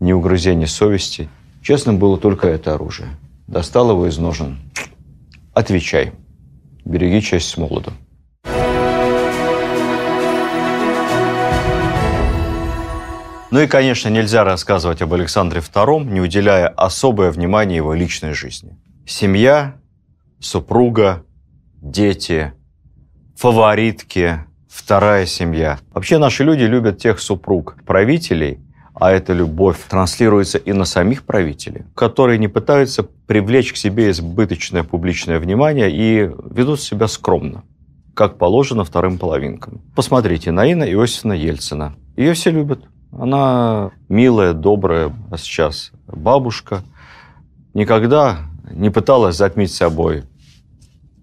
ни 0.00 0.12
угрызения 0.12 0.66
совести. 0.66 1.28
Честным 1.62 1.98
было 1.98 2.18
только 2.18 2.48
это 2.48 2.74
оружие. 2.74 3.08
Достал 3.46 3.90
его 3.90 4.06
из 4.06 4.18
ножен. 4.18 4.58
Отвечай. 5.52 6.12
Береги 6.88 7.20
честь 7.20 7.50
с 7.50 7.58
молодом. 7.58 7.92
Ну 13.50 13.60
и, 13.60 13.66
конечно, 13.66 14.08
нельзя 14.08 14.42
рассказывать 14.42 15.02
об 15.02 15.12
Александре 15.12 15.60
II, 15.60 16.04
не 16.04 16.22
уделяя 16.22 16.68
особое 16.68 17.30
внимание 17.30 17.76
его 17.76 17.92
личной 17.92 18.32
жизни. 18.32 18.78
Семья, 19.06 19.76
супруга, 20.40 21.26
дети, 21.82 22.54
фаворитки, 23.36 24.46
вторая 24.70 25.26
семья. 25.26 25.80
Вообще 25.92 26.16
наши 26.16 26.42
люди 26.42 26.62
любят 26.62 26.96
тех 26.96 27.20
супруг 27.20 27.76
правителей, 27.84 28.60
а 29.00 29.12
эта 29.12 29.32
любовь 29.32 29.78
транслируется 29.88 30.58
и 30.58 30.72
на 30.72 30.84
самих 30.84 31.22
правителей, 31.22 31.84
которые 31.94 32.38
не 32.38 32.48
пытаются 32.48 33.04
привлечь 33.26 33.72
к 33.72 33.76
себе 33.76 34.10
избыточное 34.10 34.82
публичное 34.82 35.38
внимание 35.38 35.90
и 35.90 36.30
ведут 36.50 36.80
себя 36.80 37.06
скромно, 37.06 37.62
как 38.14 38.38
положено 38.38 38.84
вторым 38.84 39.18
половинкам. 39.18 39.82
Посмотрите 39.94 40.50
на 40.50 40.66
Инна 40.66 40.84
Иосифовна 40.84 41.34
Ельцина. 41.34 41.94
Ее 42.16 42.34
все 42.34 42.50
любят. 42.50 42.80
Она 43.12 43.92
милая, 44.08 44.52
добрая, 44.52 45.12
а 45.30 45.38
сейчас 45.38 45.92
бабушка. 46.06 46.82
Никогда 47.74 48.38
не 48.70 48.90
пыталась 48.90 49.36
затмить 49.36 49.72
собой 49.72 50.24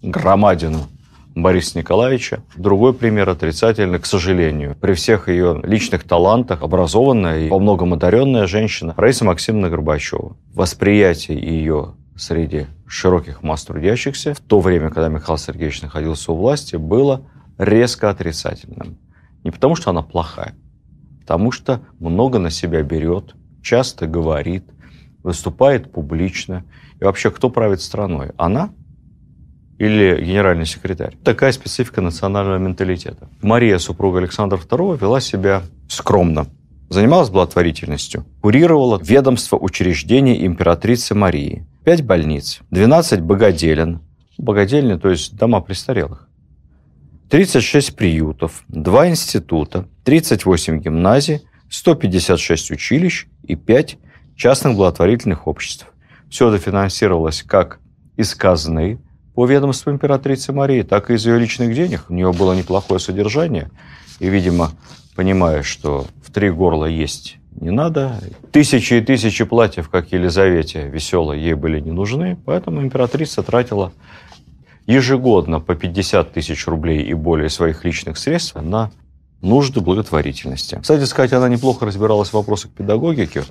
громадину 0.02 0.88
Бориса 1.36 1.78
Николаевича. 1.78 2.44
Другой 2.56 2.94
пример 2.94 3.30
отрицательный, 3.30 4.00
к 4.00 4.06
сожалению. 4.06 4.76
При 4.80 4.94
всех 4.94 5.28
ее 5.28 5.60
личных 5.64 6.06
талантах, 6.06 6.64
образованная 6.64 7.48
и 7.48 7.50
во 7.50 7.60
многом 7.60 7.94
одаренная 7.94 8.48
женщина 8.48 8.94
Раиса 8.96 9.26
Максимовна 9.26 9.70
Горбачева. 9.70 10.38
Восприятие 10.54 11.38
ее 11.38 11.96
среди 12.16 12.68
широких 12.88 13.44
масс 13.44 13.66
трудящихся 13.66 14.34
в 14.34 14.40
то 14.40 14.62
время, 14.62 14.90
когда 14.90 15.10
Михаил 15.10 15.38
Сергеевич 15.38 15.82
находился 15.82 16.32
у 16.32 16.36
власти, 16.36 16.78
было 16.78 17.24
резко 17.58 18.10
отрицательным. 18.10 18.98
Не 19.44 19.52
потому, 19.52 19.76
что 19.76 19.90
она 19.90 20.02
плохая, 20.02 20.56
потому 21.20 21.52
что 21.52 21.82
много 22.00 22.40
на 22.40 22.50
себя 22.50 22.82
берет, 22.82 23.36
часто 23.62 24.08
говорит, 24.08 24.64
выступает 25.22 25.92
публично. 25.92 26.64
И 27.02 27.04
вообще, 27.04 27.30
кто 27.30 27.50
правит 27.50 27.82
страной? 27.82 28.32
Она 28.38 28.70
или 29.78 30.24
генеральный 30.24 30.66
секретарь. 30.66 31.16
Такая 31.24 31.52
специфика 31.52 32.02
национального 32.02 32.58
менталитета. 32.58 33.30
Мария, 33.42 33.78
супруга 33.78 34.20
Александра 34.20 34.58
II, 34.58 35.00
вела 35.00 35.20
себя 35.20 35.64
скромно. 35.88 36.48
Занималась 36.90 37.30
благотворительностью. 37.30 38.26
Курировала 38.42 39.00
ведомство 39.02 39.58
учреждений 39.58 40.46
императрицы 40.46 41.16
Марии. 41.16 41.66
Пять 41.84 42.04
больниц, 42.04 42.60
12 42.72 43.22
богоделен. 43.22 44.02
Богодельни, 44.38 44.98
то 44.98 45.10
есть 45.10 45.36
дома 45.36 45.62
престарелых. 45.62 46.28
36 47.30 47.96
приютов, 47.96 48.64
2 48.68 49.10
института, 49.10 49.88
38 50.04 50.80
гимназий, 50.80 51.42
156 51.70 52.72
училищ 52.72 53.28
и 53.44 53.56
5 53.56 53.98
частных 54.36 54.76
благотворительных 54.76 55.48
обществ. 55.48 55.88
Все 56.30 56.50
это 56.50 56.64
финансировалось 56.64 57.44
как 57.44 57.80
из 58.16 58.36
казны, 58.36 59.00
по 59.36 59.46
ведомству 59.46 59.92
императрицы 59.92 60.54
Марии, 60.54 60.82
так 60.82 61.12
и 61.12 61.16
из 61.16 61.26
ее 61.26 61.38
личных 61.38 61.76
денег. 61.76 62.06
У 62.10 62.14
нее 62.14 62.32
было 62.32 62.54
неплохое 62.54 63.00
содержание. 63.00 63.70
И, 64.20 64.30
видимо, 64.30 64.72
понимая, 65.16 65.62
что 65.62 66.08
в 66.24 66.32
три 66.32 66.50
горла 66.50 66.86
есть 66.86 67.38
не 67.52 67.70
надо, 67.70 68.20
тысячи 68.52 68.96
и 68.96 69.02
тысячи 69.02 69.44
платьев, 69.44 69.90
как 69.90 70.12
Елизавете 70.12 70.88
веселой, 70.88 71.40
ей 71.40 71.54
были 71.54 71.80
не 71.80 71.92
нужны, 71.92 72.38
поэтому 72.46 72.82
императрица 72.82 73.44
тратила 73.44 73.94
ежегодно 74.88 75.60
по 75.60 75.76
50 75.76 76.34
тысяч 76.34 76.68
рублей 76.68 77.04
и 77.04 77.14
более 77.14 77.50
своих 77.50 77.84
личных 77.86 78.18
средств 78.18 78.56
на 78.56 78.92
нужды 79.42 79.80
благотворительности. 79.82 80.78
Кстати 80.82 81.04
сказать, 81.06 81.34
она 81.34 81.50
неплохо 81.50 81.86
разбиралась 81.86 82.30
в 82.30 82.34
вопросах 82.34 82.72
педагогики, 82.72 83.44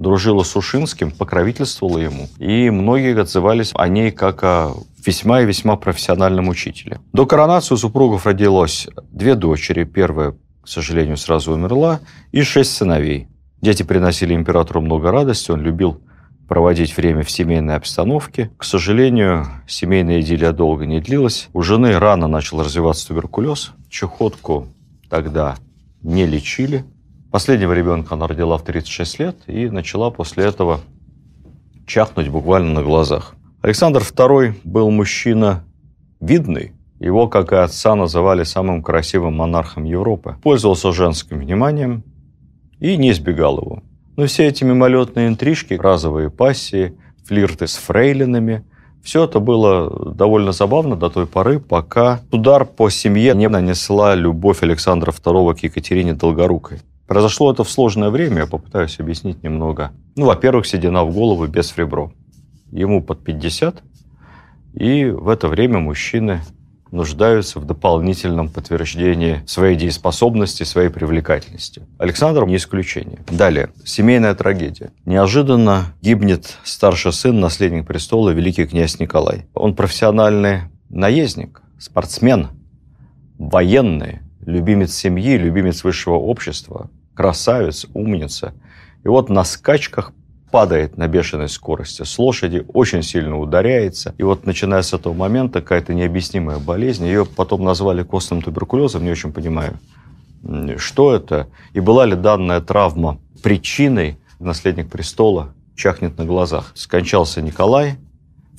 дружила 0.00 0.42
с 0.42 0.56
Ушинским, 0.56 1.12
покровительствовала 1.12 1.98
ему, 1.98 2.28
и 2.38 2.70
многие 2.70 3.16
отзывались 3.20 3.70
о 3.74 3.86
ней 3.86 4.10
как 4.10 4.42
о 4.42 4.72
весьма 5.06 5.42
и 5.42 5.46
весьма 5.46 5.76
профессиональном 5.76 6.48
учителе. 6.48 7.00
До 7.12 7.26
коронации 7.26 7.74
у 7.74 7.78
супругов 7.78 8.26
родилось 8.26 8.88
две 9.12 9.34
дочери. 9.34 9.84
Первая, 9.84 10.34
к 10.62 10.68
сожалению, 10.68 11.16
сразу 11.16 11.52
умерла, 11.52 12.00
и 12.32 12.42
шесть 12.42 12.74
сыновей. 12.74 13.28
Дети 13.60 13.82
приносили 13.82 14.34
императору 14.34 14.80
много 14.80 15.10
радости, 15.12 15.50
он 15.50 15.60
любил 15.60 16.00
проводить 16.48 16.96
время 16.96 17.22
в 17.22 17.30
семейной 17.30 17.76
обстановке. 17.76 18.50
К 18.56 18.64
сожалению, 18.64 19.46
семейная 19.68 20.20
идиллия 20.20 20.52
долго 20.52 20.86
не 20.86 21.00
длилась. 21.00 21.48
У 21.52 21.62
жены 21.62 21.96
рано 21.98 22.26
начал 22.26 22.60
развиваться 22.60 23.06
туберкулез. 23.06 23.72
Чехотку 23.88 24.66
тогда 25.08 25.56
не 26.02 26.26
лечили. 26.26 26.84
Последнего 27.30 27.72
ребенка 27.72 28.14
она 28.14 28.26
родила 28.26 28.58
в 28.58 28.64
36 28.64 29.18
лет 29.20 29.36
и 29.46 29.68
начала 29.68 30.10
после 30.10 30.44
этого 30.44 30.80
чахнуть 31.86 32.28
буквально 32.28 32.72
на 32.72 32.82
глазах. 32.82 33.34
Александр 33.62 34.02
II 34.02 34.54
был 34.64 34.90
мужчина 34.90 35.64
видный. 36.20 36.72
Его, 36.98 37.28
как 37.28 37.52
и 37.52 37.56
отца, 37.56 37.94
называли 37.94 38.42
самым 38.42 38.82
красивым 38.82 39.34
монархом 39.34 39.84
Европы. 39.84 40.36
Пользовался 40.42 40.92
женским 40.92 41.38
вниманием 41.38 42.04
и 42.78 42.96
не 42.96 43.10
избегал 43.10 43.58
его. 43.58 43.82
Но 44.16 44.26
все 44.26 44.46
эти 44.46 44.64
мимолетные 44.64 45.28
интрижки, 45.28 45.74
разовые 45.74 46.30
пассии, 46.30 46.94
флирты 47.24 47.66
с 47.66 47.76
фрейлинами– 47.76 48.64
все 49.02 49.24
это 49.24 49.40
было 49.40 50.12
довольно 50.14 50.52
забавно 50.52 50.94
до 50.94 51.08
той 51.08 51.26
поры, 51.26 51.58
пока 51.58 52.20
удар 52.30 52.64
по 52.64 52.90
семье 52.90 53.34
не 53.34 53.48
нанесла 53.48 54.14
любовь 54.14 54.62
Александра 54.62 55.10
II 55.10 55.54
к 55.54 55.60
Екатерине 55.60 56.12
Долгорукой. 56.12 56.80
Произошло 57.10 57.50
это 57.50 57.64
в 57.64 57.70
сложное 57.70 58.10
время, 58.10 58.42
я 58.42 58.46
попытаюсь 58.46 59.00
объяснить 59.00 59.42
немного. 59.42 59.90
Ну, 60.14 60.26
во-первых, 60.26 60.64
седина 60.64 61.02
в 61.02 61.12
голову 61.12 61.48
без 61.48 61.70
фребро. 61.70 62.12
Ему 62.70 63.02
под 63.02 63.24
50, 63.24 63.82
и 64.74 65.06
в 65.06 65.28
это 65.28 65.48
время 65.48 65.80
мужчины 65.80 66.42
нуждаются 66.92 67.58
в 67.58 67.64
дополнительном 67.64 68.48
подтверждении 68.48 69.42
своей 69.44 69.74
дееспособности, 69.74 70.62
своей 70.62 70.88
привлекательности. 70.88 71.82
Александр 71.98 72.46
не 72.46 72.54
исключение. 72.54 73.18
Далее. 73.28 73.70
Семейная 73.84 74.36
трагедия. 74.36 74.92
Неожиданно 75.04 75.86
гибнет 76.00 76.58
старший 76.62 77.12
сын, 77.12 77.40
наследник 77.40 77.88
престола, 77.88 78.30
великий 78.30 78.66
князь 78.66 79.00
Николай. 79.00 79.46
Он 79.54 79.74
профессиональный 79.74 80.60
наездник, 80.88 81.60
спортсмен, 81.76 82.50
военный, 83.36 84.20
любимец 84.46 84.94
семьи, 84.94 85.36
любимец 85.36 85.82
высшего 85.82 86.14
общества, 86.14 86.88
красавец, 87.14 87.86
умница. 87.94 88.54
И 89.04 89.08
вот 89.08 89.28
на 89.28 89.44
скачках 89.44 90.12
падает 90.50 90.96
на 90.96 91.06
бешеной 91.06 91.48
скорости 91.48 92.02
с 92.02 92.18
лошади, 92.18 92.64
очень 92.72 93.02
сильно 93.02 93.38
ударяется. 93.38 94.14
И 94.18 94.22
вот 94.22 94.46
начиная 94.46 94.82
с 94.82 94.92
этого 94.92 95.14
момента 95.14 95.60
какая-то 95.60 95.94
необъяснимая 95.94 96.58
болезнь. 96.58 97.06
Ее 97.06 97.24
потом 97.24 97.64
назвали 97.64 98.02
костным 98.02 98.42
туберкулезом, 98.42 99.04
не 99.04 99.10
очень 99.10 99.32
понимаю, 99.32 99.78
что 100.76 101.14
это. 101.14 101.48
И 101.72 101.80
была 101.80 102.04
ли 102.06 102.16
данная 102.16 102.60
травма 102.60 103.18
причиной 103.42 104.18
наследник 104.38 104.90
престола 104.90 105.54
чахнет 105.76 106.18
на 106.18 106.24
глазах. 106.24 106.72
Скончался 106.74 107.42
Николай, 107.42 107.96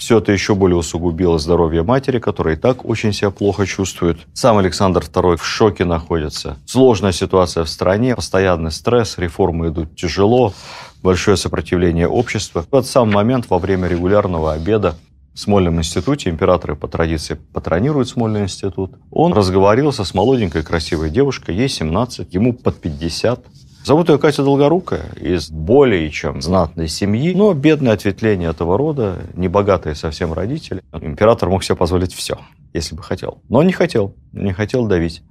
все 0.01 0.17
это 0.17 0.31
еще 0.31 0.55
более 0.55 0.77
усугубило 0.77 1.37
здоровье 1.37 1.83
матери, 1.83 2.17
которая 2.17 2.55
и 2.55 2.57
так 2.57 2.85
очень 2.85 3.13
себя 3.13 3.29
плохо 3.29 3.67
чувствует. 3.67 4.17
Сам 4.33 4.57
Александр 4.57 5.03
II 5.03 5.37
в 5.37 5.45
шоке 5.45 5.85
находится. 5.85 6.57
Сложная 6.65 7.11
ситуация 7.11 7.63
в 7.63 7.69
стране, 7.69 8.15
постоянный 8.15 8.71
стресс, 8.71 9.19
реформы 9.19 9.67
идут 9.67 9.95
тяжело, 9.95 10.55
большое 11.03 11.37
сопротивление 11.37 12.07
общества. 12.07 12.63
В 12.63 12.75
этот 12.75 12.87
самый 12.87 13.13
момент 13.13 13.45
во 13.47 13.59
время 13.59 13.87
регулярного 13.87 14.53
обеда 14.53 14.95
в 15.35 15.39
Смольном 15.39 15.77
институте, 15.77 16.31
императоры 16.31 16.75
по 16.75 16.87
традиции 16.87 17.39
патронируют 17.53 18.09
Смольный 18.09 18.41
институт, 18.41 18.93
он 19.11 19.33
разговорился 19.33 20.03
с 20.03 20.15
молоденькой 20.15 20.63
красивой 20.63 21.11
девушкой, 21.11 21.55
ей 21.55 21.69
17, 21.69 22.33
ему 22.33 22.53
под 22.53 22.81
50, 22.81 23.39
Зовут 23.83 24.09
ее 24.09 24.19
Катя 24.19 24.43
Долгорукая, 24.43 25.09
из 25.19 25.49
более 25.49 26.07
чем 26.11 26.39
знатной 26.43 26.87
семьи, 26.87 27.33
но 27.33 27.51
бедное 27.53 27.93
ответвление 27.93 28.51
этого 28.51 28.77
рода, 28.77 29.17
небогатые 29.33 29.95
совсем 29.95 30.33
родители. 30.33 30.83
Император 30.93 31.49
мог 31.49 31.63
себе 31.63 31.75
позволить 31.75 32.13
все, 32.13 32.37
если 32.73 32.95
бы 32.95 33.01
хотел. 33.01 33.41
Но 33.49 33.63
не 33.63 33.73
хотел, 33.73 34.15
не 34.33 34.53
хотел 34.53 34.85
давить. 34.85 35.23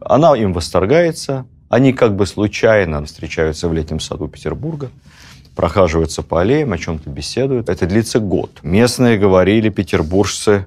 Она 0.00 0.34
им 0.34 0.54
восторгается, 0.54 1.44
они 1.68 1.92
как 1.92 2.16
бы 2.16 2.24
случайно 2.26 3.04
встречаются 3.04 3.68
в 3.68 3.74
летнем 3.74 4.00
саду 4.00 4.26
Петербурга, 4.26 4.88
прохаживаются 5.54 6.22
по 6.22 6.40
аллеям, 6.40 6.72
о 6.72 6.78
чем-то 6.78 7.10
беседуют. 7.10 7.68
Это 7.68 7.86
длится 7.86 8.20
год. 8.20 8.60
Местные 8.62 9.18
говорили, 9.18 9.68
петербуржцы, 9.68 10.66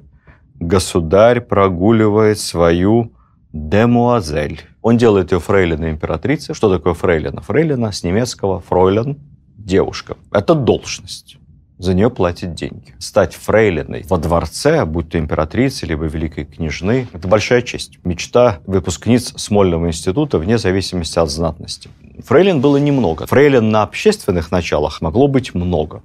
государь 0.59 1.41
прогуливает 1.41 2.37
свою 2.37 3.13
демуазель. 3.51 4.61
Он 4.85 4.97
делает 4.97 5.31
ее 5.31 5.39
фрейлиной 5.39 5.89
императрицы. 5.89 6.53
Что 6.53 6.69
такое 6.69 6.93
фрейлина? 6.93 7.41
Фрейлина 7.41 7.91
с 7.91 8.03
немецкого 8.03 8.59
фройлен– 8.59 9.17
девушка. 9.57 10.15
Это 10.31 10.53
должность. 10.53 11.37
За 11.79 11.95
нее 11.95 12.11
платят 12.11 12.53
деньги. 12.53 12.93
Стать 12.99 13.33
фрейлиной 13.33 14.05
во 14.07 14.19
дворце, 14.19 14.85
будь 14.85 15.09
то 15.09 15.17
императрицы, 15.17 15.87
либо 15.87 16.05
великой 16.05 16.45
княжны, 16.45 17.07
это 17.13 17.27
большая 17.27 17.63
честь. 17.63 17.97
Мечта 18.03 18.59
выпускниц 18.67 19.33
Смольного 19.37 19.87
института 19.87 20.37
вне 20.37 20.59
зависимости 20.59 21.17
от 21.17 21.31
знатности. 21.31 21.89
Фрейлин 22.23 22.61
было 22.61 22.77
немного. 22.77 23.25
Фрейлин 23.25 23.71
на 23.71 23.81
общественных 23.81 24.51
началах 24.51 25.01
могло 25.01 25.27
быть 25.27 25.55
много. 25.55 26.03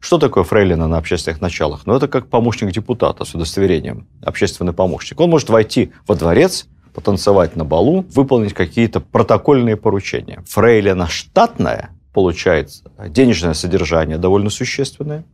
Что 0.00 0.16
такое 0.16 0.44
фрейлина 0.44 0.88
на 0.88 0.96
общественных 0.96 1.42
началах? 1.42 1.82
Ну, 1.84 1.94
это 1.94 2.08
как 2.08 2.28
помощник 2.28 2.72
депутата 2.72 3.26
с 3.26 3.34
удостоверением, 3.34 4.08
общественный 4.22 4.72
помощник. 4.72 5.20
Он 5.20 5.28
может 5.28 5.50
войти 5.50 5.92
во 6.08 6.14
дворец, 6.14 6.66
потанцевать 6.94 7.56
на 7.56 7.64
балу, 7.64 8.04
выполнить 8.14 8.54
какие-то 8.54 9.00
протокольные 9.00 9.76
поручения. 9.76 10.42
Фрейлина 10.46 11.08
штатная 11.08 11.90
получает 12.12 12.70
денежное 13.08 13.54
содержание 13.54 14.18
довольно 14.18 14.50
существенное. 14.50 15.24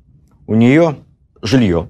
У 0.46 0.54
нее 0.54 0.96
жилье, 1.42 1.88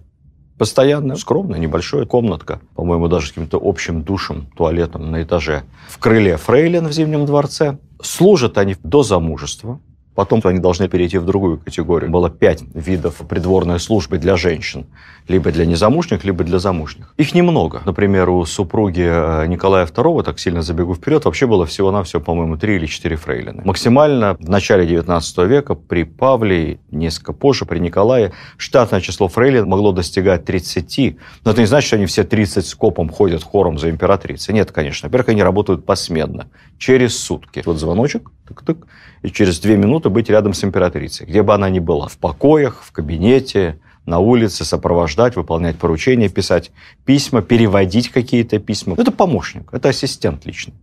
Постоянно, 0.58 1.14
скромно, 1.14 1.54
небольшая 1.54 2.04
комнатка, 2.04 2.60
по-моему, 2.74 3.06
даже 3.06 3.28
с 3.28 3.28
каким-то 3.28 3.60
общим 3.62 4.02
душем, 4.02 4.46
туалетом 4.56 5.12
на 5.12 5.22
этаже. 5.22 5.62
В 5.88 5.98
крыле 5.98 6.36
Фрейлин 6.36 6.88
в 6.88 6.92
Зимнем 6.92 7.26
дворце. 7.26 7.78
Служат 8.02 8.58
они 8.58 8.74
до 8.82 9.04
замужества. 9.04 9.78
Потом 10.18 10.40
они 10.42 10.58
должны 10.58 10.88
перейти 10.88 11.16
в 11.18 11.24
другую 11.24 11.58
категорию. 11.58 12.10
Было 12.10 12.28
пять 12.28 12.64
видов 12.74 13.22
придворной 13.28 13.78
службы 13.78 14.18
для 14.18 14.36
женщин. 14.36 14.86
Либо 15.28 15.52
для 15.52 15.64
незамужних, 15.64 16.24
либо 16.24 16.42
для 16.42 16.58
замужних. 16.58 17.14
Их 17.18 17.34
немного. 17.36 17.82
Например, 17.84 18.28
у 18.28 18.44
супруги 18.44 19.06
э, 19.06 19.46
Николая 19.46 19.86
II, 19.86 20.24
так 20.24 20.40
сильно 20.40 20.62
забегу 20.62 20.96
вперед, 20.96 21.24
вообще 21.24 21.46
было 21.46 21.66
всего-навсего, 21.66 22.20
по-моему, 22.20 22.56
три 22.56 22.74
или 22.74 22.86
четыре 22.86 23.14
фрейлины. 23.14 23.62
Максимально 23.64 24.36
в 24.40 24.50
начале 24.50 24.88
19 24.88 25.38
века 25.46 25.76
при 25.76 26.02
Павле, 26.02 26.80
несколько 26.90 27.32
позже, 27.32 27.64
при 27.64 27.78
Николае, 27.78 28.32
штатное 28.56 29.00
число 29.00 29.28
фрейлин 29.28 29.68
могло 29.68 29.92
достигать 29.92 30.44
30. 30.44 31.16
Но 31.44 31.52
это 31.52 31.60
не 31.60 31.66
значит, 31.68 31.86
что 31.86 31.96
они 31.96 32.06
все 32.06 32.24
30 32.24 32.66
скопом 32.66 33.08
ходят 33.08 33.44
хором 33.44 33.78
за 33.78 33.88
императрицей. 33.88 34.52
Нет, 34.52 34.72
конечно. 34.72 35.08
Во-первых, 35.08 35.28
они 35.28 35.44
работают 35.44 35.86
посменно, 35.86 36.48
через 36.76 37.16
сутки. 37.16 37.62
Вот 37.64 37.78
звоночек, 37.78 38.32
тык-тык, 38.48 38.84
и 39.22 39.30
через 39.30 39.58
две 39.60 39.76
минуты 39.76 40.08
быть 40.10 40.28
рядом 40.28 40.54
с 40.54 40.64
императрицей, 40.64 41.26
где 41.26 41.42
бы 41.42 41.54
она 41.54 41.68
ни 41.70 41.78
была, 41.78 42.08
в 42.08 42.18
покоях, 42.18 42.82
в 42.84 42.92
кабинете, 42.92 43.78
на 44.06 44.18
улице, 44.18 44.64
сопровождать, 44.64 45.36
выполнять 45.36 45.76
поручения, 45.76 46.28
писать 46.28 46.70
письма, 47.04 47.42
переводить 47.42 48.08
какие-то 48.08 48.58
письма. 48.58 48.94
Это 48.96 49.12
помощник, 49.12 49.68
это 49.72 49.90
ассистент 49.90 50.46
личный. 50.46 50.74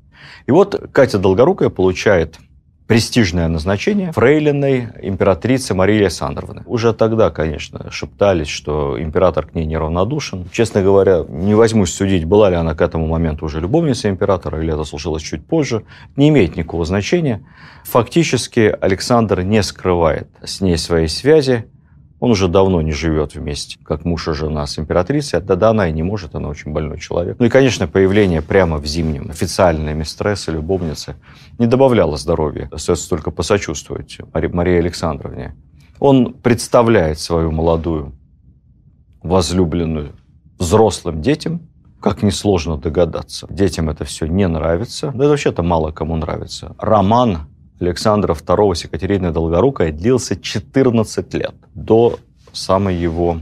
И 0.48 0.52
вот 0.52 0.90
Катя 0.92 1.18
Долгорукая 1.18 1.70
получает 1.70 2.38
престижное 2.88 3.48
назначение 3.48 4.12
фрейлиной 4.12 4.90
императрицы 5.02 5.74
Марии 5.74 6.00
Александровны. 6.00 6.64
Уже 6.66 6.94
тогда, 6.94 7.32
конечно, 7.32 7.92
шептались, 7.92 8.48
что 8.48 9.02
император 9.02 9.48
к 9.48 9.56
ней 9.56 9.66
неравнодушен. 9.66 10.48
Честно 10.52 10.84
говоря, 10.84 11.26
не 11.28 11.56
возьмусь 11.56 11.94
судить, 11.94 12.26
была 12.26 12.50
ли 12.50 12.56
она 12.56 12.76
к 12.76 12.82
этому 12.82 13.08
моменту 13.08 13.46
уже 13.46 13.60
любовницей 13.60 14.12
императора, 14.12 14.62
или 14.62 14.74
это 14.74 14.84
случилось 14.84 15.24
чуть 15.24 15.46
позже. 15.46 15.84
Не 16.16 16.30
имеет 16.30 16.56
никакого 16.56 16.86
значения. 16.86 17.44
Фактически 17.86 18.76
Александр 18.80 19.42
не 19.42 19.64
скрывает 19.64 20.28
с 20.44 20.62
ней 20.62 20.78
своей 20.78 21.08
связи, 21.08 21.66
он 22.20 22.32
уже 22.32 22.48
давно 22.48 22.82
не 22.82 22.92
живет 22.92 23.36
вместе, 23.36 23.78
как 23.84 24.06
муж 24.06 24.28
и 24.28 24.34
жена 24.34 24.66
с 24.66 24.80
императрицей. 24.80 25.42
Да, 25.42 25.70
она 25.70 25.90
и 25.90 25.92
не 25.92 26.04
может, 26.04 26.34
она 26.36 26.48
очень 26.48 26.72
больной 26.72 27.00
человек. 27.00 27.38
Ну 27.40 27.46
и, 27.46 27.50
конечно, 27.50 27.88
появление 27.88 28.42
прямо 28.42 28.78
в 28.78 28.86
зимнем 28.86 29.30
официальной 29.30 29.94
мистрессы, 29.94 30.52
любовницы 30.52 31.16
не 31.58 31.68
добавляло 31.68 32.18
здоровья. 32.18 32.70
Остается 32.72 33.10
только 33.10 33.32
посочувствовать 33.32 34.18
Марии 34.34 34.78
Александровне. 34.78 35.56
Он 36.00 36.34
представляет 36.34 37.20
свою 37.20 37.52
молодую 37.52 38.14
возлюбленную 39.22 40.14
взрослым 40.58 41.22
детям, 41.22 41.68
как 42.00 42.22
несложно 42.22 42.78
догадаться. 42.78 43.48
Детям 43.50 43.90
это 43.90 44.06
все 44.06 44.26
не 44.28 44.48
нравится. 44.48 45.12
Да 45.16 45.24
это 45.24 45.30
вообще-то 45.30 45.64
мало 45.64 45.92
кому 45.92 46.16
нравится. 46.16 46.76
Роман 46.78 47.48
Александра 47.86 48.34
II 48.34 48.76
с 48.76 48.84
Екатериной 48.84 49.32
Долгорукой 49.32 49.92
длился 49.92 50.36
14 50.36 51.34
лет 51.36 51.56
до 51.74 52.20
самой 52.52 52.96
его 52.96 53.40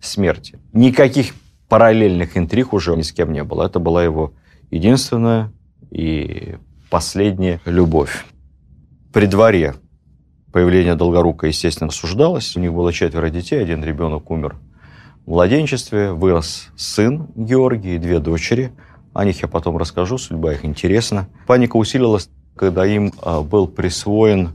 смерти. 0.00 0.58
Никаких 0.72 1.34
параллельных 1.68 2.36
интриг 2.36 2.72
уже 2.72 2.96
ни 2.96 3.02
с 3.02 3.12
кем 3.12 3.32
не 3.32 3.42
было. 3.42 3.64
Это 3.64 3.78
была 3.78 4.04
его 4.04 4.34
единственная 4.70 5.52
и 5.90 6.56
последняя 6.90 7.60
любовь. 7.64 8.24
При 9.12 9.26
дворе 9.26 9.74
появление 10.52 10.94
Долгорука, 10.94 11.46
естественно, 11.46 11.88
осуждалось. 11.88 12.56
У 12.56 12.60
них 12.60 12.72
было 12.72 12.92
четверо 12.92 13.30
детей, 13.30 13.60
один 13.60 13.82
ребенок 13.82 14.30
умер 14.30 14.56
в 15.24 15.30
младенчестве, 15.30 16.12
вырос 16.12 16.68
сын 16.76 17.28
Георгий 17.34 17.96
и 17.96 17.98
две 17.98 18.20
дочери. 18.20 18.72
О 19.12 19.24
них 19.24 19.42
я 19.42 19.48
потом 19.48 19.76
расскажу, 19.76 20.18
судьба 20.18 20.52
их 20.52 20.64
интересна. 20.64 21.28
Паника 21.46 21.76
усилилась 21.76 22.28
когда 22.56 22.86
им 22.86 23.12
а, 23.22 23.42
был 23.42 23.68
присвоен 23.68 24.52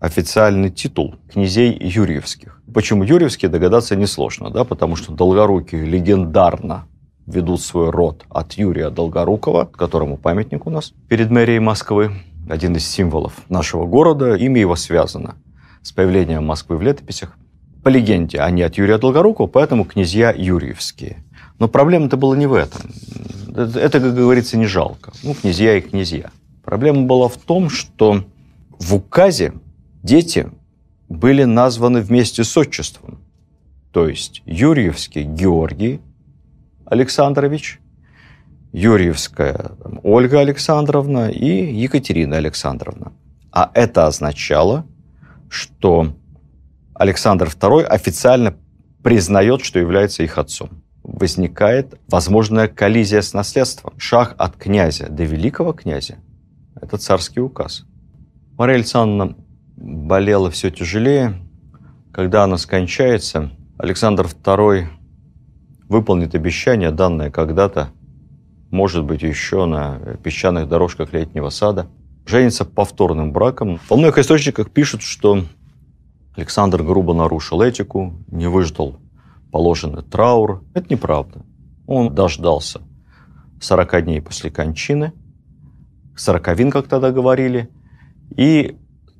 официальный 0.00 0.70
титул 0.70 1.14
князей 1.32 1.76
Юрьевских. 1.80 2.60
Почему 2.74 3.04
Юрьевские, 3.04 3.50
догадаться 3.50 3.94
несложно, 3.94 4.50
да, 4.50 4.64
потому 4.64 4.96
что 4.96 5.12
Долгорукие 5.12 5.84
легендарно 5.84 6.86
ведут 7.26 7.60
свой 7.60 7.90
род 7.90 8.24
от 8.28 8.54
Юрия 8.54 8.90
Долгорукова, 8.90 9.64
которому 9.64 10.16
памятник 10.16 10.66
у 10.66 10.70
нас 10.70 10.92
перед 11.08 11.30
мэрией 11.30 11.60
Москвы, 11.60 12.12
один 12.48 12.74
из 12.74 12.88
символов 12.88 13.34
нашего 13.48 13.86
города, 13.86 14.34
имя 14.34 14.60
его 14.60 14.74
связано 14.74 15.36
с 15.82 15.92
появлением 15.92 16.44
Москвы 16.44 16.76
в 16.76 16.82
летописях. 16.82 17.36
По 17.84 17.88
легенде, 17.88 18.38
они 18.38 18.62
от 18.62 18.76
Юрия 18.76 18.98
Долгорукова, 18.98 19.46
поэтому 19.46 19.84
князья 19.84 20.32
Юрьевские. 20.36 21.24
Но 21.58 21.68
проблема-то 21.68 22.16
была 22.16 22.36
не 22.36 22.46
в 22.46 22.54
этом. 22.54 22.80
Это, 23.54 24.00
как 24.00 24.14
говорится, 24.14 24.56
не 24.56 24.66
жалко. 24.66 25.12
Ну, 25.22 25.34
князья 25.34 25.76
и 25.76 25.80
князья. 25.80 26.30
Проблема 26.64 27.02
была 27.02 27.28
в 27.28 27.36
том, 27.36 27.68
что 27.68 28.24
в 28.78 28.94
указе 28.94 29.52
дети 30.02 30.48
были 31.08 31.44
названы 31.44 32.00
вместе 32.00 32.44
с 32.44 32.56
отчеством. 32.56 33.20
То 33.90 34.08
есть 34.08 34.42
Юрьевский 34.46 35.24
Георгий 35.24 36.00
Александрович, 36.86 37.80
Юрьевская 38.72 39.72
Ольга 40.02 40.40
Александровна 40.40 41.30
и 41.30 41.74
Екатерина 41.74 42.36
Александровна. 42.36 43.12
А 43.50 43.70
это 43.74 44.06
означало, 44.06 44.86
что 45.50 46.14
Александр 46.94 47.48
II 47.48 47.82
официально 47.82 48.54
признает, 49.02 49.62
что 49.62 49.78
является 49.78 50.22
их 50.22 50.38
отцом. 50.38 50.82
Возникает 51.02 52.00
возможная 52.08 52.68
коллизия 52.68 53.20
с 53.20 53.34
наследством. 53.34 53.92
Шаг 53.98 54.34
от 54.38 54.56
князя 54.56 55.08
до 55.10 55.24
великого 55.24 55.72
князя 55.72 56.16
это 56.82 56.98
царский 56.98 57.40
указ. 57.40 57.84
Мария 58.58 58.76
Александровна 58.76 59.36
болела 59.76 60.50
все 60.50 60.70
тяжелее. 60.70 61.40
Когда 62.12 62.44
она 62.44 62.58
скончается, 62.58 63.52
Александр 63.78 64.26
II 64.26 64.88
выполнит 65.88 66.34
обещание, 66.34 66.90
данное 66.90 67.30
когда-то, 67.30 67.90
может 68.70 69.04
быть, 69.04 69.22
еще 69.22 69.64
на 69.64 69.98
песчаных 70.22 70.68
дорожках 70.68 71.12
летнего 71.12 71.50
сада, 71.50 71.86
женится 72.26 72.64
повторным 72.64 73.32
браком. 73.32 73.80
Во 73.88 73.96
многих 73.96 74.18
источниках 74.18 74.70
пишут, 74.70 75.02
что 75.02 75.44
Александр 76.36 76.82
грубо 76.82 77.14
нарушил 77.14 77.62
этику, 77.62 78.12
не 78.26 78.48
выждал 78.48 78.96
положенный 79.52 80.02
траур. 80.02 80.64
Это 80.74 80.86
неправда. 80.90 81.42
Он 81.86 82.14
дождался 82.14 82.80
40 83.60 84.04
дней 84.04 84.20
после 84.20 84.50
кончины– 84.50 85.12
сороковин, 86.22 86.70
как 86.70 86.86
тогда 86.86 87.10
говорили, 87.10 87.68
и 88.36 88.76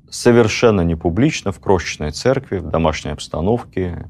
совершенно 0.09 0.81
не 0.81 0.95
публично 0.95 1.51
в 1.51 1.59
крошечной 1.59 2.11
церкви, 2.11 2.59
в 2.59 2.69
домашней 2.69 3.11
обстановке, 3.11 4.07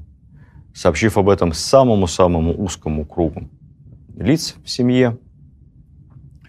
сообщив 0.73 1.17
об 1.17 1.29
этом 1.29 1.53
самому-самому 1.53 2.53
узкому 2.53 3.05
кругу 3.05 3.49
лиц 4.15 4.55
в 4.63 4.69
семье, 4.69 5.17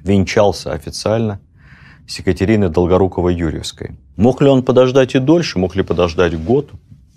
венчался 0.01 0.73
официально 0.73 1.41
с 2.07 2.19
Екатериной 2.19 2.69
Долгоруковой-Юрьевской. 2.69 3.97
Мог 4.17 4.43
ли 4.43 4.49
он 4.49 4.63
подождать 4.63 5.15
и 5.15 5.19
дольше? 5.19 5.59
Мог 5.59 5.75
ли 5.75 5.83
подождать 5.83 6.39
год? 6.39 6.71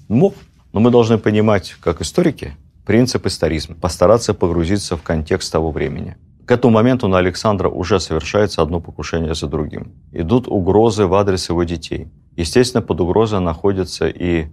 Мог. 0.08 0.36
Но 0.72 0.80
мы 0.80 0.90
должны 0.90 1.18
понимать, 1.18 1.76
как 1.82 2.02
историки, 2.02 2.56
принцип 2.86 3.26
историзма, 3.26 3.76
постараться 3.76 4.34
погрузиться 4.34 4.96
в 4.96 5.02
контекст 5.02 5.52
того 5.52 5.72
времени– 5.72 6.16
к 6.48 6.52
этому 6.52 6.74
моменту 6.74 7.10
на 7.10 7.18
Александра 7.18 7.68
уже 7.68 8.00
совершается 8.00 8.62
одно 8.62 8.80
покушение 8.80 9.36
за 9.36 9.48
другим. 9.48 9.92
Идут 10.14 10.48
угрозы 10.48 11.06
в 11.06 11.14
адрес 11.14 11.50
его 11.50 11.66
детей. 11.66 12.08
Естественно, 12.38 12.82
под 12.82 13.02
угрозой 13.02 13.42
находится 13.42 14.08
и 14.08 14.48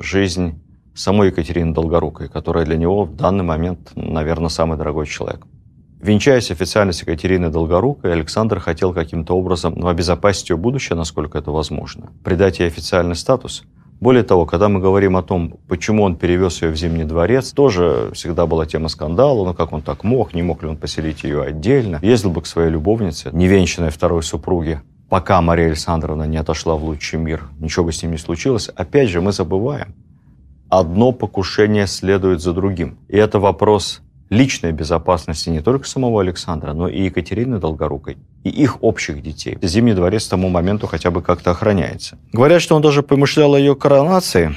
жизнь 0.00 0.60
самой 0.96 1.28
Екатерины 1.28 1.72
Долгорукой, 1.72 2.28
которая 2.28 2.64
для 2.64 2.76
него 2.76 3.04
в 3.04 3.14
данный 3.14 3.44
момент, 3.44 3.92
наверное, 3.94 4.48
самый 4.48 4.76
дорогой 4.76 5.06
человек. 5.06 5.46
Венчаясь 6.00 6.46
с 6.46 6.50
Екатериной 7.02 7.50
Долгорукой, 7.50 8.12
Александр 8.12 8.58
хотел 8.58 8.92
каким-то 8.92 9.34
образом 9.34 9.74
ну, 9.76 9.86
обезопасить 9.86 10.50
ее 10.50 10.56
будущее, 10.56 10.96
насколько 10.96 11.38
это 11.38 11.52
возможно, 11.52 12.10
придать 12.24 12.58
ей 12.58 12.66
официальный 12.66 13.14
статус– 13.14 13.62
более 14.00 14.22
того, 14.22 14.46
когда 14.46 14.68
мы 14.68 14.80
говорим 14.80 15.16
о 15.16 15.22
том, 15.22 15.58
почему 15.66 16.04
он 16.04 16.16
перевез 16.16 16.62
ее 16.62 16.70
в 16.70 16.76
Зимний 16.76 17.04
дворец, 17.04 17.52
тоже 17.52 18.10
всегда 18.14 18.46
была 18.46 18.64
тема 18.64 18.88
скандала, 18.88 19.44
ну 19.44 19.54
как 19.54 19.72
он 19.72 19.82
так 19.82 20.04
мог, 20.04 20.34
не 20.34 20.42
мог 20.42 20.62
ли 20.62 20.68
он 20.68 20.76
поселить 20.76 21.24
ее 21.24 21.42
отдельно. 21.42 21.98
Ездил 22.02 22.30
бы 22.30 22.42
к 22.42 22.46
своей 22.46 22.70
любовнице, 22.70 23.30
невенчанной 23.32 23.90
второй 23.90 24.22
супруге, 24.22 24.82
пока 25.08 25.40
Мария 25.40 25.66
Александровна 25.66 26.24
не 26.24 26.36
отошла 26.36 26.76
в 26.76 26.84
лучший 26.84 27.18
мир, 27.18 27.48
ничего 27.58 27.86
бы 27.86 27.92
с 27.92 28.02
ним 28.02 28.12
не 28.12 28.18
случилось. 28.18 28.68
Опять 28.68 29.08
же, 29.08 29.20
мы 29.20 29.32
забываем, 29.32 29.94
одно 30.68 31.12
покушение 31.12 31.86
следует 31.86 32.40
за 32.40 32.52
другим. 32.52 32.98
И 33.08 33.16
это 33.16 33.40
вопрос 33.40 34.02
личной 34.30 34.72
безопасности 34.72 35.48
не 35.48 35.60
только 35.60 35.86
самого 35.86 36.20
Александра, 36.20 36.72
но 36.72 36.88
и 36.88 37.02
Екатерины 37.04 37.58
Долгорукой, 37.58 38.18
и 38.44 38.50
их 38.50 38.82
общих 38.82 39.22
детей. 39.22 39.58
Зимний 39.62 39.94
дворец 39.94 40.26
к 40.26 40.30
тому 40.30 40.48
моменту 40.48 40.86
хотя 40.86 41.10
бы 41.10 41.22
как-то 41.22 41.50
охраняется. 41.50 42.18
Говорят, 42.32 42.62
что 42.62 42.76
он 42.76 42.82
даже 42.82 43.02
помышлял 43.02 43.54
о 43.54 43.58
ее 43.58 43.74
коронации. 43.74 44.54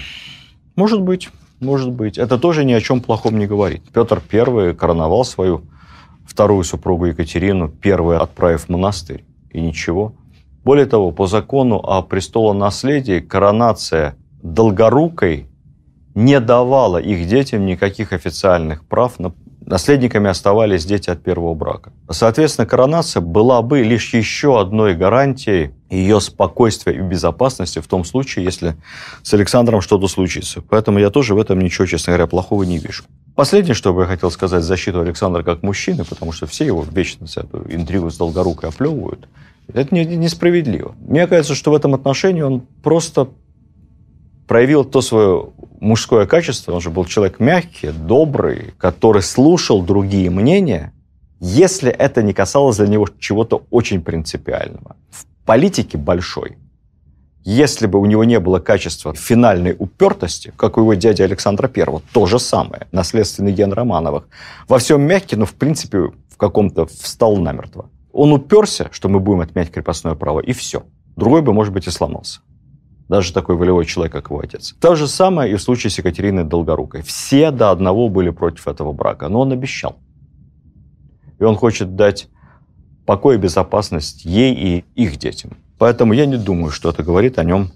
Может 0.75 1.01
быть. 1.01 1.29
может 1.59 1.91
быть. 1.91 2.17
Это 2.17 2.37
тоже 2.37 2.65
ни 2.65 2.73
о 2.73 2.81
чем 2.81 3.01
плохом 3.01 3.37
не 3.37 3.47
говорит. 3.47 3.83
Петр 3.93 4.21
I 4.31 4.73
короновал 4.73 5.23
свою 5.23 5.63
вторую 6.25 6.63
супругу 6.63 7.05
Екатерину, 7.05 7.69
первую 7.69 8.21
отправив 8.21 8.65
в 8.65 8.69
монастырь. 8.69 9.23
И 9.51 9.61
ничего. 9.61 10.13
Более 10.63 10.85
того, 10.85 11.11
по 11.11 11.27
закону 11.27 11.77
о 11.77 12.01
престолонаследии 12.01 13.19
коронация 13.19 14.15
Долгорукой 14.41 15.47
не 16.15 16.39
давала 16.39 16.97
их 16.97 17.27
детям 17.27 17.65
никаких 17.65 18.13
официальных 18.13 18.85
прав 18.85 19.19
на 19.19 19.33
наследниками 19.65 20.29
оставались 20.29 20.85
дети 20.85 21.09
от 21.09 21.23
первого 21.23 21.53
брака. 21.53 21.91
Соответственно, 22.09 22.65
коронация 22.65 23.21
была 23.21 23.61
бы 23.61 23.81
лишь 23.81 24.13
еще 24.13 24.59
одной 24.59 24.95
гарантией 24.95 25.71
ее 25.89 26.19
спокойствия 26.19 26.93
и 26.93 27.01
безопасности 27.01 27.79
в 27.79 27.87
том 27.87 28.03
случае, 28.03 28.45
если 28.45 28.75
с 29.23 29.33
Александром 29.33 29.81
что-то 29.81 30.07
случится. 30.07 30.61
Поэтому 30.61 30.99
я 30.99 31.09
тоже 31.09 31.35
в 31.35 31.39
этом 31.39 31.59
ничего, 31.59 31.85
честно 31.85 32.11
говоря, 32.11 32.27
плохого 32.27 32.63
не 32.63 32.77
вижу. 32.77 33.03
Последнее, 33.35 33.73
что 33.73 33.93
бы 33.93 34.01
я 34.01 34.07
хотел 34.07 34.31
сказать 34.31 34.63
защиту 34.63 34.99
Александра 34.99 35.43
как 35.43 35.63
мужчины, 35.63 36.03
потому 36.03 36.31
что 36.31 36.47
все 36.47 36.65
его 36.65 36.85
вечно 36.89 37.25
эту 37.35 37.65
интригу 37.69 38.09
с 38.09 38.17
Долгорукой 38.17 38.69
оплевывают, 38.69 39.27
это 39.73 39.95
несправедливо. 39.95 40.95
Мне 40.99 41.27
кажется, 41.27 41.55
что 41.55 41.71
в 41.71 41.75
этом 41.75 41.93
отношении 41.93 42.41
он 42.41 42.61
просто 42.83 43.29
проявил 44.47 44.83
то 44.83 45.01
свое 45.01 45.49
мужское 45.81 46.25
качество. 46.25 46.73
Он 46.73 46.79
же 46.79 46.89
был 46.89 47.03
человек 47.05 47.39
мягкий, 47.39 47.91
добрый, 47.91 48.73
который 48.77 49.21
слушал 49.21 49.81
другие 49.81 50.29
мнения, 50.29 50.93
если 51.39 51.91
это 51.91 52.23
не 52.23 52.33
касалось 52.33 52.77
для 52.77 52.87
него 52.87 53.07
чего-то 53.19 53.65
очень 53.71 54.01
принципиального. 54.01 54.95
В 55.09 55.25
политике 55.45 55.97
большой, 55.97 56.57
если 57.43 57.87
бы 57.87 57.99
у 57.99 58.05
него 58.05 58.23
не 58.23 58.39
было 58.39 58.59
качества 58.59 59.15
финальной 59.15 59.75
упертости, 59.77 60.53
как 60.55 60.77
у 60.77 60.81
его 60.81 60.93
дяди 60.93 61.23
Александра 61.23 61.67
Первого, 61.67 62.03
то 62.13 62.27
же 62.27 62.39
самое, 62.39 62.87
наследственный 62.91 63.51
ген 63.51 63.73
Романовых, 63.73 64.27
во 64.67 64.77
всем 64.77 65.01
мягкий, 65.01 65.35
но 65.35 65.45
в 65.45 65.55
принципе 65.55 66.11
в 66.29 66.37
каком-то 66.37 66.85
встал 66.85 67.37
намертво. 67.37 67.89
Он 68.13 68.31
уперся, 68.33 68.89
что 68.91 69.09
мы 69.09 69.19
будем 69.19 69.41
отменять 69.41 69.71
крепостное 69.71 70.13
право, 70.13 70.39
и 70.41 70.53
все. 70.53 70.83
Другой 71.15 71.41
бы, 71.41 71.53
может 71.53 71.73
быть, 71.73 71.87
и 71.87 71.89
сломался 71.89 72.41
даже 73.11 73.33
такой 73.33 73.57
волевой 73.57 73.85
человек, 73.85 74.13
как 74.13 74.29
его 74.29 74.39
отец. 74.39 74.73
То 74.79 74.95
же 74.95 75.05
самое 75.05 75.51
и 75.51 75.55
в 75.57 75.61
случае 75.61 75.91
с 75.91 75.97
Екатериной 75.97 76.45
Долгорукой. 76.45 77.01
Все 77.01 77.51
до 77.51 77.69
одного 77.69 78.07
были 78.07 78.29
против 78.29 78.69
этого 78.69 78.93
брака, 78.93 79.27
но 79.27 79.41
он 79.41 79.51
обещал. 79.51 79.97
И 81.37 81.43
он 81.43 81.57
хочет 81.57 81.97
дать 81.97 82.29
покой 83.05 83.35
и 83.35 83.37
безопасность 83.37 84.23
ей 84.23 84.53
и 84.53 84.85
их 84.95 85.17
детям. 85.17 85.57
Поэтому 85.77 86.13
я 86.13 86.25
не 86.25 86.37
думаю, 86.37 86.71
что 86.71 86.89
это 86.89 87.03
говорит 87.03 87.37
о 87.37 87.43
нем 87.43 87.71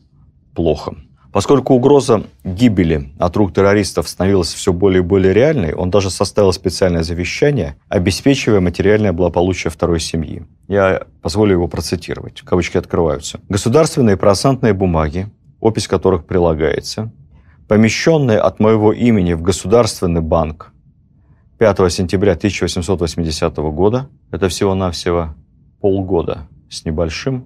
плохо. 0.54 0.96
Поскольку 1.36 1.74
угроза 1.74 2.24
гибели 2.46 3.10
от 3.20 3.36
рук 3.36 3.54
террористов 3.54 4.08
становилась 4.08 4.54
все 4.54 4.72
более 4.72 5.04
и 5.04 5.06
более 5.06 5.34
реальной, 5.34 5.74
он 5.74 5.90
даже 5.90 6.10
составил 6.10 6.54
специальное 6.54 7.04
завещание, 7.04 7.76
обеспечивая 7.90 8.62
материальное 8.62 9.12
благополучие 9.12 9.70
второй 9.70 10.00
семьи. 10.00 10.46
Я 10.70 11.08
позволю 11.22 11.52
его 11.52 11.68
процитировать. 11.68 12.40
Кавычки 12.40 12.78
открываются. 12.78 13.42
Государственные 13.50 14.16
процентные 14.16 14.72
бумаги, 14.72 15.28
опись 15.60 15.90
которых 15.90 16.26
прилагается, 16.26 17.12
помещенные 17.68 18.38
от 18.38 18.62
моего 18.62 18.94
имени 18.94 19.34
в 19.34 19.42
Государственный 19.42 20.22
банк 20.22 20.72
5 21.58 21.92
сентября 21.92 22.32
1880 22.32 23.58
года, 23.58 24.08
это 24.32 24.48
всего-навсего 24.48 25.36
полгода 25.82 26.48
с 26.70 26.86
небольшим 26.86 27.46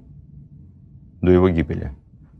до 1.21 1.31
его 1.31 1.49
гибели, 1.49 1.91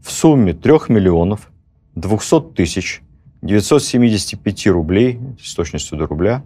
в 0.04 0.12
сумме 0.12 0.54
3 0.54 0.74
миллионов 0.90 1.52
200 1.96 2.54
тысяч 2.56 3.02
975 3.42 4.68
рублей, 4.68 5.20
с 5.42 5.54
точностью 5.54 5.98
до 5.98 6.08
рубля, 6.08 6.44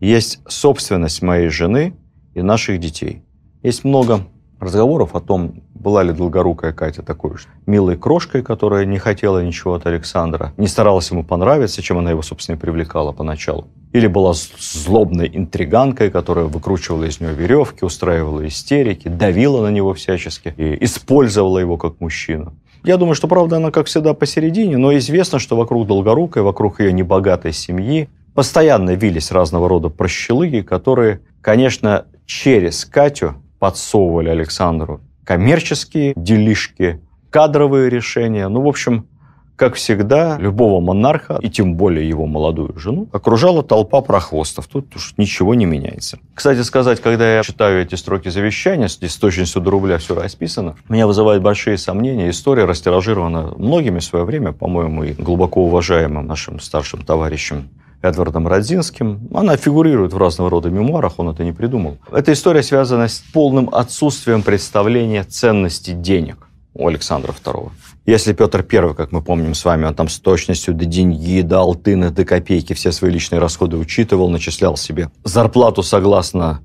есть 0.00 0.40
собственность 0.48 1.22
моей 1.22 1.48
жены 1.48 1.94
и 2.34 2.42
наших 2.42 2.80
детей. 2.80 3.22
Есть 3.62 3.84
много 3.84 4.26
разговоров 4.58 5.14
о 5.14 5.20
том, 5.20 5.62
была 5.74 6.02
ли 6.02 6.12
долгорукая 6.12 6.72
Катя 6.72 7.02
такой 7.02 7.36
же 7.36 7.46
милой 7.66 7.96
крошкой, 7.96 8.42
которая 8.42 8.84
не 8.84 8.98
хотела 8.98 9.44
ничего 9.44 9.74
от 9.74 9.86
Александра, 9.86 10.52
не 10.56 10.66
старалась 10.66 11.10
ему 11.10 11.22
понравиться, 11.22 11.82
чем 11.82 11.98
она 11.98 12.10
его, 12.10 12.22
собственно, 12.22 12.56
и 12.56 12.58
привлекала 12.58 13.12
поначалу. 13.12 13.68
Или 13.92 14.06
была 14.06 14.34
злобной 14.34 15.30
интриганкой, 15.32 16.10
которая 16.10 16.46
выкручивала 16.46 17.04
из 17.04 17.20
него 17.20 17.32
веревки, 17.32 17.84
устраивала 17.84 18.46
истерики, 18.46 19.08
давила 19.08 19.62
на 19.62 19.70
него 19.70 19.94
всячески 19.94 20.52
и 20.56 20.84
использовала 20.84 21.58
его 21.58 21.76
как 21.76 22.00
мужчину. 22.00 22.54
Я 22.86 22.98
думаю, 22.98 23.16
что, 23.16 23.26
правда, 23.26 23.56
она, 23.56 23.72
как 23.72 23.88
всегда, 23.88 24.14
посередине, 24.14 24.76
но 24.76 24.96
известно, 24.96 25.40
что 25.40 25.56
вокруг 25.56 25.88
Долгорукой, 25.88 26.42
вокруг 26.42 26.78
ее 26.78 26.92
небогатой 26.92 27.52
семьи 27.52 28.08
постоянно 28.32 28.94
вились 28.94 29.32
разного 29.32 29.68
рода 29.68 29.88
прощелыги, 29.88 30.60
которые, 30.60 31.20
конечно, 31.40 32.04
через 32.26 32.84
Катю 32.84 33.34
подсовывали 33.58 34.28
Александру 34.28 35.00
коммерческие 35.24 36.12
делишки, 36.14 37.00
кадровые 37.30 37.90
решения. 37.90 38.46
Ну, 38.46 38.60
в 38.62 38.68
общем, 38.68 39.08
как 39.56 39.74
всегда, 39.74 40.36
любого 40.38 40.80
монарха, 40.80 41.38
и 41.40 41.48
тем 41.48 41.74
более 41.74 42.08
его 42.08 42.26
молодую 42.26 42.78
жену, 42.78 43.08
окружала 43.12 43.62
толпа 43.62 44.02
прохвостов. 44.02 44.66
Тут 44.66 44.94
уж 44.94 45.14
ничего 45.16 45.54
не 45.54 45.64
меняется. 45.64 46.18
Кстати 46.34 46.60
сказать, 46.60 47.00
когда 47.00 47.36
я 47.36 47.42
читаю 47.42 47.82
эти 47.82 47.94
строки 47.94 48.28
завещания, 48.28 48.88
здесь 48.88 49.12
с 49.12 49.16
точностью 49.16 49.62
до 49.62 49.70
рубля 49.70 49.98
все 49.98 50.14
расписано, 50.14 50.76
меня 50.88 51.06
вызывают 51.06 51.42
большие 51.42 51.78
сомнения. 51.78 52.30
История 52.30 52.66
растиражирована 52.66 53.54
многими 53.56 53.98
в 53.98 54.04
свое 54.04 54.24
время, 54.24 54.52
по-моему, 54.52 55.04
и 55.04 55.12
глубоко 55.12 55.64
уважаемым 55.64 56.26
нашим 56.26 56.60
старшим 56.60 57.02
товарищем 57.02 57.70
Эдвардом 58.02 58.46
Родзинским. 58.46 59.28
Она 59.34 59.56
фигурирует 59.56 60.12
в 60.12 60.18
разного 60.18 60.50
рода 60.50 60.68
мемуарах, 60.68 61.18
он 61.18 61.30
это 61.30 61.44
не 61.44 61.52
придумал. 61.52 61.96
Эта 62.12 62.32
история 62.32 62.62
связана 62.62 63.08
с 63.08 63.22
полным 63.32 63.70
отсутствием 63.72 64.42
представления 64.42 65.24
ценности 65.24 65.92
денег 65.92 66.46
у 66.74 66.86
Александра 66.88 67.32
II. 67.32 67.70
Если 68.06 68.32
Петр 68.32 68.64
I, 68.72 68.94
как 68.94 69.10
мы 69.10 69.20
помним 69.20 69.54
с 69.54 69.64
вами, 69.64 69.84
он 69.84 69.92
там 69.92 70.08
с 70.08 70.20
точностью 70.20 70.74
до 70.74 70.84
деньги, 70.84 71.40
до 71.40 71.58
алтына, 71.58 72.12
до 72.12 72.24
копейки 72.24 72.72
все 72.72 72.92
свои 72.92 73.10
личные 73.10 73.40
расходы 73.40 73.76
учитывал, 73.76 74.30
начислял 74.30 74.76
себе 74.76 75.10
зарплату 75.24 75.82
согласно 75.82 76.60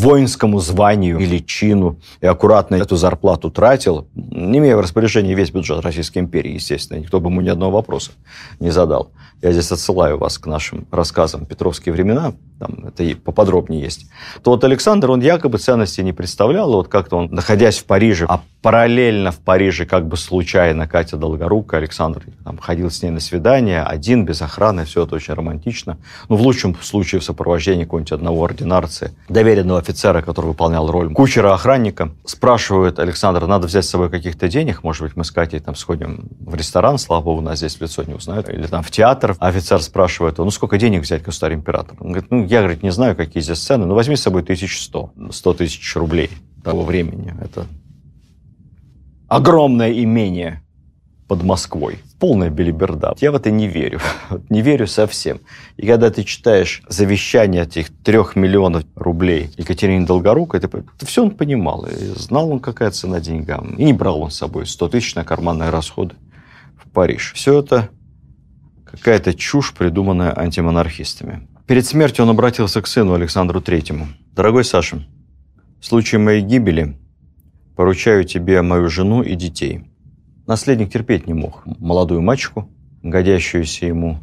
воинскому 0.00 0.58
званию 0.58 1.18
или 1.18 1.38
чину 1.38 1.98
и 2.20 2.26
аккуратно 2.26 2.76
эту 2.76 2.96
зарплату 2.96 3.50
тратил, 3.50 4.06
не 4.14 4.58
имея 4.58 4.76
в 4.76 4.80
распоряжении 4.80 5.34
весь 5.34 5.50
бюджет 5.50 5.84
Российской 5.84 6.18
империи, 6.18 6.54
естественно, 6.54 6.98
никто 6.98 7.20
бы 7.20 7.28
ему 7.28 7.40
ни 7.40 7.48
одного 7.48 7.72
вопроса 7.72 8.12
не 8.58 8.70
задал. 8.70 9.10
Я 9.42 9.52
здесь 9.52 9.72
отсылаю 9.72 10.18
вас 10.18 10.38
к 10.38 10.46
нашим 10.46 10.86
рассказам 10.90 11.46
«Петровские 11.46 11.94
времена», 11.94 12.34
там 12.58 12.84
это 12.86 13.02
и 13.02 13.14
поподробнее 13.14 13.80
есть, 13.80 14.06
то 14.42 14.50
вот 14.50 14.64
Александр, 14.64 15.10
он 15.10 15.20
якобы 15.20 15.56
ценности 15.56 16.02
не 16.02 16.12
представлял, 16.12 16.70
вот 16.72 16.88
как-то 16.88 17.16
он, 17.16 17.28
находясь 17.30 17.78
в 17.78 17.84
Париже, 17.84 18.26
а 18.28 18.42
параллельно 18.60 19.32
в 19.32 19.38
Париже 19.38 19.86
как 19.86 20.06
бы 20.06 20.18
случайно 20.18 20.86
Катя 20.86 21.16
Долгорукая, 21.16 21.80
Александр 21.80 22.22
там, 22.44 22.58
ходил 22.58 22.90
с 22.90 23.02
ней 23.02 23.10
на 23.10 23.20
свидание, 23.20 23.82
один, 23.82 24.26
без 24.26 24.42
охраны, 24.42 24.84
все 24.84 25.04
это 25.04 25.14
очень 25.14 25.32
романтично. 25.32 25.96
Ну, 26.28 26.36
в 26.36 26.42
лучшем 26.42 26.76
случае 26.82 27.22
в 27.22 27.24
сопровождении 27.24 27.84
какого-нибудь 27.84 28.12
одного 28.12 28.44
ординарца, 28.44 29.12
доверенного 29.30 29.80
офицера, 29.90 30.22
который 30.22 30.46
выполнял 30.46 30.90
роль 30.90 31.12
кучера-охранника. 31.12 32.12
Спрашивает 32.24 32.98
Александр, 32.98 33.46
надо 33.46 33.66
взять 33.66 33.84
с 33.84 33.90
собой 33.90 34.08
каких-то 34.08 34.48
денег, 34.48 34.84
может 34.84 35.02
быть, 35.02 35.16
мы 35.16 35.24
с 35.24 35.30
Катей 35.30 35.60
там 35.60 35.74
сходим 35.74 36.28
в 36.40 36.54
ресторан, 36.54 36.98
слава 36.98 37.22
богу, 37.22 37.40
нас 37.40 37.58
здесь 37.58 37.76
в 37.76 37.80
лицо 37.80 38.04
не 38.04 38.14
узнают, 38.14 38.48
или 38.48 38.66
там 38.66 38.82
в 38.82 38.90
театр. 38.90 39.36
Офицер 39.40 39.82
спрашивает, 39.82 40.38
ну, 40.38 40.50
сколько 40.50 40.78
денег 40.78 41.02
взять, 41.02 41.22
государь-император? 41.22 41.96
Он 42.00 42.12
говорит, 42.12 42.30
ну, 42.30 42.44
я, 42.46 42.60
говорит, 42.60 42.82
не 42.82 42.92
знаю, 42.92 43.16
какие 43.16 43.42
здесь 43.42 43.58
цены, 43.58 43.86
но 43.86 43.94
возьми 43.94 44.16
с 44.16 44.22
собой 44.22 44.42
1100, 44.42 45.12
100 45.30 45.54
тысяч 45.54 45.96
рублей 45.96 46.30
того 46.62 46.82
времени. 46.82 47.34
Это 47.40 47.66
огромное 49.28 49.92
имение 49.92 50.62
под 51.30 51.44
Москвой. 51.44 52.00
Полная 52.18 52.50
белиберда. 52.50 53.14
Я 53.20 53.30
в 53.30 53.36
это 53.36 53.52
не 53.52 53.68
верю. 53.68 54.00
не 54.48 54.62
верю 54.62 54.88
совсем. 54.88 55.38
И 55.76 55.86
когда 55.86 56.10
ты 56.10 56.24
читаешь 56.24 56.82
завещание 56.88 57.62
этих 57.62 57.96
трех 58.02 58.34
миллионов 58.34 58.82
рублей 58.96 59.48
Екатерине 59.56 60.06
Долгорукой, 60.06 60.58
это, 60.58 60.66
это 60.66 61.06
все 61.06 61.22
он 61.22 61.30
понимал. 61.30 61.86
И 61.86 62.06
знал 62.16 62.50
он, 62.50 62.58
какая 62.58 62.90
цена 62.90 63.20
деньгам. 63.20 63.76
И 63.76 63.84
не 63.84 63.92
брал 63.92 64.22
он 64.22 64.32
с 64.32 64.38
собой 64.38 64.66
100 64.66 64.88
тысяч 64.88 65.14
на 65.14 65.22
карманные 65.22 65.70
расходы 65.70 66.16
в 66.76 66.90
Париж. 66.90 67.32
Все 67.36 67.60
это 67.60 67.90
какая-то 68.84 69.32
чушь, 69.32 69.72
придуманная 69.72 70.36
антимонархистами. 70.36 71.46
Перед 71.68 71.86
смертью 71.86 72.24
он 72.24 72.30
обратился 72.30 72.82
к 72.82 72.88
сыну 72.88 73.14
Александру 73.14 73.60
Третьему. 73.60 74.08
«Дорогой 74.34 74.64
Саша, 74.64 75.06
в 75.80 75.86
случае 75.86 76.18
моей 76.18 76.40
гибели 76.40 76.98
поручаю 77.76 78.24
тебе 78.24 78.62
мою 78.62 78.88
жену 78.88 79.22
и 79.22 79.36
детей». 79.36 79.89
Наследник 80.50 80.90
терпеть 80.90 81.28
не 81.28 81.32
мог 81.32 81.62
молодую 81.78 82.22
мачку, 82.22 82.68
годящуюся 83.04 83.86
ему 83.86 84.18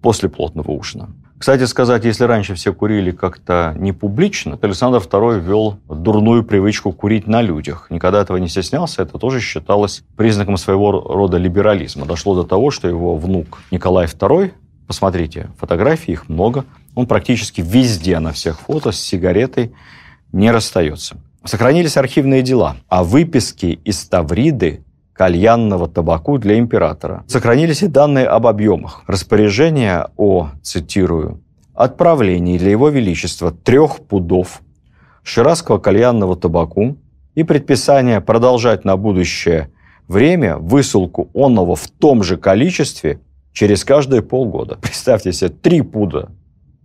после 0.00 0.28
плотного 0.28 0.70
ужина. 0.72 1.10
Кстати 1.42 1.64
сказать, 1.64 2.04
если 2.04 2.22
раньше 2.22 2.54
все 2.54 2.72
курили 2.72 3.10
как-то 3.10 3.74
не 3.76 3.92
публично, 3.92 4.56
то 4.56 4.68
Александр 4.68 4.98
II 4.98 5.40
ввел 5.40 5.76
дурную 5.88 6.44
привычку 6.44 6.92
курить 6.92 7.26
на 7.26 7.42
людях. 7.42 7.88
Никогда 7.90 8.20
этого 8.20 8.36
не 8.36 8.46
стеснялся, 8.46 9.02
это 9.02 9.18
тоже 9.18 9.40
считалось 9.40 10.04
признаком 10.16 10.56
своего 10.56 10.92
рода 10.92 11.38
либерализма. 11.38 12.06
Дошло 12.06 12.36
до 12.36 12.44
того, 12.44 12.70
что 12.70 12.86
его 12.86 13.16
внук 13.16 13.58
Николай 13.72 14.06
II, 14.06 14.52
посмотрите, 14.86 15.50
фотографий 15.58 16.12
их 16.12 16.28
много, 16.28 16.64
он 16.94 17.06
практически 17.06 17.60
везде 17.60 18.20
на 18.20 18.30
всех 18.30 18.60
фото 18.60 18.92
с 18.92 19.00
сигаретой 19.00 19.72
не 20.30 20.48
расстается. 20.52 21.16
Сохранились 21.44 21.96
архивные 21.96 22.42
дела 22.42 22.76
о 22.88 23.02
выписке 23.02 23.72
из 23.72 24.04
Тавриды 24.06 24.84
кальянного 25.12 25.88
табаку 25.88 26.38
для 26.38 26.58
императора. 26.58 27.24
Сохранились 27.26 27.82
и 27.82 27.88
данные 27.88 28.26
об 28.26 28.46
объемах. 28.46 29.02
Распоряжение 29.06 30.06
о, 30.16 30.50
цитирую, 30.62 31.40
отправлении 31.74 32.58
для 32.58 32.70
его 32.70 32.88
величества 32.88 33.50
трех 33.50 33.98
пудов 34.06 34.62
ширазского 35.22 35.78
кальянного 35.78 36.36
табаку 36.36 36.96
и 37.34 37.42
предписание 37.42 38.20
продолжать 38.20 38.84
на 38.84 38.96
будущее 38.96 39.70
время 40.08 40.56
высылку 40.58 41.30
онного 41.34 41.76
в 41.76 41.88
том 41.88 42.22
же 42.22 42.36
количестве 42.36 43.20
через 43.52 43.84
каждые 43.84 44.22
полгода. 44.22 44.76
Представьте 44.80 45.32
себе, 45.32 45.50
три 45.50 45.82
пуда, 45.82 46.30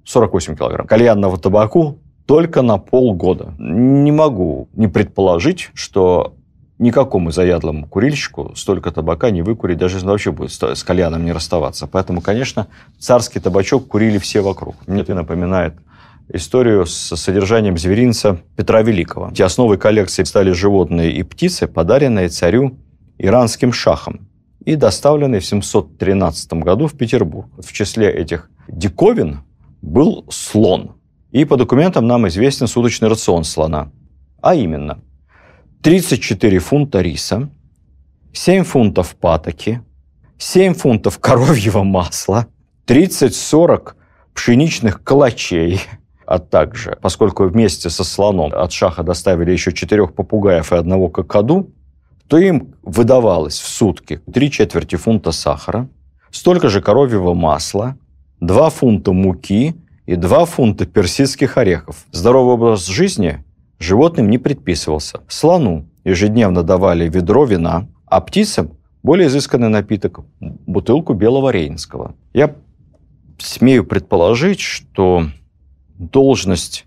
48 0.06 0.56
килограмм 0.56 0.88
кальянного 0.88 1.38
табаку 1.38 2.00
только 2.28 2.62
на 2.62 2.78
полгода. 2.78 3.56
Не 3.58 4.12
могу 4.12 4.68
не 4.74 4.88
предположить, 4.88 5.72
что 5.74 6.36
никакому 6.78 7.32
заядлому 7.32 7.88
курильщику 7.88 8.54
столько 8.56 8.92
табака 8.92 9.32
не 9.32 9.42
выкурить, 9.42 9.78
даже 9.78 9.96
если 9.96 10.08
вообще 10.08 10.32
будет 10.32 10.52
с 10.52 10.84
кальяном 10.84 11.26
не 11.26 11.32
расставаться. 11.32 11.88
Поэтому, 11.88 12.22
конечно, 12.22 12.68
царский 13.00 13.40
табачок 13.40 13.88
курили 13.88 14.18
все 14.18 14.42
вокруг. 14.42 14.76
Мне 14.88 15.02
это 15.02 15.16
напоминает 15.16 15.76
историю 16.32 16.86
с 16.86 17.16
содержанием 17.16 17.78
зверинца 17.78 18.42
Петра 18.58 18.82
Великого. 18.82 19.32
Те 19.32 19.46
основой 19.46 19.78
коллекции 19.78 20.24
стали 20.24 20.52
животные 20.52 21.14
и 21.14 21.24
птицы, 21.24 21.66
подаренные 21.68 22.28
царю 22.28 22.78
иранским 23.18 23.72
шахом 23.72 24.28
и 24.66 24.76
доставленные 24.76 25.40
в 25.40 25.46
713 25.46 26.54
году 26.56 26.88
в 26.88 26.98
Петербург. 26.98 27.48
В 27.58 27.72
числе 27.72 28.12
этих 28.12 28.50
диковин 28.68 29.40
был 29.82 30.26
слон– 30.30 30.92
и 31.38 31.46
по 31.46 31.56
документам 31.56 32.08
нам 32.08 32.28
известен 32.28 32.68
суточный 32.68 33.10
рацион 33.10 33.44
слона. 33.44 33.92
А 34.42 34.56
именно, 34.56 35.04
34 35.84 36.58
фунта 36.58 37.02
риса, 37.02 37.50
7 38.34 38.64
фунтов 38.64 39.16
патоки, 39.16 39.82
7 40.40 40.74
фунтов 40.74 41.20
коровьего 41.22 41.84
масла, 41.84 42.48
30-40 42.88 43.94
пшеничных 44.34 45.04
калачей, 45.04 45.80
а 46.26 46.40
также, 46.40 46.98
поскольку 47.02 47.44
вместе 47.46 47.92
со 47.92 48.04
слоном 48.04 48.52
от 48.54 48.72
шаха 48.72 49.04
доставили 49.04 49.52
еще 49.52 49.72
четырех 49.72 50.16
попугаев 50.16 50.72
и 50.72 50.76
одного 50.76 51.10
кокоду, 51.10 51.70
то 52.28 52.40
им 52.40 52.74
выдавалось 52.82 53.60
в 53.60 53.68
сутки 53.68 54.22
3 54.34 54.52
четверти 54.52 54.96
фунта 54.96 55.32
сахара, 55.32 55.88
столько 56.32 56.70
же 56.70 56.82
коровьего 56.82 57.36
масла, 57.36 57.96
2 58.40 58.70
фунта 58.72 59.12
муки 59.12 59.76
и 60.08 60.16
2 60.16 60.46
фунта 60.46 60.88
персидских 60.88 61.58
орехов. 61.58 62.06
Здоровый 62.12 62.56
образ 62.56 62.88
жизни 62.88 63.44
животным 63.78 64.30
не 64.30 64.40
предписывался. 64.40 65.20
Слону 65.28 65.86
ежедневно 66.04 66.64
давали 66.64 67.08
ведро 67.08 67.46
вина, 67.46 67.88
а 68.06 68.22
птицам 68.22 68.72
более 69.04 69.28
изысканный 69.28 69.70
напиток– 69.70 70.22
бутылку 70.40 71.14
белого 71.14 71.50
рейнского. 71.50 72.16
Я 72.34 72.56
смею 73.38 73.86
предположить, 73.86 74.62
что 74.62 75.28
должность 75.98 76.86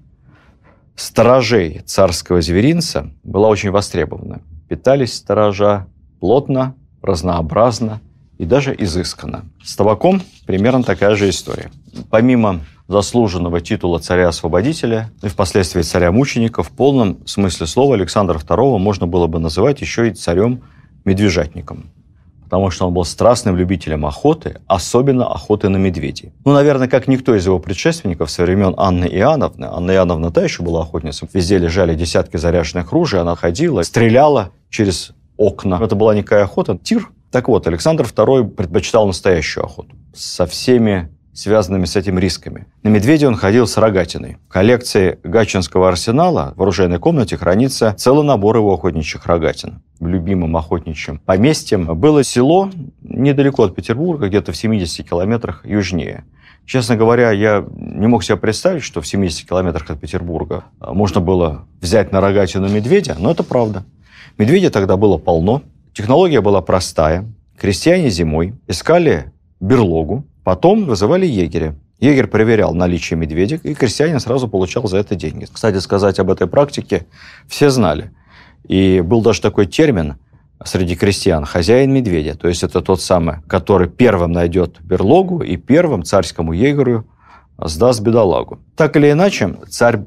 сторожей 0.97 1.81
царского 1.85 2.41
зверинца 2.41 3.11
была 3.23 3.49
очень 3.49 3.71
востребована. 3.71 4.41
Питались 4.69 5.15
сторожа 5.15 5.87
плотно, 6.21 6.75
разнообразно 7.03 8.01
и 8.39 8.47
даже 8.47 8.75
изысканно. 8.77 9.45
С 9.63 9.77
табаком 9.77 10.23
примерно 10.47 10.83
такая 10.83 11.15
же 11.17 11.29
история. 11.29 11.71
Помимо 12.11 12.61
заслуженного 12.91 13.61
титула 13.61 14.01
царя-освободителя 14.01 15.11
и 15.23 15.29
впоследствии 15.29 15.83
царя-мученика, 15.83 16.65
в 16.65 16.71
полном 16.71 17.25
смысле 17.25 17.67
слова 17.67 17.95
Александра 17.95 18.37
II 18.37 18.79
можно 18.79 19.07
было 19.07 19.29
бы 19.29 19.39
называть 19.39 19.81
еще 19.81 20.09
и 20.09 20.13
царем-медвежатником 20.13 21.91
потому 22.45 22.71
что 22.71 22.89
он 22.89 22.93
был 22.93 23.05
страстным 23.05 23.55
любителем 23.57 24.05
охоты, 24.05 24.61
особенно 24.67 25.33
охоты 25.33 25.69
на 25.69 25.77
медведей. 25.77 26.33
Ну, 26.45 26.53
наверное, 26.53 26.89
как 26.89 27.07
никто 27.07 27.37
из 27.37 27.47
его 27.47 27.61
предшественников 27.61 28.29
со 28.29 28.43
времен 28.43 28.75
Анны 28.77 29.05
Иоанновны. 29.05 29.67
Анна 29.67 29.93
Иоанновна 29.93 30.33
та 30.33 30.43
еще 30.43 30.65
была 30.65 30.83
охотницей. 30.83 31.29
Везде 31.33 31.59
лежали 31.59 31.95
десятки 31.95 32.39
заряженных 32.39 32.91
ружей, 32.91 33.21
она 33.21 33.37
ходила, 33.37 33.83
стреляла 33.83 34.51
через 34.69 35.13
окна. 35.37 35.79
Это 35.81 35.95
была 35.95 36.13
никакая 36.13 36.43
охота, 36.43 36.77
тир. 36.77 37.13
Так 37.31 37.47
вот, 37.47 37.69
Александр 37.69 38.05
II 38.05 38.49
предпочитал 38.49 39.07
настоящую 39.07 39.67
охоту 39.67 39.95
со 40.13 40.45
всеми 40.45 41.09
связанными 41.33 41.85
с 41.85 41.97
этим 41.97 42.19
рисками. 42.19 42.67
На 42.83 42.89
медведя 42.89 43.29
он 43.29 43.37
ходил 43.37 43.67
с 43.67 43.77
рогатиной. 43.77 44.39
В 44.49 44.53
коллекции 44.53 45.19
Гатчинского 45.23 45.89
арсенала 45.89 46.55
в 46.57 46.63
оружейной 46.63 46.99
комнате 46.99 47.37
хранится 47.37 47.95
целый 47.97 48.25
набор 48.25 48.57
его 48.57 48.75
охотничьих 48.75 49.27
рогатин. 49.27 49.83
Любимым 50.01 50.57
охотничьим 50.57 51.19
поместьем 51.19 51.99
было 51.99 52.25
село 52.25 52.71
недалеко 53.03 53.65
от 53.65 53.75
Петербурга, 53.75 54.29
где-то 54.29 54.53
в 54.53 54.57
70 54.57 55.09
километрах 55.09 55.65
южнее. 55.65 56.25
Честно 56.67 56.97
говоря, 56.97 57.33
я 57.33 57.65
не 57.75 58.07
мог 58.07 58.23
себе 58.23 58.37
представить, 58.37 58.83
что 58.83 59.01
в 59.01 59.07
70 59.07 59.49
километрах 59.49 59.91
от 59.91 60.01
Петербурга 60.01 60.65
можно 60.81 61.21
было 61.21 61.67
взять 61.81 62.13
на 62.13 62.21
рогатину 62.21 62.69
медведя, 62.69 63.17
но 63.19 63.33
это 63.33 63.43
правда. 63.43 63.85
Медведя 64.39 64.71
тогда 64.71 64.97
было 64.97 65.19
полно, 65.19 65.63
технология 65.93 66.41
была 66.41 66.61
простая. 66.61 67.27
Крестьяне 67.59 68.09
зимой 68.09 68.55
искали 68.69 69.33
берлогу, 69.61 70.25
Потом 70.51 70.85
вызывали 70.85 71.27
егеря. 71.27 71.77
Егерь 72.01 72.27
проверял 72.27 72.75
наличие 72.75 73.17
медведя, 73.17 73.61
и 73.63 73.73
крестьянин 73.73 74.19
сразу 74.19 74.49
получал 74.49 74.89
за 74.89 74.97
это 74.99 75.15
деньги. 75.15 75.47
Кстати, 75.49 75.77
сказать 75.77 76.19
об 76.19 76.29
этой 76.29 76.49
практике 76.49 77.07
все 77.47 77.71
знали. 77.71 78.11
И 78.67 79.01
был 79.01 79.23
даже 79.23 79.41
такой 79.43 79.67
термин 79.67 80.17
среди 80.65 80.97
крестьян– 80.97 81.45
хозяин 81.47 81.93
медведя. 81.93 82.35
То 82.35 82.49
есть 82.49 82.65
это 82.65 82.81
тот 82.81 83.01
самый, 83.01 83.37
который 83.47 83.89
первым 83.89 84.33
найдет 84.33 84.81
берлогу 84.81 85.41
и 85.41 85.57
первым 85.57 86.03
царскому 86.03 86.53
егерю 86.53 87.07
сдаст 87.57 88.01
бедолагу. 88.01 88.59
Так 88.75 88.97
или 88.97 89.13
иначе, 89.13 89.57
царь 89.69 90.01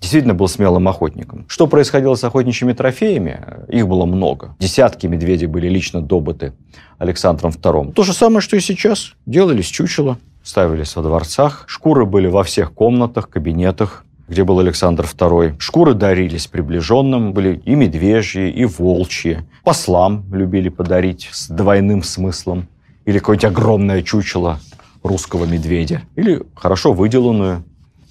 действительно 0.00 0.34
был 0.34 0.48
смелым 0.48 0.88
охотником. 0.88 1.44
Что 1.48 1.66
происходило 1.66 2.14
с 2.14 2.24
охотничьими 2.24 2.72
трофеями? 2.72 3.40
Их 3.68 3.86
было 3.88 4.04
много. 4.06 4.54
Десятки 4.58 5.06
медведей 5.06 5.46
были 5.46 5.68
лично 5.68 6.00
добыты 6.00 6.52
Александром 6.98 7.50
II. 7.50 7.92
То 7.92 8.02
же 8.02 8.12
самое, 8.12 8.40
что 8.40 8.56
и 8.56 8.60
сейчас. 8.60 9.14
Делались 9.26 9.66
чучело, 9.66 10.18
ставились 10.42 10.96
во 10.96 11.02
дворцах. 11.02 11.64
Шкуры 11.66 12.06
были 12.06 12.26
во 12.26 12.44
всех 12.44 12.72
комнатах, 12.72 13.28
кабинетах, 13.28 14.04
где 14.28 14.44
был 14.44 14.58
Александр 14.58 15.04
II. 15.04 15.56
Шкуры 15.58 15.94
дарились 15.94 16.46
приближенным, 16.46 17.32
были 17.32 17.60
и 17.64 17.74
медвежьи, 17.74 18.50
и 18.50 18.64
волчьи. 18.64 19.38
Послам 19.64 20.24
любили 20.32 20.68
подарить 20.68 21.28
с 21.32 21.48
двойным 21.48 22.02
смыслом. 22.02 22.68
Или 23.04 23.18
какое-нибудь 23.18 23.46
огромное 23.46 24.02
чучело 24.02 24.60
русского 25.02 25.46
медведя. 25.46 26.02
Или 26.14 26.42
хорошо 26.54 26.92
выделанную, 26.92 27.64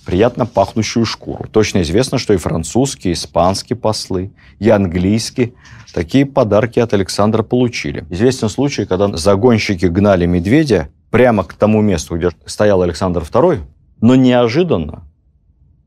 приятно 0.08 0.46
пахнущую 0.46 1.06
шкуру. 1.06 1.48
Точно 1.52 1.82
известно, 1.82 2.18
что 2.18 2.34
и 2.34 2.38
французские, 2.38 3.12
и 3.12 3.14
испанские 3.14 3.76
послы, 3.76 4.32
и 4.58 4.70
английские 4.70 5.52
такие 5.94 6.26
подарки 6.26 6.80
от 6.80 6.94
Александра 6.94 7.44
получили. 7.44 8.06
Известен 8.10 8.48
случай, 8.48 8.86
когда 8.86 9.18
загонщики 9.18 9.86
гнали 9.88 10.26
медведя 10.26 10.88
прямо 11.12 11.44
к 11.44 11.54
тому 11.56 11.82
месту, 11.82 12.16
где 12.16 12.30
стоял 12.46 12.82
Александр 12.82 13.22
II, 13.22 13.60
но 14.00 14.16
неожиданно 14.16 15.04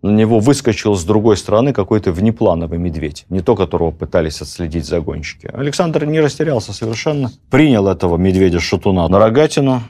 на 0.03 0.11
него 0.11 0.39
выскочил 0.39 0.97
с 0.97 1.05
другой 1.05 1.39
стороны 1.39 1.73
какой-то 1.73 2.13
внеплановый 2.13 2.79
медведь, 2.79 3.25
не 3.31 3.41
то, 3.41 3.57
которого 3.57 3.91
пытались 3.91 4.43
отследить 4.43 4.85
загонщики. 4.85 5.51
Александр 5.51 6.05
не 6.05 6.21
растерялся 6.21 6.75
совершенно, 6.75 7.33
принял 7.51 7.89
этого 7.89 8.19
медведя-шатуна 8.19 9.09
на 9.09 9.19
рогатину, 9.19 9.83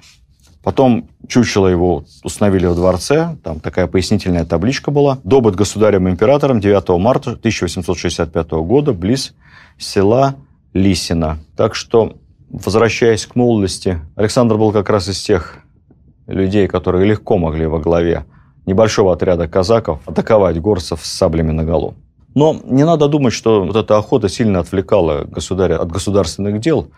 Потом 0.62 1.08
чучело 1.26 1.68
его 1.68 2.04
установили 2.22 2.66
в 2.66 2.74
дворце, 2.74 3.36
там 3.42 3.60
такая 3.60 3.86
пояснительная 3.86 4.44
табличка 4.44 4.90
была. 4.90 5.18
Добыт 5.24 5.54
государем-императором 5.54 6.60
9 6.60 7.00
марта 7.00 7.30
1865 7.30 8.50
года 8.50 8.92
близ 8.92 9.34
села 9.78 10.36
Лисина. 10.74 11.38
Так 11.56 11.74
что, 11.74 12.16
возвращаясь 12.50 13.24
к 13.24 13.36
молодости, 13.36 14.00
Александр 14.16 14.56
был 14.56 14.70
как 14.72 14.90
раз 14.90 15.08
из 15.08 15.22
тех 15.22 15.60
людей, 16.26 16.68
которые 16.68 17.06
легко 17.06 17.38
могли 17.38 17.66
во 17.66 17.78
главе 17.78 18.26
небольшого 18.66 19.14
отряда 19.14 19.48
казаков 19.48 20.00
атаковать 20.06 20.60
горцев 20.60 21.00
с 21.02 21.10
саблями 21.10 21.52
наголо. 21.52 21.94
Но 22.34 22.60
не 22.64 22.84
надо 22.84 23.08
думать, 23.08 23.32
что 23.32 23.64
вот 23.64 23.76
эта 23.76 23.96
охота 23.96 24.28
сильно 24.28 24.60
отвлекала 24.60 25.24
государя 25.24 25.78
от 25.78 25.90
государственных 25.90 26.60
дел. 26.60 26.90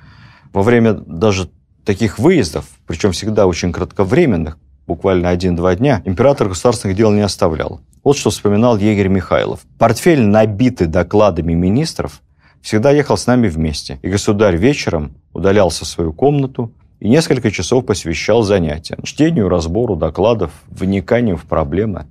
Во 0.52 0.62
время 0.62 0.92
даже 0.92 1.48
таких 1.84 2.18
выездов, 2.18 2.66
причем 2.86 3.12
всегда 3.12 3.46
очень 3.46 3.72
кратковременных, 3.72 4.58
буквально 4.86 5.30
один-два 5.30 5.74
дня, 5.74 6.02
император 6.04 6.48
государственных 6.48 6.96
дел 6.96 7.10
не 7.12 7.20
оставлял. 7.20 7.80
Вот 8.04 8.16
что 8.16 8.30
вспоминал 8.30 8.78
егерь 8.78 9.08
Михайлов. 9.08 9.60
Портфель, 9.78 10.22
набитый 10.22 10.88
докладами 10.88 11.52
министров, 11.52 12.20
всегда 12.60 12.90
ехал 12.90 13.16
с 13.16 13.26
нами 13.26 13.48
вместе. 13.48 13.98
И 14.02 14.08
государь 14.08 14.56
вечером 14.56 15.14
удалялся 15.32 15.84
в 15.84 15.88
свою 15.88 16.12
комнату 16.12 16.72
и 17.00 17.08
несколько 17.08 17.50
часов 17.50 17.86
посвящал 17.86 18.42
занятиям. 18.42 19.02
Чтению, 19.02 19.48
разбору 19.48 19.96
докладов, 19.96 20.52
вниканию 20.68 21.36
в 21.36 21.44
проблемы, 21.44 22.06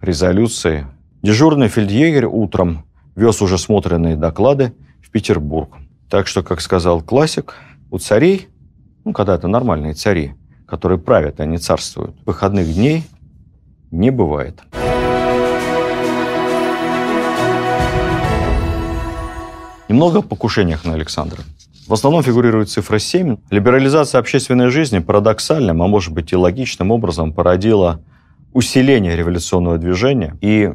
резолюции. 0.00 0.86
Дежурный 1.22 1.68
фельдъегерь 1.68 2.26
утром 2.26 2.84
вез 3.14 3.42
уже 3.42 3.58
смотренные 3.58 4.16
доклады 4.16 4.72
в 5.02 5.10
Петербург. 5.10 5.76
Так 6.08 6.26
что, 6.26 6.42
как 6.42 6.60
сказал 6.60 7.02
классик, 7.02 7.54
у 7.90 7.98
царей 7.98 8.48
ну, 9.04 9.12
когда 9.12 9.34
это 9.34 9.48
нормальные 9.48 9.94
цари, 9.94 10.34
которые 10.66 10.98
правят, 10.98 11.40
а 11.40 11.46
не 11.46 11.58
царствуют, 11.58 12.16
выходных 12.26 12.72
дней 12.72 13.04
не 13.90 14.10
бывает. 14.10 14.60
Немного 19.88 20.20
о 20.20 20.22
покушениях 20.22 20.84
на 20.84 20.94
Александра. 20.94 21.42
В 21.88 21.92
основном 21.92 22.22
фигурирует 22.22 22.70
цифра 22.70 23.00
7. 23.00 23.38
Либерализация 23.50 24.20
общественной 24.20 24.68
жизни 24.68 25.00
парадоксальным, 25.00 25.82
а 25.82 25.88
может 25.88 26.14
быть 26.14 26.32
и 26.32 26.36
логичным 26.36 26.92
образом 26.92 27.32
породила 27.32 28.00
усиление 28.52 29.16
революционного 29.16 29.78
движения 29.78 30.36
и 30.40 30.72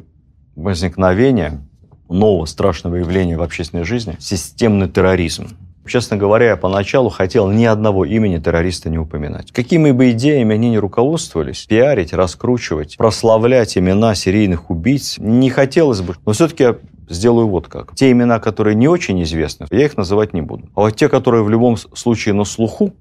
возникновение 0.58 1.62
нового 2.10 2.46
страшного 2.46 2.96
явления 2.96 3.38
в 3.38 3.42
общественной 3.42 3.86
жизни– 3.86 4.18
системный 4.20 4.90
терроризм. 4.90 5.48
Честно 5.88 6.18
говоря, 6.18 6.48
я 6.48 6.58
поначалу 6.58 7.10
хотел 7.10 7.50
ни 7.50 7.64
одного 7.66 8.06
имени 8.06 8.40
террориста 8.40 8.90
не 8.90 8.98
упоминать. 8.98 9.52
Какими 9.52 9.92
бы 9.92 10.12
идеями 10.12 10.56
они 10.56 10.72
ни 10.72 10.78
руководствовались, 10.78 11.66
пиарить, 11.66 12.12
раскручивать, 12.12 12.98
прославлять 12.98 13.78
имена 13.78 14.16
серийных 14.16 14.72
убийц 14.72 15.18
не 15.20 15.50
хотелось 15.50 16.02
бы. 16.02 16.16
Но 16.26 16.34
все-таки 16.34 16.76
сделаю 17.08 17.48
вот 17.48 17.68
как. 17.68 17.96
Те 17.96 18.12
имена, 18.12 18.40
которые 18.40 18.76
не 18.76 18.88
очень 18.88 19.22
известны, 19.24 19.68
я 19.70 19.86
их 19.86 19.96
называть 19.96 20.34
не 20.34 20.42
буду. 20.42 20.70
А 20.76 20.82
вот 20.82 20.96
те, 20.96 21.08
которые 21.08 21.44
в 21.44 21.50
любом 21.50 21.78
случае 21.78 22.34
на 22.34 22.46
слуху, 22.46 22.94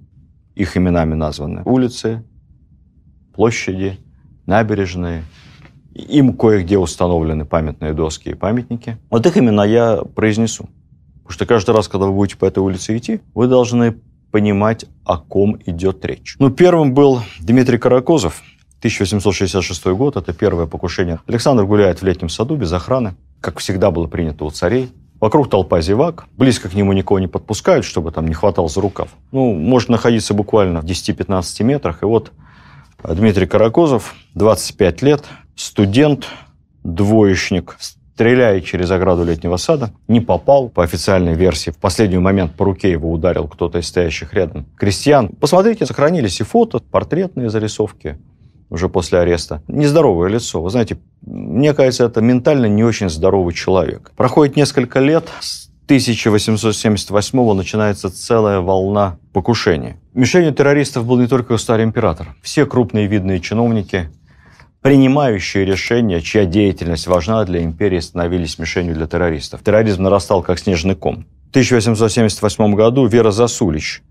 их 0.54 0.76
именами 0.76 1.14
названы, 1.14 1.62
улицы, 1.64 2.22
площади, 3.34 3.98
набережные, 4.46 5.24
им 5.94 6.34
кое-где 6.34 6.76
установлены 6.76 7.44
памятные 7.44 7.92
доски 7.92 8.30
и 8.30 8.34
памятники. 8.34 8.98
Вот 9.10 9.26
их 9.26 9.36
имена 9.38 9.64
я 9.64 10.02
произнесу. 10.14 10.68
Потому 11.24 11.34
что 11.34 11.46
каждый 11.46 11.74
раз, 11.74 11.88
когда 11.88 12.06
вы 12.06 12.12
будете 12.12 12.36
по 12.36 12.44
этой 12.44 12.60
улице 12.60 12.96
идти, 12.96 13.20
вы 13.34 13.48
должны 13.48 13.96
понимать, 14.30 14.84
о 15.04 15.18
ком 15.18 15.58
идет 15.64 16.04
речь. 16.04 16.36
Ну, 16.38 16.50
первым 16.50 16.92
был 16.92 17.20
Дмитрий 17.40 17.78
Каракозов, 17.78 18.42
1866 18.78 19.86
год, 19.86 20.16
это 20.16 20.34
первое 20.34 20.66
покушение. 20.66 21.20
Александр 21.26 21.64
гуляет 21.64 22.02
в 22.02 22.04
летнем 22.04 22.28
саду 22.28 22.56
без 22.56 22.72
охраны, 22.72 23.14
как 23.40 23.58
всегда 23.58 23.90
было 23.90 24.06
принято 24.06 24.44
у 24.44 24.50
царей. 24.50 24.92
Вокруг 25.20 25.48
толпа 25.48 25.80
зевак, 25.80 26.26
близко 26.36 26.68
к 26.68 26.74
нему 26.74 26.92
никого 26.92 27.18
не 27.18 27.28
подпускают, 27.28 27.86
чтобы 27.86 28.10
там 28.12 28.28
не 28.28 28.34
хватал 28.34 28.68
за 28.68 28.82
рукав. 28.82 29.08
Ну, 29.32 29.54
может 29.54 29.88
находиться 29.88 30.34
буквально 30.34 30.82
в 30.82 30.84
10-15 30.84 31.62
метрах. 31.62 32.02
И 32.02 32.04
вот 32.04 32.32
Дмитрий 33.02 33.46
Каракозов, 33.46 34.14
25 34.34 35.00
лет, 35.00 35.24
студент, 35.56 36.26
двоечник, 36.82 37.78
стреляя 38.14 38.60
через 38.60 38.90
ограду 38.92 39.24
летнего 39.24 39.56
сада, 39.56 39.90
не 40.06 40.20
попал, 40.20 40.68
по 40.68 40.84
официальной 40.84 41.34
версии. 41.34 41.70
В 41.70 41.78
последний 41.78 42.18
момент 42.18 42.54
по 42.54 42.64
руке 42.64 42.90
его 42.90 43.10
ударил 43.10 43.48
кто-то 43.48 43.78
из 43.78 43.88
стоящих 43.88 44.32
рядом 44.34 44.66
крестьян. 44.76 45.28
Посмотрите, 45.28 45.84
сохранились 45.84 46.40
и 46.40 46.44
фото, 46.44 46.78
портретные 46.78 47.50
зарисовки 47.50 48.18
уже 48.70 48.88
после 48.88 49.18
ареста. 49.18 49.62
Нездоровое 49.66 50.28
лицо. 50.28 50.62
Вы 50.62 50.70
знаете, 50.70 50.98
мне 51.22 51.74
кажется, 51.74 52.04
это 52.04 52.20
ментально 52.20 52.66
не 52.66 52.84
очень 52.84 53.10
здоровый 53.10 53.52
человек. 53.52 54.12
Проходит 54.16 54.56
несколько 54.56 55.00
лет, 55.00 55.28
с 55.40 55.68
1878 55.86 57.54
начинается 57.54 58.10
целая 58.10 58.60
волна 58.60 59.18
покушений. 59.32 59.94
Мишенью 60.14 60.54
террористов 60.54 61.04
был 61.04 61.18
не 61.18 61.26
только 61.26 61.56
старый 61.58 61.84
император. 61.84 62.34
Все 62.42 62.64
крупные 62.64 63.08
видные 63.08 63.40
чиновники– 63.40 64.08
принимающие 64.84 65.64
решения, 65.64 66.20
чья 66.20 66.44
деятельность 66.44 67.06
важна 67.06 67.42
для 67.44 67.62
империи, 67.64 68.00
становились 68.00 68.58
мишенью 68.58 68.94
для 68.94 69.06
террористов. 69.06 69.62
Терроризм 69.64 70.02
нарастал 70.02 70.42
как 70.42 70.58
снежный 70.58 70.94
ком. 70.94 71.24
В 71.46 71.50
1878 71.52 72.74
году 72.74 73.06
Вера 73.06 73.30
Засулич 73.30 74.02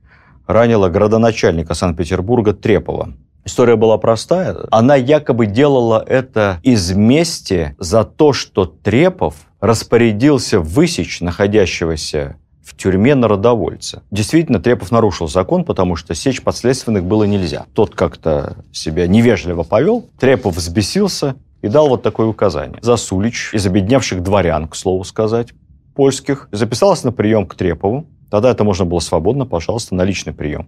ранила 0.48 0.90
градоначальника 0.90 1.76
Санкт-Петербурга 1.76 2.54
Трепова. 2.54 3.14
История 3.46 3.76
была 3.76 4.00
простая. 4.00 4.58
Она 4.72 4.96
якобы 4.96 5.46
делала 5.46 6.04
это 6.08 6.60
из 6.64 6.92
мести 6.92 7.76
за 7.78 8.04
то, 8.04 8.34
что 8.34 8.66
Трепов 8.66 9.36
распорядился 9.60 10.60
высечь 10.60 11.22
находящегося 11.22 12.38
в 12.64 12.76
тюрьме 12.78 13.14
народовольца. 13.14 14.04
Действительно, 14.10 14.60
Трепов 14.60 14.92
нарушил 14.92 15.28
закон, 15.28 15.66
потому 15.66 15.96
что 15.96 16.16
сечь 16.16 16.42
подследственных 16.42 17.04
было 17.04 17.26
нельзя. 17.26 17.66
Тот 17.74 17.94
как-то 17.94 18.56
себя 18.72 19.06
невежливо 19.08 19.64
повел, 19.64 20.06
Трепов 20.18 20.56
взбесился 20.56 21.36
и 21.62 21.68
дал 21.68 21.90
вот 21.90 22.04
такое 22.04 22.28
указание. 22.28 22.80
Засулич 22.82 23.54
из 23.54 23.66
обедневших 23.66 24.24
дворян, 24.24 24.68
к 24.68 24.76
слову 24.76 25.04
сказать, 25.04 25.50
польских, 25.94 26.48
записалась 26.52 27.04
на 27.04 27.12
прием 27.12 27.46
к 27.46 27.56
Трепову. 27.56 28.06
Тогда 28.32 28.50
это 28.50 28.64
можно 28.64 28.86
было 28.86 29.00
свободно, 29.00 29.46
пожалуйста, 29.46 29.94
на 29.94 30.04
личный 30.04 30.34
прием. 30.34 30.68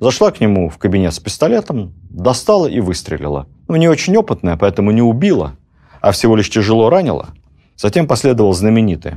Зашла 0.00 0.30
к 0.30 0.40
нему 0.40 0.68
в 0.68 0.78
кабинет 0.78 1.14
с 1.14 1.18
пистолетом, 1.20 1.92
достала 2.10 2.66
и 2.66 2.80
выстрелила. 2.80 3.46
Ну, 3.68 3.76
не 3.76 3.88
очень 3.88 4.16
опытная, 4.16 4.56
поэтому 4.56 4.90
не 4.90 5.02
убила, 5.02 5.54
а 6.00 6.12
всего 6.12 6.36
лишь 6.36 6.50
тяжело 6.50 6.90
ранила. 6.90 7.28
Затем 7.76 8.06
последовал 8.06 8.52
знаменитый 8.52 9.14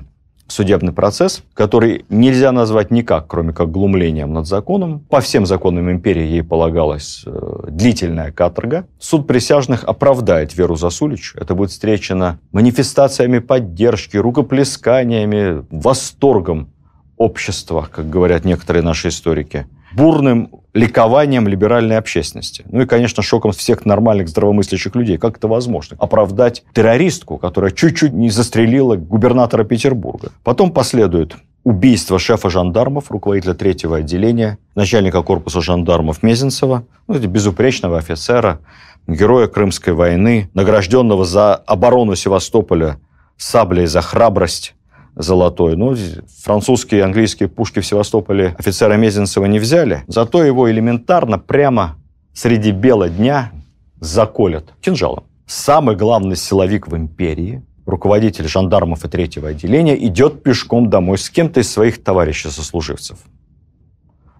судебный 0.51 0.93
процесс, 0.93 1.43
который 1.53 2.05
нельзя 2.09 2.51
назвать 2.51 2.91
никак, 2.91 3.27
кроме 3.27 3.53
как 3.53 3.71
глумлением 3.71 4.33
над 4.33 4.47
законом. 4.47 4.99
По 5.09 5.21
всем 5.21 5.45
законам 5.45 5.91
империи 5.91 6.25
ей 6.25 6.43
полагалась 6.43 7.23
э, 7.25 7.63
длительная 7.69 8.31
каторга. 8.31 8.85
Суд 8.99 9.27
присяжных 9.27 9.83
оправдает 9.83 10.55
Веру 10.55 10.75
Засулич. 10.75 11.33
Это 11.35 11.55
будет 11.55 11.71
встречено 11.71 12.39
манифестациями 12.51 13.39
поддержки, 13.39 14.17
рукоплесканиями, 14.17 15.65
восторгом 15.71 16.69
общества, 17.17 17.87
как 17.91 18.09
говорят 18.09 18.45
некоторые 18.45 18.83
наши 18.83 19.07
историки– 19.07 19.65
бурным 19.93 20.49
ликованием 20.73 21.47
либеральной 21.47 21.97
общественности. 21.97 22.63
Ну 22.69 22.81
и, 22.81 22.85
конечно, 22.85 23.21
шоком 23.21 23.51
всех 23.51 23.85
нормальных 23.85 24.29
здравомыслящих 24.29 24.95
людей. 24.95 25.17
Как 25.17 25.37
это 25.37 25.47
возможно? 25.47 25.97
Оправдать 25.99 26.63
террористку, 26.73 27.37
которая 27.37 27.71
чуть-чуть 27.71 28.13
не 28.13 28.29
застрелила 28.29 28.95
губернатора 28.95 29.63
Петербурга. 29.63 30.31
Потом 30.43 30.71
последует 30.71 31.35
убийство 31.63 32.17
шефа 32.19 32.49
жандармов, 32.49 33.11
руководителя 33.11 33.53
третьего 33.53 33.97
отделения, 33.97 34.57
начальника 34.75 35.21
корпуса 35.21 35.61
жандармов 35.61 36.23
Мезенцева, 36.23 36.85
ну, 37.07 37.19
безупречного 37.19 37.97
офицера, 37.97 38.59
героя 39.07 39.47
Крымской 39.47 39.93
войны, 39.93 40.49
награжденного 40.53 41.25
за 41.25 41.55
оборону 41.55 42.15
Севастополя 42.15 42.97
саблей 43.37 43.87
за 43.87 44.01
храбрость, 44.01 44.75
золотой. 45.15 45.75
Ну, 45.75 45.95
французские 46.43 47.01
и 47.01 47.03
английские 47.03 47.49
пушки 47.49 47.79
в 47.79 47.85
Севастополе 47.85 48.55
офицера 48.57 48.93
Мезенцева 48.93 49.45
не 49.45 49.59
взяли, 49.59 50.03
зато 50.07 50.43
его 50.43 50.69
элементарно 50.69 51.37
прямо 51.39 51.97
среди 52.33 52.71
бела 52.71 53.09
дня 53.09 53.51
заколят 53.99 54.73
кинжалом. 54.81 55.25
Самый 55.45 55.95
главный 55.95 56.35
силовик 56.35 56.87
в 56.87 56.95
империи, 56.95 57.63
руководитель 57.85 58.47
жандармов 58.47 59.03
и 59.03 59.09
третьего 59.09 59.49
отделения, 59.49 60.01
идет 60.05 60.43
пешком 60.43 60.89
домой 60.89 61.17
с 61.17 61.29
кем-то 61.29 61.59
из 61.59 61.71
своих 61.71 62.03
товарищей-сослуживцев. 62.03 63.19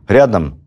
Рядом 0.08 0.62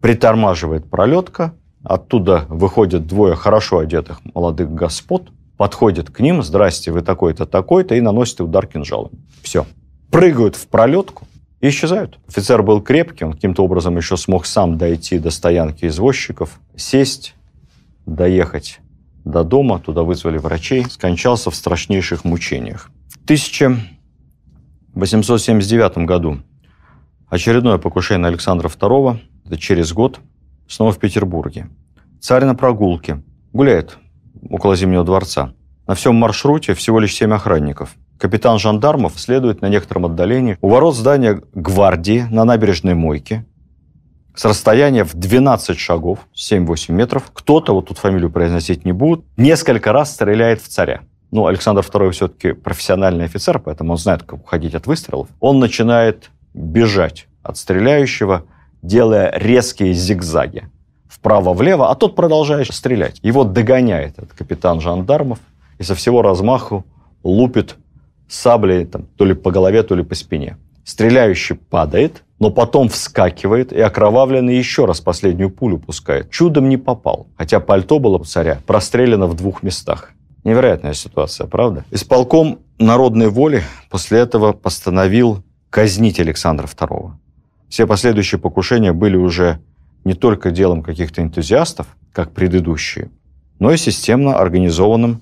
притормаживает 0.00 0.88
пролетка, 0.88 1.54
оттуда 1.82 2.46
выходят 2.48 3.06
двое 3.06 3.34
хорошо 3.34 3.78
одетых 3.78 4.20
молодых 4.24 4.70
господ– 4.72 5.30
подходит 5.56 6.10
к 6.10 6.20
ним, 6.20 6.42
здрасте, 6.42 6.90
вы 6.90 7.02
такой-то, 7.02 7.46
такой-то, 7.46 7.94
и 7.94 8.00
наносит 8.00 8.40
удар 8.40 8.66
кинжалом. 8.66 9.12
Все. 9.42 9.66
Прыгают 10.10 10.56
в 10.56 10.66
пролетку 10.68 11.26
и 11.60 11.68
исчезают. 11.68 12.18
Офицер 12.28 12.62
был 12.62 12.80
крепкий, 12.80 13.24
он 13.24 13.32
каким-то 13.32 13.64
образом 13.64 13.96
еще 13.96 14.16
смог 14.16 14.46
сам 14.46 14.78
дойти 14.78 15.18
до 15.18 15.30
стоянки 15.30 15.86
извозчиков, 15.86 16.60
сесть, 16.76 17.34
доехать 18.06 18.80
до 19.24 19.44
дома, 19.44 19.78
туда 19.78 20.02
вызвали 20.02 20.38
врачей, 20.38 20.84
скончался 20.84 21.50
в 21.50 21.54
страшнейших 21.54 22.24
мучениях. 22.24 22.90
В 23.08 23.16
1879 23.24 25.98
году 25.98 26.38
очередное 27.28 27.78
покушение 27.78 28.22
на 28.22 28.28
Александра 28.28 28.68
II, 28.68 29.18
это 29.46 29.56
через 29.56 29.92
год, 29.92 30.20
снова 30.68 30.92
в 30.92 30.98
Петербурге. 30.98 31.68
Царь 32.20 32.44
на 32.44 32.54
прогулке, 32.54 33.22
гуляет 33.52 33.98
около 34.50 34.76
Зимнего 34.76 35.04
дворца. 35.04 35.52
На 35.86 35.94
всем 35.94 36.14
маршруте 36.16 36.74
всего 36.74 36.98
лишь 36.98 37.14
семь 37.14 37.32
охранников. 37.32 37.94
Капитан 38.18 38.58
жандармов 38.58 39.18
следует 39.20 39.60
на 39.60 39.68
некотором 39.68 40.06
отдалении 40.06 40.56
у 40.60 40.68
ворот 40.68 40.94
здания 40.94 41.42
гвардии 41.52 42.26
на 42.30 42.44
набережной 42.44 42.94
Мойке 42.94 43.44
с 44.34 44.44
расстояния 44.44 45.04
в 45.04 45.14
12 45.14 45.78
шагов, 45.78 46.20
7-8 46.34 46.92
метров. 46.92 47.24
Кто-то, 47.32 47.74
вот 47.74 47.88
тут 47.88 47.98
фамилию 47.98 48.30
произносить 48.30 48.84
не 48.84 48.92
будут, 48.92 49.24
несколько 49.36 49.92
раз 49.92 50.12
стреляет 50.12 50.60
в 50.60 50.68
царя. 50.68 51.02
Ну, 51.30 51.46
Александр 51.46 51.82
II 51.82 52.10
все-таки 52.10 52.52
профессиональный 52.52 53.26
офицер, 53.26 53.58
поэтому 53.58 53.92
он 53.92 53.98
знает, 53.98 54.22
как 54.22 54.40
уходить 54.40 54.74
от 54.74 54.86
выстрелов. 54.86 55.28
Он 55.40 55.58
начинает 55.58 56.30
бежать 56.52 57.26
от 57.42 57.58
стреляющего, 57.58 58.44
делая 58.82 59.32
резкие 59.36 59.92
зигзаги 59.94 60.68
вправо-влево, 61.24 61.90
а 61.90 61.94
тот 61.94 62.14
продолжает 62.14 62.66
стрелять. 62.66 63.18
Его 63.22 63.44
догоняет 63.44 64.18
этот 64.18 64.34
капитан 64.34 64.82
жандармов 64.82 65.38
и 65.78 65.82
со 65.82 65.94
всего 65.94 66.20
размаху 66.20 66.84
лупит 67.22 67.76
саблей 68.28 68.84
там, 68.84 69.06
то 69.16 69.24
ли 69.24 69.32
по 69.32 69.50
голове, 69.50 69.82
то 69.82 69.94
ли 69.94 70.04
по 70.04 70.14
спине. 70.14 70.58
Стреляющий 70.84 71.56
падает, 71.56 72.24
но 72.38 72.50
потом 72.50 72.90
вскакивает 72.90 73.72
и 73.72 73.80
окровавленный 73.80 74.54
еще 74.58 74.84
раз 74.84 75.00
последнюю 75.00 75.48
пулю 75.48 75.78
пускает. 75.78 76.30
Чудом 76.30 76.68
не 76.68 76.76
попал, 76.76 77.26
хотя 77.38 77.58
пальто 77.58 77.98
было 77.98 78.18
у 78.18 78.24
царя 78.24 78.58
прострелено 78.66 79.26
в 79.26 79.34
двух 79.34 79.62
местах. 79.62 80.10
Невероятная 80.44 80.92
ситуация, 80.92 81.46
правда? 81.46 81.86
Исполком 81.90 82.58
народной 82.78 83.28
воли 83.28 83.62
после 83.88 84.18
этого 84.18 84.52
постановил 84.52 85.42
казнить 85.70 86.20
Александра 86.20 86.66
II. 86.66 87.12
Все 87.70 87.86
последующие 87.86 88.38
покушения 88.38 88.92
были 88.92 89.16
уже 89.16 89.60
не 90.04 90.14
только 90.14 90.50
делом 90.50 90.82
каких-то 90.82 91.22
энтузиастов, 91.22 91.86
как 92.12 92.32
предыдущие, 92.32 93.10
но 93.58 93.72
и 93.72 93.76
системно 93.76 94.38
организованным 94.38 95.20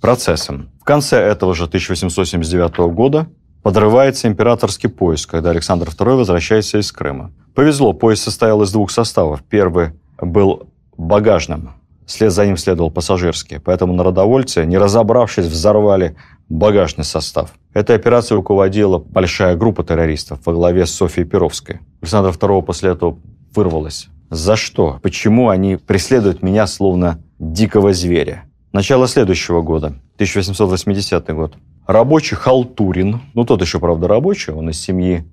процессом. 0.00 0.70
В 0.80 0.84
конце 0.84 1.18
этого 1.18 1.54
же 1.54 1.64
1879 1.64 2.92
года 2.92 3.28
подрывается 3.62 4.28
императорский 4.28 4.88
поезд, 4.88 5.26
когда 5.26 5.50
Александр 5.50 5.88
II 5.88 6.16
возвращается 6.16 6.78
из 6.78 6.90
Крыма. 6.92 7.32
Повезло, 7.54 7.92
поезд 7.92 8.22
состоял 8.24 8.62
из 8.62 8.72
двух 8.72 8.90
составов. 8.90 9.42
Первый 9.48 9.92
был 10.20 10.68
багажным, 10.96 11.72
след 12.06 12.32
за 12.32 12.46
ним 12.46 12.56
следовал 12.56 12.90
пассажирский. 12.90 13.60
Поэтому 13.60 13.94
народовольцы, 13.94 14.64
не 14.64 14.78
разобравшись, 14.78 15.46
взорвали 15.46 16.16
багажный 16.48 17.04
состав. 17.04 17.52
Этой 17.72 17.96
операцией 17.96 18.36
руководила 18.36 18.98
большая 18.98 19.56
группа 19.56 19.84
террористов 19.84 20.40
во 20.44 20.52
главе 20.52 20.86
с 20.86 20.90
Софией 20.90 21.26
Перовской. 21.26 21.80
Александр 22.00 22.30
II 22.30 22.62
после 22.62 22.90
этого 22.90 23.18
вырвалось. 23.54 24.08
За 24.30 24.56
что? 24.56 24.98
Почему 25.02 25.48
они 25.48 25.76
преследуют 25.76 26.42
меня 26.42 26.66
словно 26.66 27.22
дикого 27.38 27.92
зверя? 27.92 28.44
Начало 28.72 29.06
следующего 29.06 29.60
года, 29.60 29.88
1880 30.14 31.34
год. 31.34 31.54
Рабочий 31.86 32.36
Халтурин, 32.36 33.20
ну 33.34 33.44
тот 33.44 33.60
еще, 33.60 33.78
правда, 33.78 34.08
рабочий, 34.08 34.52
он 34.52 34.70
из 34.70 34.80
семьи 34.80 35.24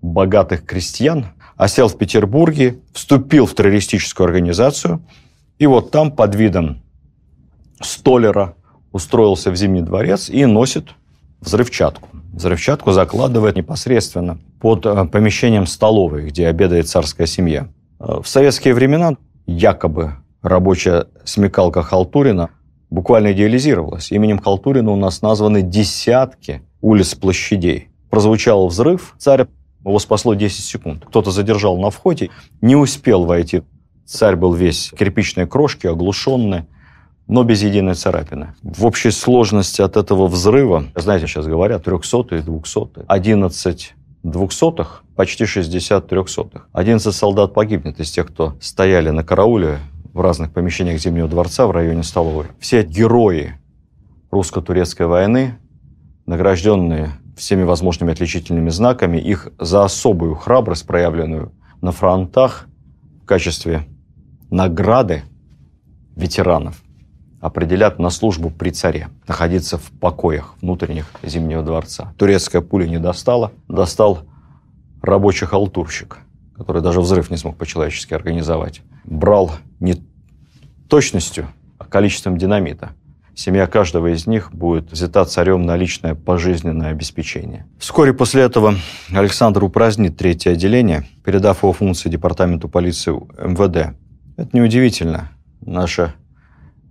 богатых 0.00 0.64
крестьян, 0.64 1.26
осел 1.56 1.86
в 1.86 1.96
Петербурге, 1.96 2.80
вступил 2.92 3.46
в 3.46 3.54
террористическую 3.54 4.26
организацию, 4.26 5.00
и 5.58 5.66
вот 5.66 5.92
там 5.92 6.10
под 6.10 6.34
видом 6.34 6.82
столера 7.80 8.56
устроился 8.90 9.50
в 9.50 9.56
Зимний 9.56 9.82
дворец 9.82 10.28
и 10.28 10.44
носит 10.44 10.88
взрывчатку. 11.40 12.08
Взрывчатку 12.32 12.92
закладывает 12.92 13.56
непосредственно 13.56 14.38
под 14.62 14.86
э, 14.86 15.04
помещением 15.06 15.66
столовой, 15.66 16.26
где 16.26 16.46
обедает 16.46 16.88
царская 16.88 17.26
семья. 17.26 17.66
Э, 17.98 18.20
в 18.22 18.28
советские 18.28 18.74
времена 18.74 19.16
якобы 19.44 20.12
рабочая 20.40 21.06
смекалка 21.24 21.82
Халтурина 21.82 22.50
буквально 22.88 23.32
идеализировалась. 23.32 24.12
Именем 24.12 24.38
Халтурина 24.38 24.92
у 24.92 24.96
нас 24.96 25.20
названы 25.20 25.62
десятки 25.62 26.62
улиц 26.80 27.16
площадей. 27.16 27.88
Прозвучал 28.08 28.68
взрыв, 28.68 29.16
царь 29.18 29.46
его 29.84 29.98
спасло 29.98 30.34
10 30.34 30.64
секунд. 30.64 31.04
Кто-то 31.06 31.32
задержал 31.32 31.76
на 31.76 31.90
входе, 31.90 32.30
не 32.60 32.76
успел 32.76 33.24
войти. 33.24 33.62
Царь 34.06 34.36
был 34.36 34.54
весь 34.54 34.92
кирпичной 34.96 35.48
крошки, 35.48 35.88
оглушенный, 35.88 36.66
но 37.26 37.42
без 37.42 37.64
единой 37.64 37.94
царапины. 37.94 38.54
В 38.62 38.86
общей 38.86 39.10
сложности 39.10 39.82
от 39.82 39.96
этого 39.96 40.28
взрыва, 40.28 40.84
знаете, 40.94 41.26
сейчас 41.26 41.46
говорят, 41.46 41.82
300 41.82 42.36
и 42.36 42.42
200 42.42 43.06
11 43.08 43.94
двухсотых, 44.22 45.02
почти 45.16 45.46
60 45.46 46.06
трехсотых. 46.06 46.68
11 46.72 47.14
солдат 47.14 47.54
погибнет 47.54 48.00
из 48.00 48.10
тех, 48.10 48.28
кто 48.28 48.54
стояли 48.60 49.10
на 49.10 49.24
карауле 49.24 49.78
в 50.12 50.20
разных 50.20 50.52
помещениях 50.52 51.00
Зимнего 51.00 51.28
дворца 51.28 51.66
в 51.66 51.70
районе 51.70 52.02
столовой. 52.02 52.46
Все 52.60 52.82
герои 52.82 53.54
русско-турецкой 54.30 55.06
войны, 55.06 55.58
награжденные 56.26 57.12
всеми 57.36 57.62
возможными 57.62 58.12
отличительными 58.12 58.70
знаками, 58.70 59.18
их 59.18 59.48
за 59.58 59.84
особую 59.84 60.34
храбрость, 60.34 60.86
проявленную 60.86 61.52
на 61.80 61.92
фронтах 61.92 62.66
в 63.22 63.26
качестве 63.26 63.86
награды 64.50 65.22
ветеранов, 66.14 66.82
определят 67.42 67.98
на 67.98 68.08
службу 68.08 68.50
при 68.50 68.70
царе, 68.70 69.08
находиться 69.26 69.76
в 69.76 69.90
покоях 70.00 70.54
внутренних 70.62 71.10
Зимнего 71.24 71.62
дворца. 71.62 72.14
Турецкая 72.16 72.62
пуля 72.62 72.86
не 72.86 72.98
достала, 72.98 73.50
достал 73.66 74.20
рабочий 75.02 75.46
халтурщик, 75.46 76.18
который 76.56 76.82
даже 76.82 77.00
взрыв 77.00 77.30
не 77.30 77.36
смог 77.36 77.56
по-человечески 77.56 78.14
организовать. 78.14 78.82
Брал 79.04 79.50
не 79.80 80.00
точностью, 80.88 81.48
а 81.78 81.84
количеством 81.84 82.38
динамита. 82.38 82.90
Семья 83.34 83.66
каждого 83.66 84.14
из 84.14 84.26
них 84.28 84.52
будет 84.52 84.92
взята 84.92 85.24
царем 85.24 85.62
на 85.62 85.76
личное 85.76 86.14
пожизненное 86.14 86.90
обеспечение. 86.90 87.66
Вскоре 87.78 88.12
после 88.12 88.42
этого 88.42 88.76
Александр 89.10 89.64
упразднит 89.64 90.16
третье 90.16 90.52
отделение, 90.52 91.08
передав 91.24 91.64
его 91.64 91.72
функции 91.72 92.08
департаменту 92.08 92.68
полиции 92.68 93.10
МВД. 93.10 93.96
Это 94.36 94.56
неудивительно. 94.56 95.30
Наша 95.60 96.14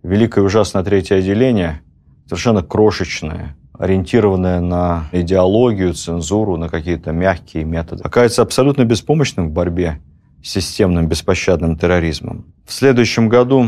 великое 0.03 0.41
ужасное 0.41 0.83
третье 0.83 1.15
отделение, 1.15 1.81
совершенно 2.25 2.61
крошечное, 2.61 3.55
ориентированное 3.77 4.59
на 4.59 5.05
идеологию, 5.11 5.93
цензуру, 5.93 6.57
на 6.57 6.69
какие-то 6.69 7.11
мягкие 7.11 7.63
методы, 7.63 8.03
оказывается 8.03 8.41
абсолютно 8.41 8.85
беспомощным 8.85 9.49
в 9.49 9.51
борьбе 9.51 9.99
с 10.43 10.49
системным 10.49 11.07
беспощадным 11.07 11.77
терроризмом. 11.77 12.45
В 12.65 12.73
следующем 12.73 13.29
году 13.29 13.67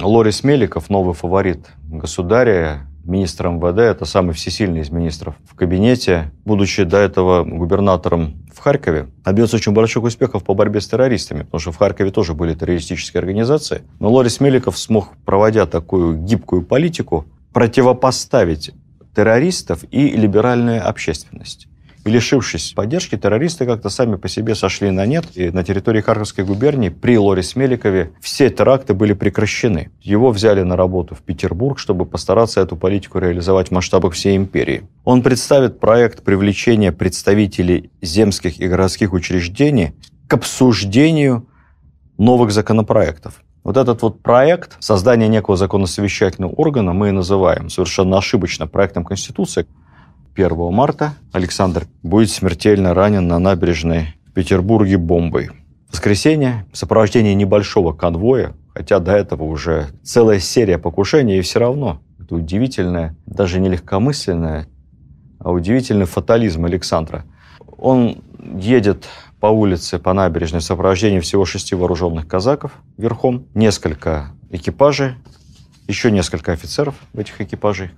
Лорис 0.00 0.44
Меликов, 0.44 0.90
новый 0.90 1.14
фаворит 1.14 1.66
государя, 1.84 2.86
министр 3.04 3.48
МВД, 3.48 3.78
это 3.78 4.04
самый 4.04 4.34
всесильный 4.34 4.80
из 4.80 4.90
министров 4.90 5.34
в 5.46 5.54
кабинете, 5.54 6.30
будучи 6.44 6.84
до 6.84 6.98
этого 6.98 7.44
губернатором 7.44 8.42
в 8.52 8.58
Харькове, 8.58 9.08
добился 9.24 9.56
очень 9.56 9.72
больших 9.72 10.02
успехов 10.02 10.44
по 10.44 10.54
борьбе 10.54 10.80
с 10.80 10.88
террористами, 10.88 11.42
потому 11.42 11.60
что 11.60 11.72
в 11.72 11.76
Харькове 11.76 12.10
тоже 12.10 12.34
были 12.34 12.54
террористические 12.54 13.20
организации. 13.20 13.82
Но 13.98 14.10
Лорис 14.10 14.40
Меликов 14.40 14.78
смог, 14.78 15.16
проводя 15.24 15.66
такую 15.66 16.16
гибкую 16.18 16.62
политику, 16.62 17.26
противопоставить 17.52 18.72
террористов 19.14 19.84
и 19.90 20.10
либеральную 20.10 20.86
общественность. 20.86 21.69
Лишившись 22.04 22.72
поддержки, 22.72 23.16
террористы 23.16 23.66
как-то 23.66 23.90
сами 23.90 24.16
по 24.16 24.26
себе 24.26 24.54
сошли 24.54 24.90
на 24.90 25.04
нет. 25.04 25.26
И 25.34 25.50
на 25.50 25.62
территории 25.62 26.00
Харьковской 26.00 26.44
губернии 26.44 26.88
при 26.88 27.18
Лорисе 27.18 27.58
Меликове 27.58 28.12
все 28.20 28.48
теракты 28.48 28.94
были 28.94 29.12
прекращены. 29.12 29.90
Его 30.00 30.30
взяли 30.30 30.62
на 30.62 30.76
работу 30.76 31.14
в 31.14 31.20
Петербург, 31.20 31.78
чтобы 31.78 32.06
постараться 32.06 32.60
эту 32.60 32.76
политику 32.76 33.18
реализовать 33.18 33.68
в 33.68 33.72
масштабах 33.72 34.14
всей 34.14 34.36
империи. 34.36 34.84
Он 35.04 35.22
представит 35.22 35.78
проект 35.78 36.22
привлечения 36.22 36.90
представителей 36.90 37.90
земских 38.00 38.60
и 38.60 38.66
городских 38.66 39.12
учреждений 39.12 39.92
к 40.26 40.34
обсуждению 40.34 41.46
новых 42.16 42.50
законопроектов. 42.50 43.42
Вот 43.62 43.76
этот 43.76 44.00
вот 44.00 44.22
проект 44.22 44.76
создания 44.80 45.28
некого 45.28 45.56
законосовещательного 45.56 46.52
органа 46.52 46.94
мы 46.94 47.10
и 47.10 47.12
называем 47.12 47.68
совершенно 47.68 48.16
ошибочно 48.16 48.66
проектом 48.66 49.04
Конституции. 49.04 49.66
1 50.34 50.72
марта 50.72 51.14
Александр 51.32 51.86
будет 52.02 52.30
смертельно 52.30 52.94
ранен 52.94 53.26
на 53.26 53.38
набережной 53.38 54.14
в 54.26 54.32
Петербурге 54.32 54.96
бомбой. 54.96 55.50
В 55.88 55.92
воскресенье 55.92 56.66
в 56.72 56.78
сопровождении 56.78 57.34
небольшого 57.34 57.92
конвоя, 57.92 58.54
хотя 58.72 59.00
до 59.00 59.12
этого 59.12 59.44
уже 59.44 59.88
целая 60.02 60.38
серия 60.38 60.78
покушений, 60.78 61.38
и 61.38 61.42
все 61.42 61.58
равно 61.58 62.00
это 62.18 62.36
удивительное, 62.36 63.16
даже 63.26 63.58
не 63.58 63.68
легкомысленное, 63.68 64.68
а 65.40 65.50
удивительный 65.50 66.06
фатализм 66.06 66.64
Александра. 66.64 67.24
Он 67.76 68.22
едет 68.38 69.06
по 69.40 69.46
улице, 69.46 69.98
по 69.98 70.12
набережной 70.12 70.60
в 70.60 70.64
сопровождении 70.64 71.20
всего 71.20 71.44
шести 71.44 71.74
вооруженных 71.74 72.28
казаков 72.28 72.72
верхом, 72.96 73.46
несколько 73.54 74.32
экипажей, 74.50 75.14
еще 75.88 76.10
несколько 76.10 76.52
офицеров 76.52 76.94
в 77.12 77.18
этих 77.18 77.40
экипажах. 77.40 77.90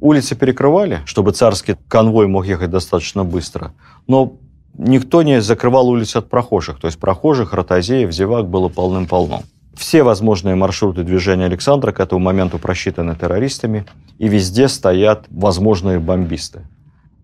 Улицы 0.00 0.34
перекрывали, 0.34 1.00
чтобы 1.04 1.32
царский 1.32 1.76
конвой 1.88 2.26
мог 2.26 2.46
ехать 2.46 2.70
достаточно 2.70 3.22
быстро, 3.24 3.72
но 4.06 4.38
никто 4.78 5.22
не 5.22 5.40
закрывал 5.40 5.88
улицы 5.88 6.16
от 6.16 6.30
прохожих. 6.30 6.78
То 6.78 6.86
есть 6.86 6.98
прохожих, 6.98 7.52
ротозеев, 7.52 8.10
зевак 8.10 8.48
было 8.48 8.68
полным-полно. 8.68 9.42
Все 9.74 10.02
возможные 10.02 10.54
маршруты 10.54 11.04
движения 11.04 11.44
Александра 11.44 11.92
к 11.92 12.00
этому 12.00 12.20
моменту 12.20 12.58
просчитаны 12.58 13.14
террористами, 13.14 13.86
и 14.18 14.28
везде 14.28 14.68
стоят 14.68 15.26
возможные 15.30 15.98
бомбисты. 15.98 16.66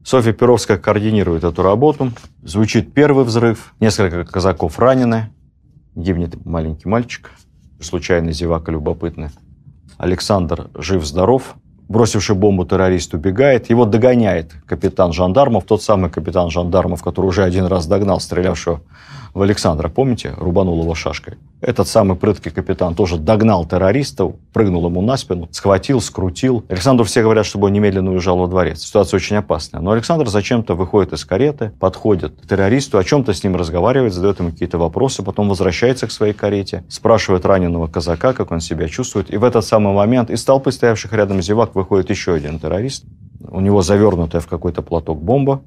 Софья 0.04 0.32
Перовская 0.32 0.78
координирует 0.78 1.44
эту 1.44 1.62
работу. 1.62 2.12
Звучит 2.42 2.94
первый 2.94 3.24
взрыв, 3.24 3.74
несколько 3.80 4.24
казаков 4.24 4.78
ранены, 4.78 5.30
гибнет 5.96 6.44
маленький 6.46 6.88
мальчик, 6.88 7.32
случайный 7.80 8.32
зевак 8.32 8.68
любопытный. 8.68 9.30
Александр 9.98 10.70
жив-здоров, 10.74 11.56
бросивший 11.88 12.36
бомбу 12.36 12.64
террорист 12.64 13.14
убегает. 13.14 13.70
Его 13.70 13.84
догоняет 13.84 14.52
капитан 14.66 15.12
жандармов, 15.12 15.64
тот 15.64 15.82
самый 15.82 16.10
капитан 16.10 16.50
жандармов, 16.50 17.02
который 17.02 17.26
уже 17.26 17.44
один 17.44 17.66
раз 17.66 17.86
догнал 17.86 18.20
стрелявшего 18.20 18.80
в 19.36 19.42
Александра, 19.42 19.90
помните, 19.90 20.32
рубанул 20.38 20.80
его 20.80 20.94
шашкой. 20.94 21.34
Этот 21.60 21.88
самый 21.88 22.16
прыткий 22.16 22.50
капитан 22.50 22.94
тоже 22.94 23.18
догнал 23.18 23.66
террористов, 23.66 24.32
прыгнул 24.54 24.86
ему 24.86 25.02
на 25.02 25.18
спину, 25.18 25.46
схватил, 25.52 26.00
скрутил. 26.00 26.64
Александру 26.70 27.04
все 27.04 27.20
говорят, 27.20 27.44
чтобы 27.44 27.66
он 27.66 27.74
немедленно 27.74 28.12
уезжал 28.12 28.38
во 28.38 28.46
дворец. 28.46 28.80
Ситуация 28.80 29.18
очень 29.18 29.36
опасная. 29.36 29.82
Но 29.82 29.90
Александр 29.90 30.26
зачем-то 30.26 30.74
выходит 30.74 31.12
из 31.12 31.26
кареты, 31.26 31.70
подходит 31.78 32.40
к 32.40 32.48
террористу, 32.48 32.96
о 32.96 33.04
чем-то 33.04 33.34
с 33.34 33.44
ним 33.44 33.56
разговаривает, 33.56 34.14
задает 34.14 34.38
ему 34.38 34.52
какие-то 34.52 34.78
вопросы, 34.78 35.22
потом 35.22 35.50
возвращается 35.50 36.06
к 36.06 36.12
своей 36.12 36.32
карете, 36.32 36.84
спрашивает 36.88 37.44
раненого 37.44 37.88
казака, 37.88 38.32
как 38.32 38.52
он 38.52 38.60
себя 38.60 38.88
чувствует. 38.88 39.30
И 39.30 39.36
в 39.36 39.44
этот 39.44 39.66
самый 39.66 39.92
момент 39.92 40.30
из 40.30 40.42
толпы 40.44 40.72
стоявших 40.72 41.12
рядом 41.12 41.42
зевак 41.42 41.74
выходит 41.74 42.08
еще 42.08 42.32
один 42.32 42.58
террорист. 42.58 43.04
У 43.50 43.60
него 43.60 43.82
завернутая 43.82 44.40
в 44.40 44.46
какой-то 44.46 44.80
платок 44.80 45.22
бомба. 45.22 45.60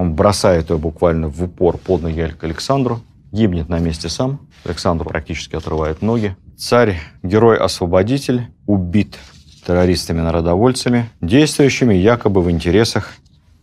Он 0.00 0.14
бросает 0.14 0.70
ее 0.70 0.78
буквально 0.78 1.28
в 1.28 1.44
упор 1.44 1.76
под 1.76 2.00
ноги 2.00 2.34
Александру, 2.40 3.02
гибнет 3.32 3.68
на 3.68 3.80
месте 3.80 4.08
сам. 4.08 4.40
Александру 4.64 5.10
практически 5.10 5.56
отрывает 5.56 6.00
ноги. 6.00 6.36
Царь, 6.56 6.98
герой-освободитель, 7.22 8.46
убит 8.66 9.18
террористами-народовольцами, 9.66 11.10
действующими 11.20 11.92
якобы 11.92 12.40
в 12.40 12.50
интересах 12.50 13.12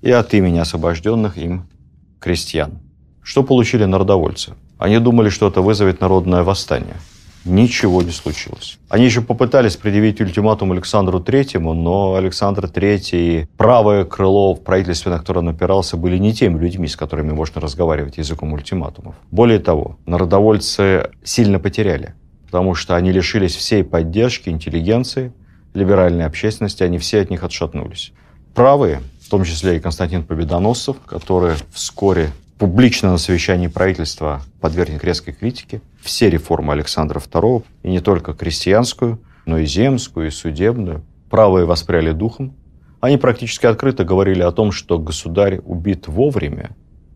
и 0.04 0.12
от 0.12 0.36
имени 0.36 0.60
освобожденных 0.60 1.40
им 1.40 1.68
крестьян. 2.20 2.82
Что 3.24 3.42
получили 3.42 3.86
народовольцы? 3.86 4.54
Они 4.78 5.00
думали, 5.00 5.30
что 5.30 5.48
это 5.48 5.62
вызовет 5.62 6.02
народное 6.02 6.44
восстание– 6.44 6.98
ничего 7.46 8.02
не 8.02 8.12
случилось. 8.12 8.78
Они 8.90 9.06
еще 9.06 9.22
попытались 9.22 9.76
предъявить 9.76 10.20
ультиматум 10.22 10.72
Александру 10.72 11.20
Третьему, 11.20 11.74
но 11.74 12.16
Александр 12.16 12.68
Третий, 12.70 13.48
правое 13.58 14.06
крыло 14.06 14.54
в 14.54 14.64
правительстве, 14.64 15.12
на 15.12 15.20
которое 15.20 15.40
он 15.40 15.50
опирался, 15.50 15.98
были 15.98 16.18
не 16.18 16.34
теми 16.34 16.60
людьми, 16.60 16.88
с 16.88 16.96
которыми 16.96 17.32
можно 17.32 17.62
разговаривать 17.62 18.18
языком 18.18 18.54
ультиматумов. 18.54 19.16
Более 19.32 19.60
того, 19.60 19.98
народовольцы 20.06 21.10
сильно 21.24 21.60
потеряли, 21.60 22.14
потому 22.46 22.76
что 22.76 22.96
они 22.96 23.12
лишились 23.12 23.56
всей 23.56 23.84
поддержки 23.84 24.50
интеллигенции, 24.50 25.34
либеральной 25.74 26.26
общественности, 26.26 26.84
они 26.84 26.98
все 26.98 27.22
от 27.22 27.30
них 27.30 27.44
отшатнулись. 27.44 28.12
Правые, 28.54 29.02
в 29.22 29.30
том 29.30 29.44
числе 29.44 29.78
и 29.78 29.80
Константин 29.80 30.24
Победоносцев, 30.24 30.98
который 31.06 31.56
вскоре 31.72 32.32
публично 32.58 33.12
на 33.12 33.18
совещании 33.18 33.68
правительства 33.68 34.42
подвергнет 34.62 35.04
резкой 35.04 35.34
критике 35.34 35.82
все 36.02 36.30
реформы 36.30 36.74
Александра 36.74 37.20
II, 37.20 37.64
и 37.84 37.90
не 37.90 38.00
только 38.00 38.34
крестьянскую, 38.34 39.20
но 39.46 39.60
и 39.60 39.66
земскую, 39.66 40.28
и 40.28 40.32
судебную. 40.32 41.04
Правые 41.30 41.66
воспряли 41.66 42.12
духом. 42.12 42.56
Они 43.00 43.18
практически 43.18 43.66
открыто 43.66 44.04
говорили 44.04 44.42
о 44.42 44.52
том, 44.52 44.72
что 44.72 44.98
государь 44.98 45.60
убит 45.64 46.08
вовремя, 46.08 46.72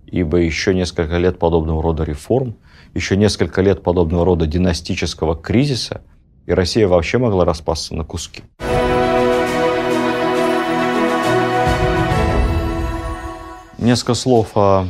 ибо 0.06 0.38
еще 0.38 0.76
несколько 0.76 1.18
лет 1.18 1.40
подобного 1.40 1.82
рода 1.82 2.04
реформ, 2.04 2.56
еще 2.94 3.18
несколько 3.18 3.62
лет 3.62 3.82
подобного 3.82 4.26
рода 4.26 4.46
династического 4.46 5.36
кризиса, 5.36 6.02
и 6.46 6.54
Россия 6.54 6.88
вообще 6.88 7.18
могла 7.18 7.46
распасться 7.46 7.96
на 7.96 8.04
куски. 8.04 8.44
Несколько 13.78 14.14
слов 14.14 14.52
о 14.56 14.86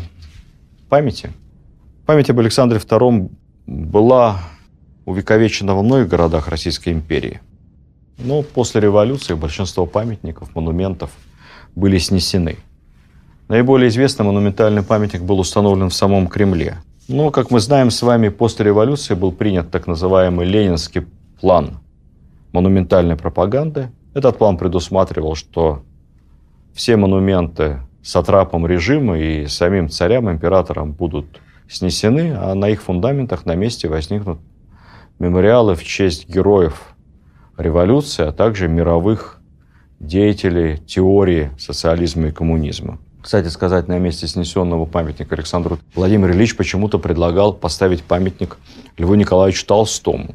памяти. 0.92 1.32
Память 2.06 2.30
об 2.30 2.40
Александре 2.40 2.78
II 2.78 3.30
была 3.66 4.40
увековечена 5.06 5.74
во 5.74 5.84
многих 5.84 6.10
городах 6.10 6.50
Российской 6.50 6.90
империи. 6.90 7.40
Но 8.18 8.42
после 8.42 8.82
революции 8.82 9.34
большинство 9.34 9.86
памятников, 9.86 10.54
монументов 10.54 11.12
были 11.76 11.98
снесены. 11.98 12.58
Наиболее 13.48 13.88
известный 13.88 14.26
монументальный 14.26 14.84
памятник 14.84 15.22
был 15.22 15.40
установлен 15.40 15.90
в 15.90 15.94
самом 15.94 16.28
Кремле. 16.28 16.76
Но, 17.08 17.32
как 17.32 17.52
мы 17.52 17.62
знаем 17.62 17.90
с 17.90 18.02
вами, 18.02 18.28
после 18.28 18.66
революции 18.66 19.14
был 19.14 19.32
принят 19.32 19.72
так 19.72 19.88
называемый 19.88 20.46
Ленинский 20.46 21.06
план 21.40 21.80
монументальной 22.52 23.16
пропаганды. 23.16 23.92
Этот 24.14 24.38
план 24.38 24.58
предусматривал, 24.58 25.36
что 25.36 25.84
все 26.74 26.98
монументы 26.98 27.80
сатрапом 28.04 28.66
режима 28.66 29.18
и 29.20 29.48
самим 29.48 29.90
царям, 29.90 30.30
императорам 30.30 30.94
будут 30.94 31.40
снесены, 31.70 32.36
а 32.38 32.54
на 32.56 32.70
их 32.70 32.82
фундаментах 32.82 33.46
на 33.46 33.56
месте 33.56 33.88
возникнут 33.88 34.40
мемориалы 35.20 35.76
в 35.76 35.84
честь 35.84 36.28
героев 36.28 36.96
революции, 37.58 38.26
а 38.26 38.32
также 38.32 38.68
мировых 38.68 39.40
деятелей 40.00 40.78
теории 40.78 41.52
социализма 41.60 42.28
и 42.28 42.32
коммунизма. 42.32 43.00
Кстати 43.22 43.50
сказать, 43.50 43.88
на 43.88 44.00
месте 44.00 44.26
снесенного 44.28 44.86
памятника 44.86 45.36
Александру 45.36 45.78
Владимир 45.94 46.32
Ильич 46.32 46.58
почему-то 46.58 46.98
предлагал 46.98 47.54
поставить 47.54 48.04
памятник 48.04 48.58
Льву 48.98 49.14
Николаевичу 49.14 49.68
Толстому, 49.68 50.34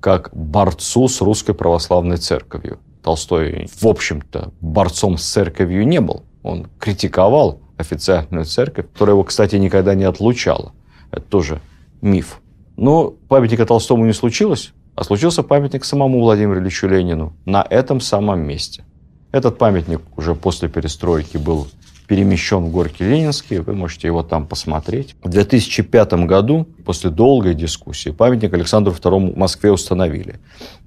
как 0.00 0.30
борцу 0.34 1.06
с 1.06 1.20
русской 1.20 1.54
православной 1.54 2.16
церковью. 2.16 2.80
Толстой, 3.02 3.68
в 3.80 3.86
общем-то, 3.86 4.52
борцом 4.60 5.18
с 5.18 5.24
церковью 5.24 5.86
не 5.86 6.00
был. 6.00 6.24
Он 6.46 6.68
критиковал 6.78 7.60
официальную 7.76 8.44
церковь, 8.44 8.86
которая 8.92 9.14
его, 9.14 9.24
кстати, 9.24 9.56
никогда 9.56 9.94
не 9.94 10.04
отлучала. 10.04 10.72
Это 11.10 11.22
тоже 11.22 11.60
миф. 12.00 12.40
Но 12.76 13.10
памятника 13.28 13.66
Толстому 13.66 14.06
не 14.06 14.12
случилось, 14.12 14.72
а 14.94 15.04
случился 15.04 15.42
памятник 15.42 15.84
самому 15.84 16.20
Владимиру 16.20 16.60
Ильичу 16.60 16.88
Ленину 16.88 17.34
на 17.44 17.66
этом 17.68 18.00
самом 18.00 18.40
месте. 18.40 18.84
Этот 19.32 19.58
памятник 19.58 20.00
уже 20.16 20.34
после 20.34 20.68
перестройки 20.68 21.36
был 21.36 21.66
перемещен 22.06 22.64
в 22.64 22.70
Горький 22.70 23.04
Ленинский, 23.04 23.58
вы 23.58 23.74
можете 23.74 24.06
его 24.06 24.22
там 24.22 24.46
посмотреть. 24.46 25.16
В 25.22 25.28
2005 25.28 26.12
году, 26.26 26.66
после 26.84 27.10
долгой 27.10 27.54
дискуссии, 27.54 28.10
памятник 28.10 28.54
Александру 28.54 28.94
II 28.94 29.34
в 29.34 29.36
Москве 29.36 29.72
установили. 29.72 30.38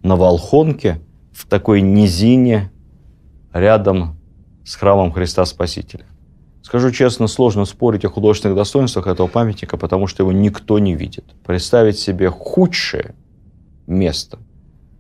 На 0.02 0.16
Волхонке, 0.16 1.02
в 1.34 1.46
такой 1.46 1.82
низине, 1.82 2.72
рядом 3.52 4.19
с 4.70 4.76
храмом 4.76 5.12
Христа 5.12 5.46
Спасителя. 5.46 6.06
Скажу 6.62 6.92
честно, 6.92 7.26
сложно 7.26 7.66
спорить 7.66 8.06
о 8.06 8.10
художественных 8.10 8.56
достоинствах 8.56 9.08
этого 9.08 9.26
памятника, 9.26 9.78
потому 9.78 10.06
что 10.06 10.22
его 10.22 10.32
никто 10.32 10.78
не 10.78 10.94
видит. 10.94 11.26
Представить 11.44 11.98
себе 11.98 12.30
худшее 12.30 13.16
место 13.88 14.38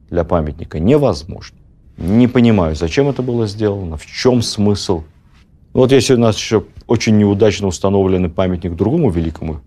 для 0.09 0.23
памятника 0.23 0.79
невозможно. 0.79 1.59
Не 1.97 2.27
понимаю, 2.27 2.75
зачем 2.75 3.09
это 3.09 3.21
было 3.21 3.45
сделано, 3.45 3.95
в 3.95 4.07
чем 4.07 4.41
смысл. 4.41 5.03
Вот 5.73 5.91
если 5.91 6.15
у 6.15 6.19
нас 6.19 6.35
еще 6.35 6.63
очень 6.87 7.19
неудачно 7.19 7.67
установленный 7.67 8.29
памятник 8.29 8.75
другому 8.75 9.11
великому 9.11 9.61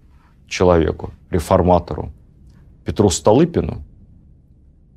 человеку, 0.49 1.13
реформатору, 1.31 2.11
Петру 2.85 3.09
Столыпину, 3.09 3.85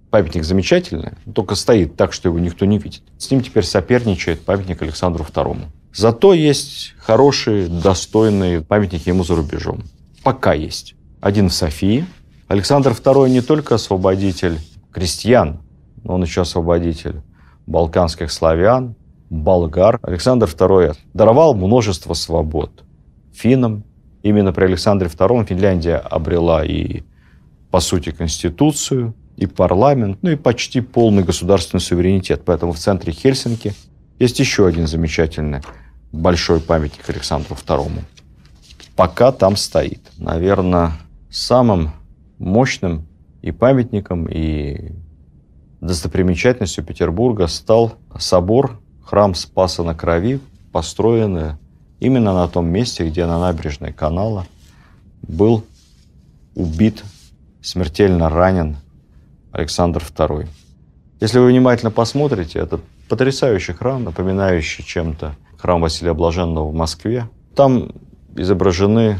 памятник 0.09 0.43
замечательный, 0.43 1.13
только 1.33 1.55
стоит 1.55 1.95
так, 1.95 2.13
что 2.13 2.29
его 2.29 2.39
никто 2.39 2.65
не 2.65 2.77
видит. 2.77 3.03
С 3.17 3.29
ним 3.31 3.41
теперь 3.41 3.63
соперничает 3.63 4.41
памятник 4.41 4.81
Александру 4.81 5.23
II. 5.23 5.65
Зато 5.93 6.33
есть 6.33 6.93
хорошие, 6.97 7.67
достойные 7.67 8.61
памятники 8.61 9.09
ему 9.09 9.23
за 9.23 9.35
рубежом. 9.35 9.83
Пока 10.23 10.53
есть. 10.53 10.95
Один 11.21 11.49
в 11.49 11.53
Софии. 11.53 12.05
Александр 12.47 12.91
II 12.91 13.29
не 13.29 13.41
только 13.41 13.75
освободитель 13.75 14.59
крестьян, 14.91 15.59
но 16.03 16.15
он 16.15 16.23
еще 16.23 16.41
освободитель 16.41 17.21
балканских 17.65 18.31
славян, 18.31 18.95
болгар. 19.29 19.99
Александр 20.03 20.47
II 20.47 20.95
даровал 21.13 21.55
множество 21.55 22.13
свобод 22.13 22.83
финнам. 23.33 23.83
Именно 24.23 24.53
при 24.53 24.65
Александре 24.65 25.07
II 25.07 25.45
Финляндия 25.45 25.97
обрела 25.97 26.65
и, 26.65 27.03
по 27.71 27.79
сути, 27.79 28.11
конституцию, 28.11 29.13
и 29.37 29.45
парламент, 29.45 30.19
ну 30.21 30.31
и 30.31 30.35
почти 30.35 30.81
полный 30.81 31.23
государственный 31.23 31.81
суверенитет. 31.81 32.43
Поэтому 32.45 32.71
в 32.71 32.79
центре 32.79 33.11
Хельсинки 33.11 33.73
есть 34.19 34.39
еще 34.39 34.65
один 34.65 34.87
замечательный 34.87 35.61
большой 36.11 36.61
памятник 36.61 37.09
Александру 37.09 37.55
II. 37.55 38.01
Пока 38.95 39.31
там 39.31 39.57
стоит. 39.57 40.01
Наверное, 40.17 40.93
самым 41.29 41.91
мощным 42.37 43.05
и 43.41 43.51
памятником, 43.51 44.27
и 44.27 44.93
достопримечательностью 45.81 46.83
Петербурга 46.83 47.47
стал 47.47 47.95
собор, 48.17 48.79
храм 49.03 49.35
Спаса 49.35 49.83
на 49.83 49.93
Крови, 49.93 50.39
построенный 50.71 51.55
именно 51.99 52.33
на 52.33 52.47
том 52.47 52.67
месте, 52.67 53.07
где 53.07 53.25
на 53.25 53.39
набережной 53.39 53.91
канала 53.91 54.47
был 55.21 55.65
убит, 56.55 57.03
смертельно 57.61 58.29
ранен 58.29 58.77
Александр 59.55 60.03
II. 60.03 60.47
Если 61.21 61.39
вы 61.39 61.47
внимательно 61.47 61.89
посмотрите, 61.89 62.59
это 62.59 62.81
потрясающий 63.07 63.71
храм, 63.71 64.03
напоминающий 64.03 64.83
чем-то 64.83 65.35
храм 65.57 65.79
Василия 65.79 66.13
Блаженного 66.13 66.67
в 66.67 66.73
Москве. 66.73 67.29
Там 67.55 67.91
изображены 68.35 69.17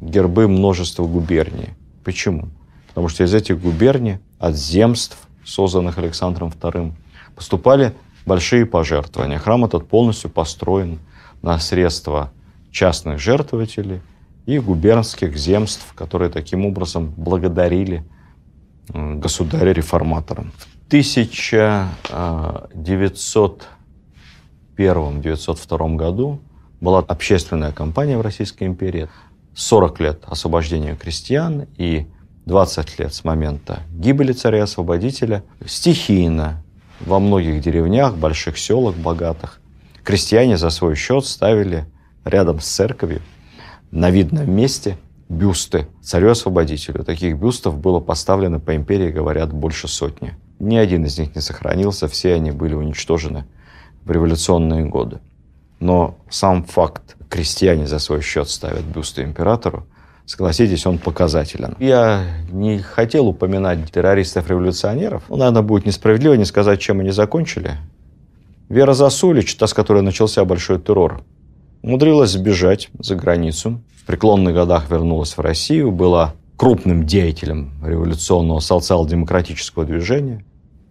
гербы 0.00 0.48
множества 0.48 1.06
губерний. 1.06 1.74
Почему? 2.04 2.48
Потому 2.88 3.08
что 3.08 3.24
из 3.24 3.34
этих 3.34 3.60
губерний, 3.60 4.18
от 4.38 4.56
земств, 4.56 5.18
созданных 5.44 5.98
Александром 5.98 6.48
II, 6.48 6.92
поступали 7.34 7.94
большие 8.24 8.64
пожертвования. 8.64 9.38
Храм 9.38 9.66
этот 9.66 9.86
полностью 9.88 10.30
построен 10.30 11.00
на 11.42 11.58
средства 11.58 12.32
частных 12.70 13.18
жертвователей 13.18 14.00
и 14.46 14.58
губернских 14.58 15.36
земств, 15.36 15.92
которые 15.94 16.30
таким 16.30 16.64
образом 16.64 17.12
благодарили 17.14 18.04
государя-реформатора. 18.92 20.46
В 20.56 20.66
1900 20.88 23.68
1901-1902 24.76 25.96
году 25.96 26.40
была 26.80 27.00
общественная 27.00 27.72
кампания 27.72 28.18
в 28.18 28.20
Российской 28.20 28.64
империи. 28.64 29.08
40 29.54 30.00
лет 30.00 30.22
освобождения 30.26 30.94
крестьян 30.94 31.66
и 31.78 32.06
20 32.44 32.98
лет 32.98 33.14
с 33.14 33.24
момента 33.24 33.80
гибели 33.90 34.32
царя-освободителя 34.32 35.42
стихийно 35.64 36.62
во 37.00 37.18
многих 37.18 37.62
деревнях, 37.62 38.16
больших 38.16 38.58
селах 38.58 38.96
богатых 38.96 39.60
крестьяне 40.04 40.56
за 40.56 40.70
свой 40.70 40.94
счет 40.94 41.26
ставили 41.26 41.86
рядом 42.24 42.60
с 42.60 42.66
церковью 42.66 43.22
на 43.90 44.10
видном 44.10 44.50
месте 44.50 44.98
бюсты 45.28 45.88
царю-освободителю. 46.02 47.04
Таких 47.04 47.36
бюстов 47.36 47.78
было 47.78 48.00
поставлено 48.00 48.60
по 48.60 48.74
империи, 48.76 49.10
говорят, 49.10 49.52
больше 49.52 49.88
сотни. 49.88 50.34
Ни 50.58 50.76
один 50.76 51.04
из 51.04 51.18
них 51.18 51.34
не 51.34 51.42
сохранился, 51.42 52.08
все 52.08 52.34
они 52.34 52.50
были 52.50 52.74
уничтожены 52.74 53.44
в 54.04 54.10
революционные 54.10 54.86
годы. 54.86 55.18
Но 55.80 56.16
сам 56.30 56.64
факт, 56.64 57.16
крестьяне 57.28 57.86
за 57.86 57.98
свой 57.98 58.22
счет 58.22 58.48
ставят 58.48 58.84
бюсты 58.84 59.22
императору, 59.22 59.86
согласитесь, 60.24 60.86
он 60.86 60.98
показателен. 60.98 61.76
Я 61.78 62.24
не 62.50 62.78
хотел 62.78 63.28
упоминать 63.28 63.90
террористов-революционеров. 63.90 65.24
Ну, 65.28 65.36
наверное, 65.36 65.62
будет 65.62 65.86
несправедливо 65.86 66.34
не 66.34 66.44
сказать, 66.44 66.80
чем 66.80 67.00
они 67.00 67.10
закончили. 67.10 67.72
Вера 68.68 68.94
Засулич, 68.94 69.54
та, 69.56 69.66
с 69.66 69.74
которой 69.74 70.02
начался 70.02 70.44
большой 70.44 70.80
террор, 70.80 71.22
умудрилась 71.86 72.32
сбежать 72.32 72.90
за 72.98 73.14
границу. 73.14 73.80
В 74.02 74.06
преклонных 74.06 74.54
годах 74.54 74.90
вернулась 74.90 75.36
в 75.36 75.40
Россию, 75.40 75.92
была 75.92 76.34
крупным 76.56 77.06
деятелем 77.06 77.72
революционного 77.82 78.58
социал-демократического 78.58 79.84
движения, 79.84 80.44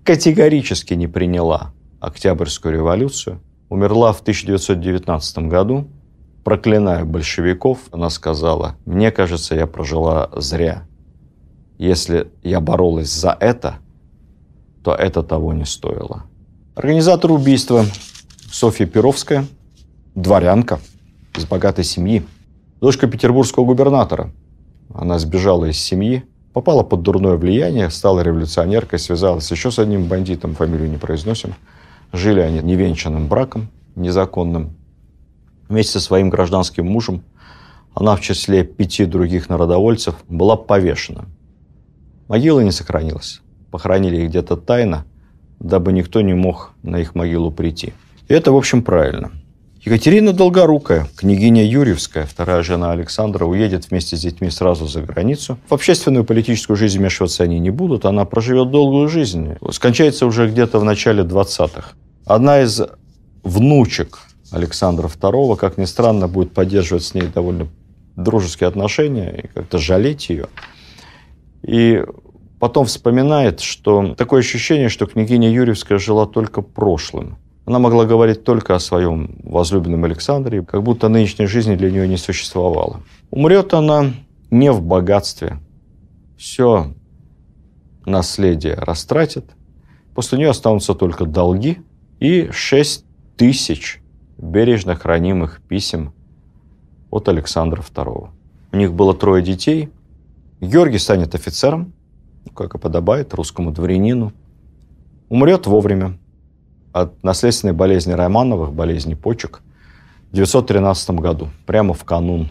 категорически 0.03 0.93
не 0.93 1.07
приняла 1.07 1.73
Октябрьскую 1.99 2.73
революцию, 2.73 3.41
умерла 3.67 4.13
в 4.13 4.21
1919 4.21 5.37
году. 5.49 5.87
Проклиная 6.45 7.03
большевиков, 7.03 7.79
она 7.91 8.09
сказала, 8.09 8.75
мне 8.85 9.11
кажется, 9.11 9.55
я 9.55 9.67
прожила 9.67 10.29
зря. 10.35 10.87
Если 11.77 12.31
я 12.41 12.61
боролась 12.61 13.11
за 13.11 13.35
это, 13.37 13.77
то 14.83 14.93
это 14.93 15.23
того 15.23 15.51
не 15.53 15.65
стоило. 15.65 16.23
Организатор 16.75 17.31
убийства 17.31 17.85
Софья 18.51 18.85
Перовская, 18.85 19.45
дворянка 20.15 20.79
из 21.35 21.45
богатой 21.45 21.83
семьи, 21.83 22.25
дочка 22.81 23.07
петербургского 23.07 23.65
губернатора. 23.65 24.31
Она 24.93 25.19
сбежала 25.19 25.65
из 25.65 25.77
семьи, 25.77 26.23
попала 26.53 26.83
под 26.83 27.01
дурное 27.01 27.35
влияние, 27.35 27.89
стала 27.89 28.21
революционеркой, 28.21 28.99
связалась 28.99 29.51
еще 29.51 29.71
с 29.71 29.79
одним 29.79 30.05
бандитом, 30.05 30.55
фамилию 30.55 30.89
не 30.89 30.97
произносим– 30.97 31.53
Жили 32.15 32.39
они 32.39 32.59
невенчанным 32.59 33.27
браком, 33.27 33.67
незаконным. 33.95 34.77
Вместе 35.67 35.93
со 35.93 35.99
своим 35.99 36.29
гражданским 36.29 36.85
мужем 36.85 37.23
она 37.93 38.15
в 38.15 38.21
числе 38.21 38.63
пяти 38.63 39.05
других 39.05 39.49
народовольцев 39.49 40.15
была 40.29 40.55
повешена. 40.55 41.25
Могила 42.29 42.61
не 42.61 42.71
сохранилась. 42.71 43.41
Похоронили 43.69 44.21
их 44.21 44.29
где-то 44.29 44.55
тайно, 44.55 45.05
дабы 45.59 45.91
никто 45.91 46.21
не 46.21 46.33
мог 46.33 46.71
на 46.83 46.97
их 46.97 47.15
могилу 47.15 47.51
прийти. 47.51 47.93
И 48.29 48.33
это, 48.33 48.53
в 48.53 48.55
общем, 48.55 48.81
правильно. 48.81 49.31
Екатерина 49.85 50.33
Долгорукая, 50.33 51.07
княгиня 51.15 51.63
Юрьевская, 51.63 52.25
вторая 52.25 52.63
жена 52.63 52.91
Александра, 52.91 53.45
уедет 53.45 53.91
вместе 53.91 54.17
с 54.17 54.21
детьми 54.21 54.49
сразу 54.49 54.87
за 54.87 55.03
границу. 55.03 55.59
В 55.69 55.75
общественную 55.75 56.25
политическую 56.25 56.75
жизнь 56.75 56.97
вмешиваться 56.97 57.43
они 57.43 57.59
не 57.59 57.69
будут. 57.69 58.03
Она 58.05 58.25
проживет 58.25 58.71
долгую 58.71 59.07
жизнь. 59.09 59.53
Скончается 59.69 60.25
уже 60.25 60.49
где-то 60.49 60.79
в 60.79 60.83
начале 60.83 61.21
20-х. 61.21 61.91
Одна 62.25 62.63
из 62.63 62.81
внучек 63.43 64.21
Александра 64.49 65.07
II, 65.07 65.55
как 65.55 65.77
ни 65.77 65.85
странно, 65.85 66.27
будет 66.27 66.51
поддерживать 66.51 67.03
с 67.03 67.13
ней 67.13 67.27
довольно 67.27 67.67
дружеские 68.15 68.69
отношения 68.69 69.43
и 69.43 69.47
как-то 69.49 69.77
жалеть 69.77 70.29
ее. 70.29 70.47
И 71.61 72.03
потом 72.59 72.87
вспоминает, 72.87 73.59
что 73.59 74.15
такое 74.15 74.39
ощущение, 74.39 74.89
что 74.89 75.05
княгиня 75.05 75.51
Юрьевская 75.51 75.99
жила 75.99 76.25
только 76.25 76.63
прошлым. 76.63 77.37
Она 77.65 77.79
могла 77.79 78.05
говорить 78.05 78.43
только 78.43 78.75
о 78.75 78.79
своем 78.79 79.37
возлюбленном 79.43 80.03
Александре, 80.03 80.63
как 80.63 80.83
будто 80.83 81.09
нынешней 81.09 81.47
жизни 81.47 81.75
для 81.75 81.91
нее 81.91 82.07
не 82.07 82.17
существовало. 82.17 83.01
Умрет 83.31 83.73
она 83.73 84.13
не 84.51 84.71
в 84.71 84.81
богатстве. 84.81 85.59
Все 86.37 86.93
наследие 88.05 88.75
растратит. 88.75 89.45
После 90.13 90.37
нее 90.37 90.49
останутся 90.49 90.93
только 90.93 91.25
долги– 91.25 91.79
и 92.19 92.49
6 92.51 93.05
тысяч 93.37 94.01
бережно 94.37 94.95
хранимых 94.95 95.61
писем 95.67 96.13
от 97.09 97.27
Александра 97.27 97.81
II. 97.81 98.29
У 98.71 98.77
них 98.77 98.93
было 98.93 99.13
трое 99.13 99.43
детей. 99.43 99.89
Георгий 100.61 100.97
станет 100.97 101.35
офицером, 101.35 101.93
как 102.53 102.75
и 102.75 102.77
подобает 102.77 103.33
русскому 103.33 103.71
дворянину. 103.71 104.33
Умрет 105.29 105.67
вовремя. 105.67 106.17
От 106.95 107.21
наследственной 107.23 107.73
болезни 107.73 108.13
Романовых, 108.13 108.71
болезни 108.71 109.15
почек, 109.15 109.61
в 110.29 110.31
1913 110.31 111.09
году, 111.19 111.49
прямо 111.65 111.93
в 111.93 112.05
канун 112.05 112.49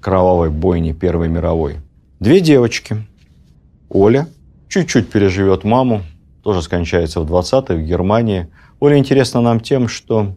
кровавой 0.00 0.48
бойни 0.48 0.92
Первой 0.92 1.28
мировой. 1.28 1.78
Две 2.20 2.40
девочки. 2.40 3.04
Оля 3.88 4.28
чуть-чуть 4.68 5.10
переживет 5.10 5.64
маму, 5.64 6.02
тоже 6.44 6.62
скончается 6.62 7.20
в 7.20 7.28
20-х 7.28 7.74
в 7.74 7.82
Германии. 7.82 8.46
Оля 8.78 8.96
интересна 8.96 9.40
нам 9.40 9.58
тем, 9.58 9.88
что 9.88 10.36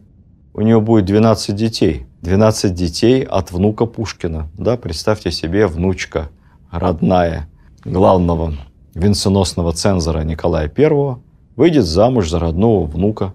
у 0.52 0.60
нее 0.60 0.80
будет 0.80 1.04
12 1.04 1.54
детей. 1.54 2.06
12 2.22 2.74
детей 2.74 3.22
от 3.22 3.52
внука 3.52 3.86
Пушкина. 3.86 4.48
Да, 4.54 4.76
представьте 4.76 5.30
себе, 5.30 5.68
внучка 5.68 6.28
родная 6.72 7.48
главного 7.84 8.54
венценосного 8.94 9.72
цензора 9.74 10.22
Николая 10.22 10.68
I 10.76 11.16
выйдет 11.56 11.84
замуж 11.84 12.30
за 12.30 12.38
родного 12.38 12.86
внука 12.86 13.34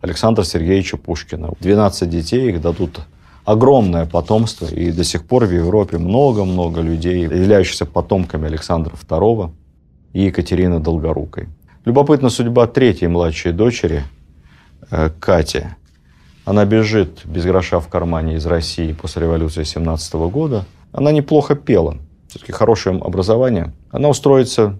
Александра 0.00 0.44
Сергеевича 0.44 0.96
Пушкина. 0.96 1.52
12 1.60 2.08
детей, 2.08 2.50
их 2.50 2.60
дадут 2.60 3.00
огромное 3.44 4.06
потомство, 4.06 4.66
и 4.66 4.92
до 4.92 5.04
сих 5.04 5.24
пор 5.24 5.46
в 5.46 5.52
Европе 5.52 5.98
много-много 5.98 6.80
людей, 6.80 7.22
являющихся 7.22 7.86
потомками 7.86 8.46
Александра 8.46 8.94
II 8.94 9.50
и 10.12 10.24
Екатерины 10.24 10.80
Долгорукой. 10.80 11.48
Любопытна 11.84 12.28
судьба 12.28 12.66
третьей 12.66 13.08
младшей 13.08 13.52
дочери, 13.52 14.04
э, 14.90 15.10
Кати. 15.18 15.64
Она 16.44 16.64
бежит 16.64 17.22
без 17.24 17.44
гроша 17.44 17.80
в 17.80 17.88
кармане 17.88 18.36
из 18.36 18.46
России 18.46 18.92
после 18.92 19.22
революции 19.22 19.64
17 19.64 20.28
года. 20.28 20.64
Она 20.92 21.12
неплохо 21.12 21.54
пела, 21.54 21.96
все-таки 22.28 22.52
хорошее 22.52 22.98
образование. 22.98 23.72
Она 23.90 24.08
устроится 24.08 24.78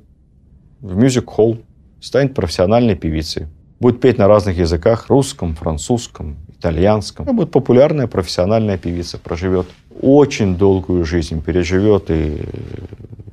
в 0.81 0.97
мюзик-холл, 0.97 1.59
станет 2.01 2.35
профессиональной 2.35 2.95
певицей. 2.95 3.47
Будет 3.81 4.01
петь 4.01 4.19
на 4.19 4.27
разных 4.27 4.59
языках, 4.59 5.09
русском, 5.09 5.55
французском, 5.55 6.37
итальянском. 6.49 7.27
Она 7.29 7.33
будет 7.33 7.53
популярная 7.53 8.09
профессиональная 8.09 8.77
певица, 8.77 9.19
проживет 9.19 9.67
очень 10.01 10.57
долгую 10.57 11.05
жизнь, 11.05 11.43
переживет 11.43 12.11
и 12.11 12.43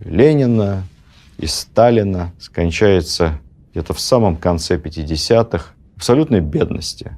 Ленина, 0.04 0.84
и 1.38 1.48
Сталина, 1.48 2.32
скончается 2.40 3.40
где-то 3.72 3.94
в 3.94 4.00
самом 4.00 4.38
конце 4.38 4.78
50-х, 4.78 5.74
в 5.96 5.98
абсолютной 5.98 6.40
бедности, 6.40 7.18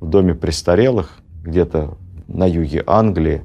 в 0.00 0.08
доме 0.08 0.34
престарелых, 0.34 1.18
где-то 1.44 1.96
на 2.26 2.46
юге 2.46 2.82
Англии, 2.86 3.42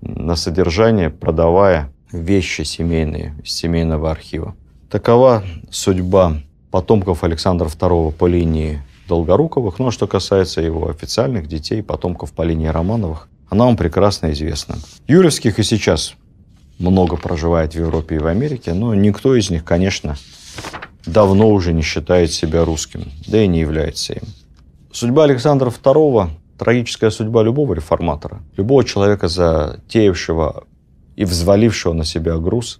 на 0.00 0.34
содержание, 0.36 1.10
продавая 1.10 1.92
вещи 2.10 2.62
семейные 2.62 3.34
из 3.44 3.52
семейного 3.52 4.10
архива. 4.10 4.56
Такова 4.92 5.42
судьба 5.70 6.42
потомков 6.70 7.24
Александра 7.24 7.66
II 7.66 8.12
по 8.12 8.26
линии 8.26 8.82
Долгоруковых. 9.08 9.78
Но 9.78 9.90
что 9.90 10.06
касается 10.06 10.60
его 10.60 10.90
официальных 10.90 11.48
детей, 11.48 11.82
потомков 11.82 12.34
по 12.34 12.42
линии 12.42 12.66
Романовых, 12.66 13.30
она 13.48 13.64
вам 13.64 13.78
прекрасно 13.78 14.32
известна. 14.32 14.76
Юрьевских 15.08 15.58
и 15.58 15.62
сейчас 15.62 16.12
много 16.78 17.16
проживает 17.16 17.72
в 17.72 17.78
Европе 17.78 18.16
и 18.16 18.18
в 18.18 18.26
Америке, 18.26 18.74
но 18.74 18.94
никто 18.94 19.34
из 19.34 19.48
них, 19.48 19.64
конечно, 19.64 20.16
давно 21.06 21.48
уже 21.48 21.72
не 21.72 21.80
считает 21.80 22.30
себя 22.30 22.62
русским, 22.66 23.10
да 23.26 23.42
и 23.42 23.46
не 23.46 23.60
является 23.60 24.12
им. 24.12 24.24
Судьба 24.92 25.24
Александра 25.24 25.70
II– 25.70 26.28
трагическая 26.58 27.08
судьба 27.08 27.42
любого 27.42 27.72
реформатора, 27.72 28.42
любого 28.58 28.84
человека, 28.84 29.28
затеявшего 29.28 30.64
и 31.16 31.24
взвалившего 31.24 31.94
на 31.94 32.04
себя 32.04 32.36
груз 32.36 32.78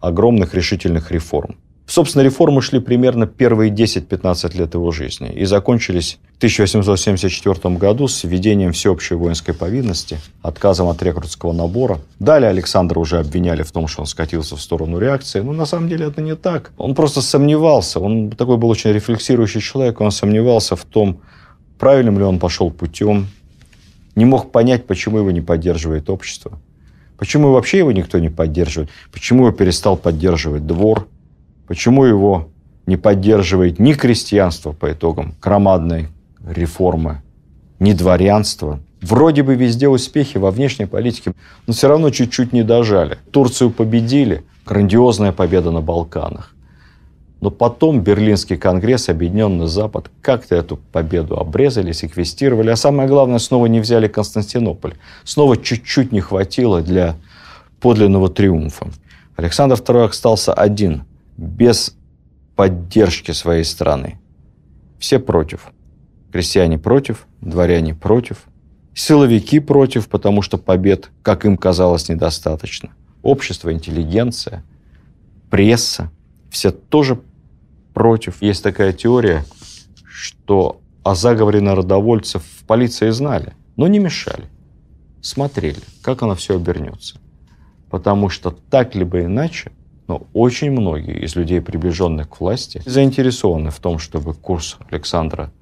огромных 0.00 0.54
решительных 0.54 1.10
реформ– 1.10 1.56
Собственно, 1.90 2.22
реформы 2.22 2.62
шли 2.62 2.78
примерно 2.78 3.26
первые 3.26 3.72
10-15 3.72 4.56
лет 4.56 4.74
его 4.74 4.92
жизни 4.92 5.28
и 5.28 5.44
закончились 5.44 6.20
в 6.34 6.36
1874 6.36 7.74
году 7.74 8.06
с 8.06 8.22
введением 8.22 8.70
всеобщей 8.70 9.16
воинской 9.16 9.54
повинности, 9.54 10.18
отказом 10.40 10.86
от 10.86 11.02
рекрутского 11.02 11.52
набора. 11.52 11.98
Далее 12.20 12.48
Александра 12.48 13.00
уже 13.00 13.18
обвиняли 13.18 13.64
в 13.64 13.72
том, 13.72 13.88
что 13.88 14.02
он 14.02 14.06
скатился 14.06 14.54
в 14.54 14.60
сторону 14.60 15.00
реакции. 15.00 15.40
Но 15.40 15.52
на 15.52 15.66
самом 15.66 15.88
деле 15.88 16.06
это 16.06 16.22
не 16.22 16.36
так. 16.36 16.70
Он 16.78 16.94
просто 16.94 17.22
сомневался. 17.22 17.98
Он 17.98 18.30
такой 18.30 18.56
был 18.56 18.68
очень 18.68 18.92
рефлексирующий 18.92 19.60
человек. 19.60 20.00
Он 20.00 20.12
сомневался 20.12 20.76
в 20.76 20.84
том, 20.84 21.22
правильным 21.80 22.18
ли 22.18 22.24
он 22.24 22.38
пошел 22.38 22.70
путем. 22.70 23.26
Не 24.14 24.26
мог 24.26 24.52
понять, 24.52 24.86
почему 24.86 25.18
его 25.18 25.32
не 25.32 25.40
поддерживает 25.40 26.08
общество. 26.08 26.60
Почему 27.20 27.52
вообще 27.52 27.76
его 27.76 27.92
никто 27.92 28.18
не 28.18 28.30
поддерживает? 28.30 28.88
Почему 29.12 29.44
его 29.44 29.52
перестал 29.54 29.98
поддерживать 29.98 30.66
двор? 30.66 31.06
Почему 31.66 32.06
его 32.06 32.48
не 32.86 32.96
поддерживает 32.96 33.78
ни 33.78 33.92
крестьянство 33.92 34.72
по 34.72 34.90
итогам 34.90 35.34
громадной 35.42 36.08
реформы, 36.42 37.20
ни 37.78 37.92
дворянство? 37.92 38.80
Вроде 39.02 39.42
бы 39.42 39.54
везде 39.54 39.86
успехи 39.86 40.38
во 40.38 40.50
внешней 40.50 40.86
политике, 40.86 41.34
но 41.66 41.74
все 41.74 41.88
равно 41.88 42.08
чуть-чуть 42.08 42.54
не 42.54 42.62
дожали. 42.62 43.18
Турцию 43.32 43.70
победили, 43.70 44.42
грандиозная 44.64 45.32
победа 45.32 45.70
на 45.70 45.82
Балканах. 45.82 46.54
Но 47.40 47.50
потом 47.50 48.00
Берлинский 48.02 48.56
конгресс, 48.58 49.08
Объединенный 49.08 49.66
Запад 49.66 50.10
как-то 50.20 50.56
эту 50.56 50.76
победу 50.76 51.38
обрезали, 51.38 51.92
секвестировали. 51.92 52.70
А 52.70 52.76
самое 52.76 53.08
главное, 53.08 53.38
снова 53.38 53.66
не 53.66 53.80
взяли 53.80 54.08
Константинополь. 54.08 54.94
Снова 55.24 55.56
чуть-чуть 55.56 56.12
не 56.12 56.20
хватило 56.20 56.82
для 56.82 57.16
подлинного 57.80 58.28
триумфа. 58.28 58.88
Александр 59.36 59.76
II 59.76 60.08
остался 60.08 60.52
один 60.52 61.04
без 61.38 61.96
поддержки 62.56 63.30
своей 63.30 63.64
страны. 63.64 64.20
Все 64.98 65.18
против. 65.18 65.68
Крестьяне 66.30 66.78
против, 66.78 67.26
дворяне 67.40 67.94
против, 67.94 68.44
силовики 68.94 69.60
против, 69.60 70.08
потому 70.08 70.42
что 70.42 70.58
побед, 70.58 71.10
как 71.22 71.46
им 71.46 71.56
казалось, 71.56 72.10
недостаточно. 72.10 72.90
Общество, 73.22 73.72
интеллигенция, 73.72 74.62
пресса, 75.48 76.10
все 76.50 76.70
тоже 76.70 77.18
против. 77.94 78.42
Есть 78.42 78.62
такая 78.62 78.92
теория, 78.92 79.44
что 80.04 80.80
о 81.02 81.14
заговоре 81.14 81.60
народовольцев 81.60 82.42
в 82.42 82.64
полиции 82.64 83.10
знали, 83.10 83.54
но 83.76 83.86
не 83.88 83.98
мешали. 83.98 84.44
Смотрели, 85.22 85.80
как 86.02 86.22
оно 86.22 86.34
все 86.34 86.56
обернется. 86.56 87.18
Потому 87.90 88.28
что 88.28 88.50
так 88.50 88.94
либо 88.94 89.24
иначе 89.24 89.72
но 90.10 90.26
очень 90.32 90.72
многие 90.72 91.24
из 91.24 91.36
людей, 91.36 91.60
приближенных 91.60 92.28
к 92.28 92.40
власти, 92.40 92.82
заинтересованы 92.84 93.70
в 93.70 93.78
том, 93.78 94.00
чтобы 94.00 94.34
курс 94.34 94.76
Александра 94.90 95.52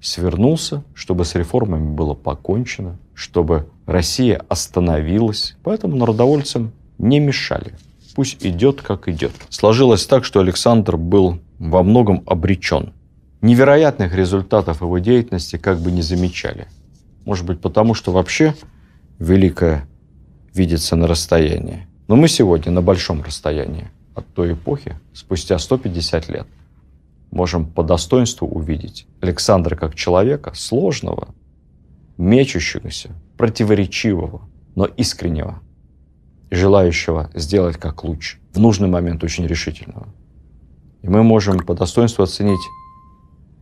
свернулся, 0.00 0.84
чтобы 0.94 1.24
с 1.24 1.34
реформами 1.34 1.92
было 1.92 2.14
покончено, 2.14 3.00
чтобы 3.14 3.68
Россия 3.84 4.40
остановилась. 4.48 5.56
Поэтому 5.64 5.96
народовольцам 5.96 6.70
не 6.98 7.18
мешали. 7.18 7.74
Пусть 8.16 8.46
идет, 8.46 8.80
как 8.80 9.08
идет. 9.08 9.32
Сложилось 9.50 10.06
так, 10.06 10.24
что 10.24 10.40
Александр 10.40 10.96
был 10.96 11.38
во 11.58 11.82
многом 11.82 12.22
обречен. 12.26 12.94
Невероятных 13.42 14.14
результатов 14.14 14.80
его 14.80 14.98
деятельности 14.98 15.58
как 15.58 15.80
бы 15.80 15.92
не 15.92 16.00
замечали. 16.00 16.66
Может 17.26 17.44
быть, 17.44 17.60
потому 17.60 17.92
что 17.92 18.12
вообще 18.12 18.54
великое 19.18 19.86
видится 20.54 20.96
на 20.96 21.06
расстоянии. 21.06 21.86
Но 22.08 22.16
мы 22.16 22.28
сегодня 22.28 22.72
на 22.72 22.80
большом 22.80 23.22
расстоянии 23.22 23.90
от 24.14 24.26
той 24.28 24.54
эпохи, 24.54 24.98
спустя 25.12 25.58
150 25.58 26.30
лет, 26.30 26.46
можем 27.30 27.66
по 27.66 27.82
достоинству 27.82 28.48
увидеть 28.48 29.06
Александра 29.20 29.76
как 29.76 29.94
человека 29.94 30.52
сложного, 30.54 31.34
мечущегося, 32.16 33.10
противоречивого, 33.36 34.40
но 34.74 34.86
искреннего, 34.86 35.60
желающего 36.50 37.30
сделать 37.34 37.76
как 37.76 38.04
лучше, 38.04 38.38
в 38.52 38.58
нужный 38.58 38.88
момент 38.88 39.24
очень 39.24 39.46
решительного. 39.46 40.08
И 41.02 41.08
мы 41.08 41.22
можем 41.22 41.58
по 41.58 41.74
достоинству 41.74 42.22
оценить 42.22 42.60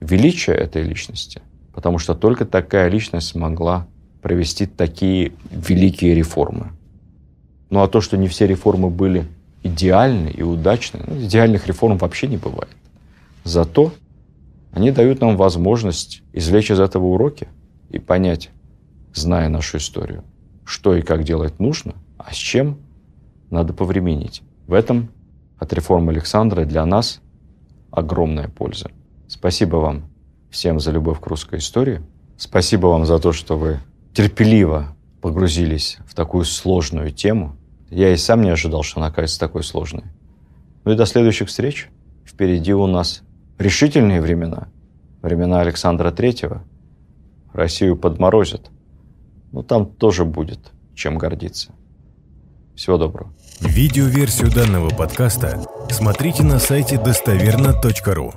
величие 0.01 0.57
этой 0.57 0.83
личности, 0.83 1.43
потому 1.73 1.99
что 1.99 2.15
только 2.15 2.45
такая 2.45 2.89
личность 2.89 3.29
смогла 3.29 3.87
провести 4.23 4.67
такие 4.67 5.33
великие 5.51 6.15
реформы. 6.15 6.73
Ну 7.71 7.83
а 7.83 7.89
то, 7.89 8.01
что 8.01 8.17
не 8.17 8.29
все 8.29 8.47
реформы 8.47 8.91
были 8.91 9.27
идеальны 9.63 10.29
и 10.29 10.43
удачны. 10.43 11.01
Ну, 11.07 11.21
идеальных 11.23 11.67
реформ 11.67 11.99
вообще 11.99 12.29
не 12.29 12.37
бывает. 12.37 12.71
Зато 13.43 13.93
они 14.73 14.91
дают 14.91 15.21
нам 15.21 15.37
возможность 15.37 16.23
извлечь 16.33 16.71
из 16.71 16.81
этого 16.81 17.07
уроки 17.07 17.49
и 17.91 17.99
понять, 17.99 18.51
зная 19.13 19.49
нашу 19.49 19.79
историю, 19.79 20.25
что 20.65 20.97
и 20.97 21.03
как 21.03 21.25
делать 21.25 21.61
нужно, 21.61 21.95
а 22.25 22.33
с 22.33 22.37
чем 22.37 22.79
надо 23.51 23.73
повременить. 23.73 24.43
В 24.67 24.73
этом 24.73 25.11
от 25.59 25.73
реформы 25.73 26.13
Александра 26.13 26.65
для 26.65 26.85
нас 26.87 27.21
огромная 27.91 28.49
польза. 28.49 28.91
Спасибо 29.29 29.77
вам 29.77 30.05
всем 30.51 30.81
за 30.81 30.91
любовь 30.91 31.21
к 31.21 31.27
русской 31.27 31.59
истории. 31.59 32.03
Спасибо 32.37 32.89
вам 32.89 33.07
за 33.07 33.19
то, 33.19 33.33
что 33.33 33.57
вы 33.57 33.81
терпеливо 34.13 34.97
погрузились 35.21 35.99
в 36.07 36.15
такую 36.15 36.45
сложную 36.45 37.11
тему– 37.11 37.57
я 37.95 38.13
и 38.13 38.17
сам 38.17 38.43
не 38.43 38.51
ожидал, 38.51 38.83
что 38.83 38.99
она 38.99 39.07
окажется 39.07 39.39
такой 39.39 39.63
сложной. 39.63 40.03
Ну 40.85 40.93
и 40.93 40.97
до 40.97 41.07
следующих 41.07 41.47
встреч. 41.47 41.89
Впереди 42.25 42.75
у 42.75 42.89
нас 42.89 43.23
решительные 43.57 44.21
времена. 44.21 44.67
времена 45.23 45.61
Александра 45.61 46.11
Третьего 46.11 46.65
Россию 47.53 47.97
подморозят, 47.97 48.71
но 49.53 49.63
там 49.63 49.87
тоже 49.87 50.25
будет 50.25 50.73
чем 50.97 51.19
гордиться. 51.19 51.73
Всего 52.75 52.99
доброго. 52.99 53.33
Видеоверсию 53.61 54.51
данного 54.51 54.91
подкаста 54.91 55.65
смотрите 55.91 56.43
на 56.43 56.59
сайте 56.59 56.99
достоверно.ру. 56.99 58.35